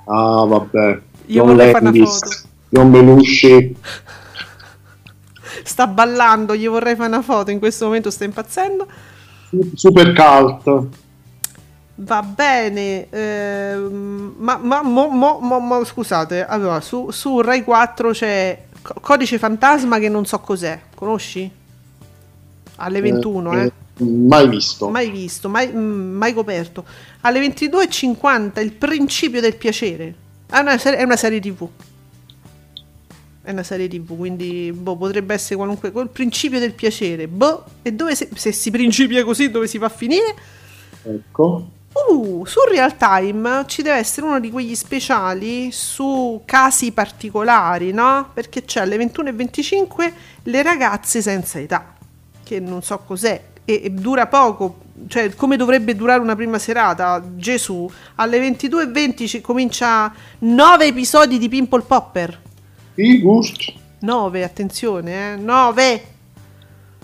Ah, 0.05 0.45
vabbè. 0.45 0.99
Io 1.27 1.43
John 1.43 1.47
vorrei 1.55 1.71
fare 1.71 1.83
una 1.87 1.91
Landis, 1.91 2.19
foto. 2.19 2.35
John 2.69 2.91
Belushi. 2.91 3.75
sta 5.63 5.87
ballando 5.87 6.55
gli 6.55 6.67
vorrei 6.67 6.95
fare 6.95 7.07
una 7.09 7.21
foto 7.21 7.51
in 7.51 7.59
questo 7.59 7.85
momento 7.85 8.09
sta 8.11 8.23
impazzendo 8.23 8.87
Super 9.73 10.13
cult. 10.13 10.87
Va 11.97 12.21
bene, 12.21 13.07
ehm, 13.09 14.35
ma, 14.37 14.57
ma 14.57 14.81
mo- 14.83 15.07
mo- 15.07 15.39
mo- 15.39 15.83
scusate, 15.85 16.45
allora 16.45 16.81
su, 16.81 17.09
su 17.09 17.39
Rai 17.39 17.63
4 17.63 18.11
c'è 18.11 18.63
Co- 18.81 18.95
Codice 18.99 19.37
Fantasma 19.37 19.97
che 19.97 20.09
non 20.09 20.25
so 20.25 20.39
cos'è, 20.39 20.79
conosci? 20.93 21.49
Alle 22.77 23.01
21, 23.01 23.53
eh? 23.53 23.71
Mai 23.97 24.49
visto. 24.49 24.89
Mai 24.89 25.09
visto, 25.09 25.47
mai, 25.47 25.67
mm, 25.67 26.17
mai 26.17 26.33
coperto. 26.33 26.85
Alle 27.21 27.39
22.50 27.39 28.59
Il 28.61 28.73
principio 28.73 29.39
del 29.39 29.55
piacere. 29.55 30.13
È 30.47 30.59
una, 30.59 30.77
serie, 30.77 30.99
è 30.99 31.03
una 31.03 31.15
serie 31.15 31.39
tv. 31.39 31.67
È 33.41 33.51
una 33.51 33.63
serie 33.63 33.87
tv, 33.87 34.17
quindi 34.17 34.71
boh, 34.73 34.97
potrebbe 34.97 35.33
essere 35.33 35.55
qualunque... 35.55 35.91
Col 35.91 36.09
principio 36.09 36.59
del 36.59 36.73
piacere. 36.73 37.27
Boh, 37.27 37.63
e 37.83 37.93
dove 37.93 38.15
si- 38.15 38.27
se 38.33 38.51
si 38.51 38.69
principia 38.71 39.23
così, 39.23 39.49
dove 39.49 39.67
si 39.67 39.77
va 39.77 39.85
a 39.85 39.89
finire? 39.89 40.35
Ecco. 41.03 41.69
Uh, 42.09 42.43
su 42.45 42.59
Real 42.69 42.97
Time 42.97 43.63
ci 43.67 43.81
deve 43.81 43.99
essere 43.99 44.25
uno 44.25 44.39
di 44.41 44.51
quegli 44.51 44.75
speciali 44.75 45.71
su 45.71 46.41
casi 46.43 46.91
particolari, 46.91 47.93
no? 47.93 48.31
Perché 48.33 48.65
c'è 48.65 48.81
alle 48.81 48.97
21.25 48.97 50.13
le 50.43 50.61
ragazze 50.61 51.21
senza 51.21 51.57
età, 51.57 51.93
che 52.43 52.59
non 52.59 52.83
so 52.83 52.97
cos'è, 53.05 53.41
e, 53.65 53.81
e 53.83 53.89
dura 53.89 54.27
poco, 54.27 54.77
cioè 55.07 55.33
come 55.35 55.57
dovrebbe 55.57 55.95
durare 55.95 56.21
una 56.21 56.35
prima 56.35 56.59
serata, 56.59 57.21
Gesù. 57.35 57.89
Alle 58.15 58.39
22.20 58.39 59.27
ci 59.27 59.41
comincia 59.41 60.13
9 60.39 60.85
episodi 60.85 61.37
di 61.37 61.49
Pimple 61.49 61.81
Popper. 61.81 62.41
Sì, 62.93 63.19
gusto. 63.19 63.73
9, 63.99 64.43
attenzione, 64.43 65.33
eh? 65.33 65.35
9! 65.35 66.05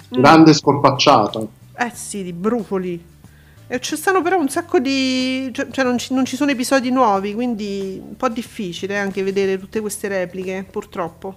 Grande 0.09 0.53
scorpacciata. 0.53 1.39
Eh 1.77 1.91
sì, 1.93 2.23
di 2.23 2.33
brufoli. 2.33 3.09
E 3.67 3.79
ci 3.79 3.95
stanno 3.95 4.21
però 4.21 4.38
un 4.38 4.49
sacco 4.49 4.79
di... 4.79 5.49
cioè, 5.53 5.67
cioè 5.71 5.85
non, 5.85 5.97
ci, 5.97 6.13
non 6.13 6.25
ci 6.25 6.35
sono 6.35 6.51
episodi 6.51 6.91
nuovi, 6.91 7.33
quindi 7.33 8.01
un 8.05 8.17
po' 8.17 8.27
difficile 8.27 8.97
anche 8.99 9.23
vedere 9.23 9.57
tutte 9.57 9.79
queste 9.79 10.09
repliche, 10.09 10.65
purtroppo. 10.69 11.35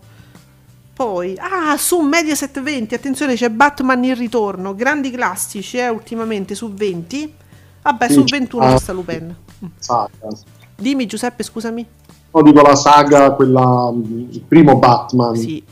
Poi, 0.94 1.34
ah, 1.38 1.76
su 1.76 1.98
Mediaset 2.00 2.60
20, 2.60 2.94
attenzione, 2.94 3.34
c'è 3.34 3.50
Batman 3.50 4.04
il 4.04 4.14
ritorno, 4.14 4.76
grandi 4.76 5.10
classici, 5.10 5.78
eh, 5.78 5.88
ultimamente 5.88 6.54
su 6.54 6.72
20. 6.72 7.34
Vabbè, 7.82 8.06
Sì, 8.06 8.12
su 8.14 8.24
21 8.24 8.64
ah. 8.64 8.70
ci 8.70 8.78
sta 8.78 8.92
Lupin. 8.92 9.34
Saga. 9.76 10.28
Dimmi 10.76 11.06
Giuseppe, 11.06 11.42
scusami. 11.42 11.86
No, 12.30 12.42
dico 12.42 12.62
la 12.62 12.76
saga, 12.76 13.32
quella, 13.32 13.92
il 13.92 14.40
primo 14.46 14.76
Batman. 14.76 15.34
Sì, 15.34 15.62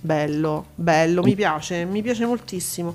bello, 0.00 0.66
bello, 0.74 1.22
mi 1.22 1.34
piace, 1.34 1.84
mi 1.84 2.00
piace 2.00 2.24
moltissimo. 2.24 2.94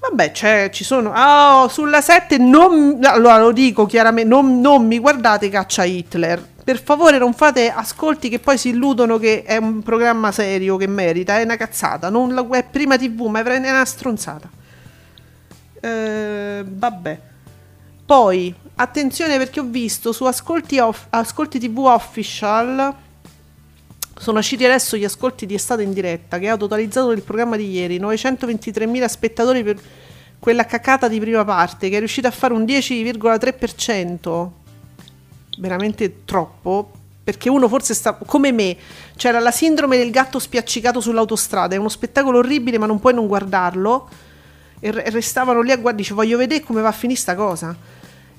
Vabbè, 0.00 0.30
c'è, 0.30 0.70
ci 0.70 0.84
sono. 0.84 1.12
Oh, 1.14 1.68
sulla 1.68 2.00
7 2.00 2.38
non. 2.38 2.98
Allora 3.02 3.38
lo 3.38 3.52
dico 3.52 3.84
chiaramente: 3.86 4.28
non, 4.28 4.60
non 4.60 4.86
mi 4.86 4.98
guardate 4.98 5.48
caccia 5.48 5.84
Hitler. 5.84 6.56
Per 6.68 6.82
favore, 6.82 7.16
non 7.16 7.32
fate 7.32 7.70
ascolti 7.70 8.28
che 8.28 8.40
poi 8.40 8.58
si 8.58 8.68
illudono 8.68 9.16
che 9.16 9.42
è 9.42 9.56
un 9.56 9.82
programma 9.82 10.30
serio 10.32 10.76
che 10.76 10.86
merita. 10.86 11.38
È 11.38 11.42
una 11.42 11.56
cazzata. 11.56 12.10
Non 12.10 12.34
la, 12.34 12.46
è 12.50 12.62
prima 12.62 12.98
TV, 12.98 13.22
ma 13.22 13.42
è 13.42 13.56
una 13.56 13.86
stronzata. 13.86 14.50
Eh, 15.80 16.62
vabbè. 16.66 17.20
Poi, 18.04 18.54
attenzione 18.74 19.38
perché 19.38 19.60
ho 19.60 19.64
visto 19.64 20.12
su 20.12 20.24
Ascolti, 20.24 20.78
Off- 20.78 21.06
Ascolti 21.08 21.58
TV 21.58 21.78
Official 21.78 22.94
Sono 24.18 24.38
usciti 24.38 24.66
adesso 24.66 24.98
gli 24.98 25.04
ascolti 25.04 25.46
di 25.46 25.54
estate 25.54 25.82
in 25.82 25.94
diretta 25.94 26.38
che 26.38 26.50
ha 26.50 26.56
totalizzato 26.58 27.12
il 27.12 27.22
programma 27.22 27.56
di 27.56 27.70
ieri 27.70 27.98
923.000 27.98 29.06
spettatori 29.06 29.64
per 29.64 29.80
quella 30.38 30.66
cacata 30.66 31.08
di 31.08 31.18
prima 31.18 31.46
parte 31.46 31.88
che 31.88 31.96
è 31.96 31.98
riuscita 31.98 32.28
a 32.28 32.30
fare 32.30 32.52
un 32.52 32.64
10,3%. 32.64 34.66
Veramente 35.58 36.24
troppo. 36.24 36.92
Perché 37.24 37.50
uno 37.50 37.68
forse 37.68 37.92
sta 37.92 38.14
come 38.14 38.52
me, 38.52 38.76
c'era 39.16 39.38
la 39.38 39.50
sindrome 39.50 39.98
del 39.98 40.10
gatto 40.10 40.38
spiaccicato 40.38 41.00
sull'autostrada. 41.00 41.74
È 41.74 41.78
uno 41.78 41.90
spettacolo 41.90 42.38
orribile, 42.38 42.78
ma 42.78 42.86
non 42.86 43.00
puoi 43.00 43.12
non 43.12 43.26
guardarlo. 43.26 44.08
E 44.80 44.90
restavano 45.10 45.60
lì 45.60 45.70
a 45.70 45.74
guardare, 45.76 45.96
dice 45.96 46.14
voglio 46.14 46.38
vedere 46.38 46.62
come 46.62 46.80
va 46.80 46.88
a 46.88 46.92
finire 46.92 47.18
sta 47.18 47.34
cosa. 47.34 47.76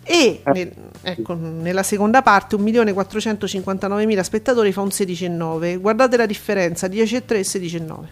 E 0.01 0.41
Eh. 0.43 0.51
nel- 0.53 0.73
ecco, 1.03 1.35
nella 1.35 1.83
seconda 1.83 2.23
parte 2.23 2.55
1.459.000 2.55 4.21
spettatori 4.23 4.71
fa 4.71 4.81
un 4.81 4.89
16,9. 4.89 5.77
Guardate 5.79 6.17
la 6.17 6.25
differenza, 6.25 6.87
10,3 6.87 7.39
e 7.39 7.43
16,9. 7.43 8.07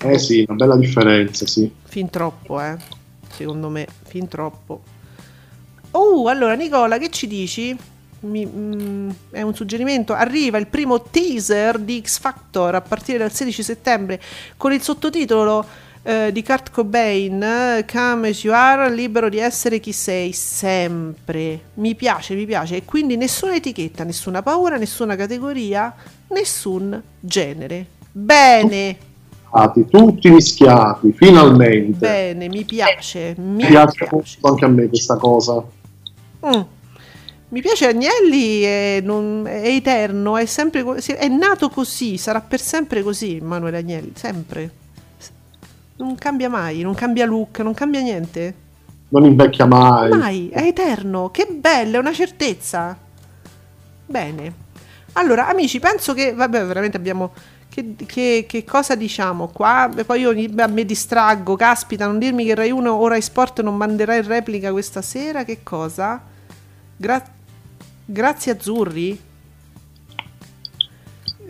Eh 0.00 0.18
sì, 0.18 0.44
una 0.46 0.56
bella 0.56 0.76
differenza, 0.76 1.46
sì. 1.46 1.68
Fin 1.84 2.08
troppo, 2.10 2.60
eh. 2.60 2.76
Secondo 3.32 3.68
me, 3.70 3.86
fin 4.04 4.28
troppo. 4.28 4.82
Oh, 5.92 6.28
allora 6.28 6.54
Nicola, 6.54 6.98
che 6.98 7.10
ci 7.10 7.26
dici? 7.26 7.76
Mi- 8.20 8.46
mm, 8.46 9.10
è 9.30 9.42
un 9.42 9.54
suggerimento. 9.54 10.12
Arriva 10.12 10.58
il 10.58 10.66
primo 10.66 11.02
teaser 11.02 11.78
di 11.78 12.02
X 12.04 12.18
Factor 12.20 12.74
a 12.74 12.80
partire 12.80 13.18
dal 13.18 13.32
16 13.32 13.62
settembre 13.62 14.20
con 14.56 14.72
il 14.72 14.82
sottotitolo 14.82 15.64
eh, 16.02 16.30
di 16.32 16.42
Kurt 16.42 16.70
Cobain, 16.70 17.84
Come 17.90 18.28
as 18.28 18.42
you 18.44 18.52
are, 18.54 18.90
libero 18.92 19.28
di 19.28 19.38
essere 19.38 19.80
chi 19.80 19.92
sei, 19.92 20.32
sempre. 20.32 21.60
Mi 21.74 21.94
piace, 21.94 22.34
mi 22.34 22.44
piace. 22.46 22.76
E 22.76 22.84
quindi 22.84 23.16
nessuna 23.16 23.54
etichetta, 23.54 24.04
nessuna 24.04 24.42
paura, 24.42 24.76
nessuna 24.76 25.16
categoria, 25.16 25.94
nessun 26.28 27.02
genere. 27.20 27.86
Bene, 28.10 28.98
Stati 29.48 29.84
Tutti 29.86 30.30
mischiati, 30.30 31.12
finalmente. 31.12 31.98
bene, 31.98 32.48
mi 32.48 32.64
piace. 32.64 33.34
Mi 33.38 33.66
Mi 33.66 33.66
piace 33.66 33.92
piace. 33.92 34.40
molto 34.40 34.46
anche 34.48 34.64
a 34.64 34.68
me 34.68 34.88
questa 34.88 35.16
cosa. 35.16 35.64
Mm. 36.46 36.60
Mi 37.50 37.62
piace 37.62 37.86
Agnelli, 37.86 38.60
è, 38.60 39.00
non- 39.02 39.46
è 39.46 39.68
eterno, 39.68 40.36
è 40.36 40.44
sempre 40.44 40.84
è 40.84 41.28
nato 41.28 41.70
così, 41.70 42.18
sarà 42.18 42.40
per 42.42 42.60
sempre 42.60 43.02
così 43.02 43.38
Manuele 43.40 43.78
Agnelli, 43.78 44.12
sempre. 44.14 44.70
Non 45.96 46.14
cambia 46.16 46.48
mai, 46.48 46.82
non 46.82 46.94
cambia 46.94 47.24
look, 47.24 47.60
non 47.60 47.74
cambia 47.74 48.00
niente. 48.00 48.54
Non 49.08 49.24
invecchia 49.24 49.64
mai. 49.64 50.10
Mai, 50.10 50.48
è 50.50 50.62
eterno, 50.62 51.30
che 51.30 51.46
bello, 51.50 51.96
è 51.96 52.00
una 52.00 52.12
certezza. 52.12 52.96
Bene. 54.04 54.66
Allora, 55.12 55.48
amici, 55.48 55.80
penso 55.80 56.12
che, 56.12 56.34
vabbè, 56.34 56.64
veramente 56.66 56.96
abbiamo... 56.98 57.32
Che, 57.78 57.94
che- 58.06 58.44
che 58.48 58.64
cosa 58.64 58.96
diciamo 58.96 59.46
qua? 59.48 59.88
E 59.94 60.04
poi 60.04 60.20
io 60.22 60.32
mi- 60.32 60.84
distraggo, 60.84 61.54
caspita, 61.54 62.06
non 62.06 62.18
dirmi 62.18 62.44
che 62.44 62.56
Rai 62.56 62.72
1 62.72 62.90
o 62.90 63.06
Rai 63.06 63.22
Sport 63.22 63.60
non 63.62 63.76
manderà 63.76 64.16
in 64.16 64.26
replica 64.26 64.72
questa 64.72 65.00
sera, 65.00 65.44
che 65.44 65.62
cosa? 65.62 66.20
Gra- 66.96 67.24
grazie 68.04 68.50
Azzurri? 68.52 69.20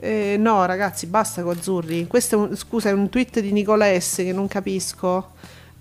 Eh, 0.00 0.36
no, 0.38 0.64
ragazzi, 0.66 1.06
basta 1.06 1.42
con 1.42 1.56
Azzurri. 1.56 2.06
Questo 2.06 2.34
è 2.34 2.38
un, 2.38 2.56
scusa, 2.56 2.90
è 2.90 2.92
un 2.92 3.08
tweet 3.08 3.40
di 3.40 3.50
Nicola 3.50 3.86
S 3.98 4.16
che 4.16 4.32
non 4.34 4.48
capisco. 4.48 5.30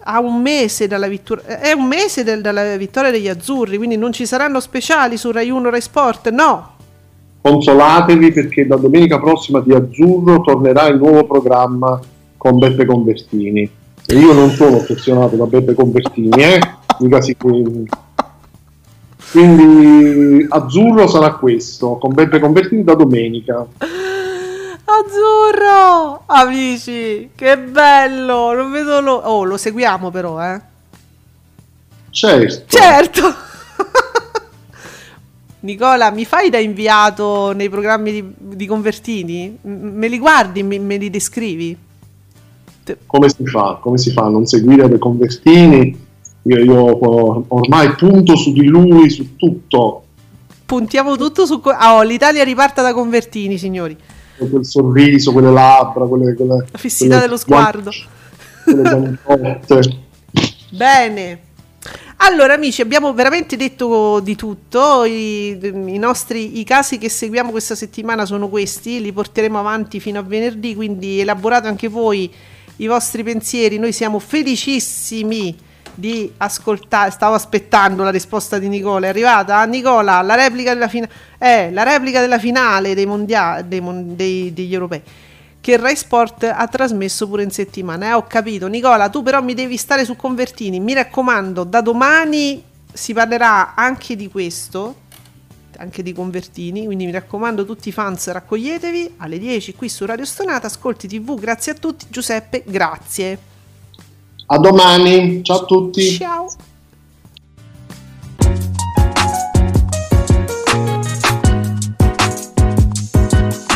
A 0.09 0.19
un 0.21 0.41
mese 0.41 0.87
dalla 0.87 1.07
vittoria, 1.09 1.59
è 1.59 1.73
un 1.73 1.85
mese 1.87 2.23
del- 2.23 2.39
dalla 2.41 2.77
vittoria 2.77 3.11
degli 3.11 3.27
Azzurri, 3.27 3.75
quindi 3.75 3.97
non 3.97 4.13
ci 4.13 4.25
saranno 4.25 4.61
speciali 4.61 5.17
su 5.17 5.29
Rai 5.29 5.49
1 5.49 5.69
Rai 5.69 5.81
Sport? 5.81 6.29
No. 6.29 6.75
Consolatevi 7.41 8.31
perché 8.33 8.67
da 8.67 8.75
domenica 8.75 9.19
prossima 9.19 9.59
di 9.61 9.73
Azzurro 9.73 10.41
tornerà 10.41 10.87
il 10.87 10.97
nuovo 10.97 11.25
programma 11.25 11.99
con 12.35 12.57
Beppe 12.57 12.85
Convertini. 12.85 13.69
E 14.05 14.15
io 14.15 14.33
non 14.33 14.49
sono 14.51 14.77
ossessionato 14.77 15.35
da 15.35 15.45
Beppe 15.45 15.73
Convertini, 15.73 16.41
eh? 16.41 16.59
Mica 16.99 17.21
si- 17.21 17.35
Quindi 19.31 20.45
Azzurro 20.49 21.07
sarà 21.07 21.33
questo, 21.35 21.97
con 21.97 22.13
Beppe 22.13 22.39
Convertini 22.39 22.83
da 22.83 22.95
domenica. 22.95 23.65
Azzurro! 24.89 26.21
Amici, 26.27 27.31
che 27.35 27.57
bello! 27.57 28.53
Non 28.53 28.71
vedo 28.71 29.01
lo... 29.01 29.13
Oh, 29.15 29.43
lo 29.43 29.57
seguiamo 29.57 30.09
però, 30.11 30.41
eh. 30.41 30.61
Certo. 32.09 32.63
Certo! 32.67 33.33
Nicola, 35.59 36.11
mi 36.11 36.23
fai 36.23 36.49
da 36.49 36.59
inviato 36.59 37.51
nei 37.51 37.69
programmi 37.69 38.11
di, 38.11 38.33
di 38.37 38.67
Convertini? 38.67 39.57
M- 39.61 39.69
me 39.69 40.07
li 40.07 40.19
guardi, 40.19 40.61
me, 40.61 40.77
me 40.77 40.97
li 40.97 41.09
descrivi? 41.09 41.75
Come 43.05 43.29
si 43.29 43.45
fa? 43.45 43.79
Come 43.81 43.97
si 43.97 44.11
fa 44.11 44.25
a 44.25 44.29
non 44.29 44.45
seguire 44.45 44.87
De 44.87 44.97
Convertini? 44.97 46.05
Io, 46.43 46.57
io 46.63 47.45
ormai 47.53 47.93
punto 47.95 48.35
su 48.35 48.53
di 48.53 48.65
lui, 48.65 49.09
su 49.09 49.35
tutto. 49.35 50.03
Puntiamo 50.65 51.17
tutto 51.17 51.45
su... 51.45 51.61
Ah, 51.65 51.95
oh, 51.95 52.03
l'Italia 52.03 52.43
riparta 52.43 52.81
da 52.81 52.93
Convertini, 52.93 53.57
signori. 53.57 53.97
Quel 54.37 54.63
sorriso, 54.63 55.33
quelle 55.33 55.51
labbra, 55.51 56.05
quelle, 56.05 56.35
quelle, 56.35 56.65
La 56.71 56.77
fissità 56.77 57.15
quelle 57.15 57.21
dello 57.21 57.37
sguardo. 57.37 57.91
quelle 58.63 58.81
guantotte. 58.81 59.79
Bene. 60.71 61.39
Allora, 62.19 62.53
amici, 62.53 62.81
abbiamo 62.81 63.13
veramente 63.13 63.55
detto 63.55 64.19
di 64.19 64.35
tutto. 64.35 65.05
I, 65.05 65.57
i 65.61 65.97
nostri 65.97 66.59
i 66.59 66.63
casi 66.63 66.97
che 66.97 67.09
seguiamo 67.09 67.51
questa 67.51 67.75
settimana 67.75 68.25
sono 68.25 68.49
questi, 68.49 68.99
li 69.01 69.11
porteremo 69.11 69.57
avanti 69.59 69.99
fino 69.99 70.19
a 70.19 70.23
venerdì, 70.23 70.73
quindi 70.75 71.19
elaborate 71.19 71.67
anche 71.67 71.87
voi 71.87 72.31
i 72.77 72.87
vostri 72.87 73.23
pensieri. 73.23 73.77
Noi 73.77 73.91
siamo 73.91 74.17
felicissimi 74.17 75.55
di 75.93 76.31
ascoltare. 76.37 77.11
Stavo 77.11 77.35
aspettando 77.35 78.03
la 78.03 78.09
risposta 78.09 78.57
di 78.57 78.67
Nicola. 78.67 79.05
È 79.05 79.09
arrivata? 79.09 79.63
Nicola, 79.65 80.21
la 80.21 80.35
replica 80.35 80.73
della, 80.73 80.87
fina- 80.87 81.09
eh, 81.37 81.71
la 81.71 81.83
replica 81.83 82.19
della 82.19 82.39
finale 82.39 82.95
dei 82.95 83.05
mondiali 83.05 83.67
dei 83.67 83.79
mon- 83.79 84.15
dei- 84.15 84.51
degli 84.53 84.73
europei 84.73 85.01
che 85.67 85.75
Rai 85.75 85.97
Sport 85.97 86.45
ha 86.45 86.65
trasmesso 86.69 87.27
pure 87.27 87.43
in 87.43 87.51
settimana. 87.51 88.07
Eh, 88.07 88.13
ho 88.13 88.23
capito. 88.25 88.67
Nicola, 88.67 89.09
tu 89.09 89.21
però 89.21 89.41
mi 89.41 89.53
devi 89.53 89.75
stare 89.75 90.05
su 90.05 90.15
Convertini. 90.15 90.79
Mi 90.79 90.93
raccomando, 90.93 91.65
da 91.65 91.81
domani 91.81 92.63
si 92.93 93.11
parlerà 93.11 93.75
anche 93.75 94.15
di 94.15 94.29
questo, 94.29 94.95
anche 95.75 96.03
di 96.03 96.13
Convertini. 96.13 96.85
Quindi 96.85 97.03
mi 97.03 97.11
raccomando, 97.11 97.65
tutti 97.65 97.89
i 97.89 97.91
fans, 97.91 98.29
raccoglietevi 98.29 99.15
alle 99.17 99.39
10 99.39 99.75
qui 99.75 99.89
su 99.89 100.05
Radio 100.05 100.23
Stonata. 100.23 100.67
Ascolti 100.67 101.05
TV. 101.05 101.37
Grazie 101.37 101.73
a 101.73 101.75
tutti. 101.75 102.05
Giuseppe, 102.07 102.63
grazie. 102.65 103.37
A 104.45 104.57
domani, 104.59 105.43
ciao 105.43 105.63
a 105.63 105.65
tutti. 105.65 106.11
Ciao. 106.11 106.47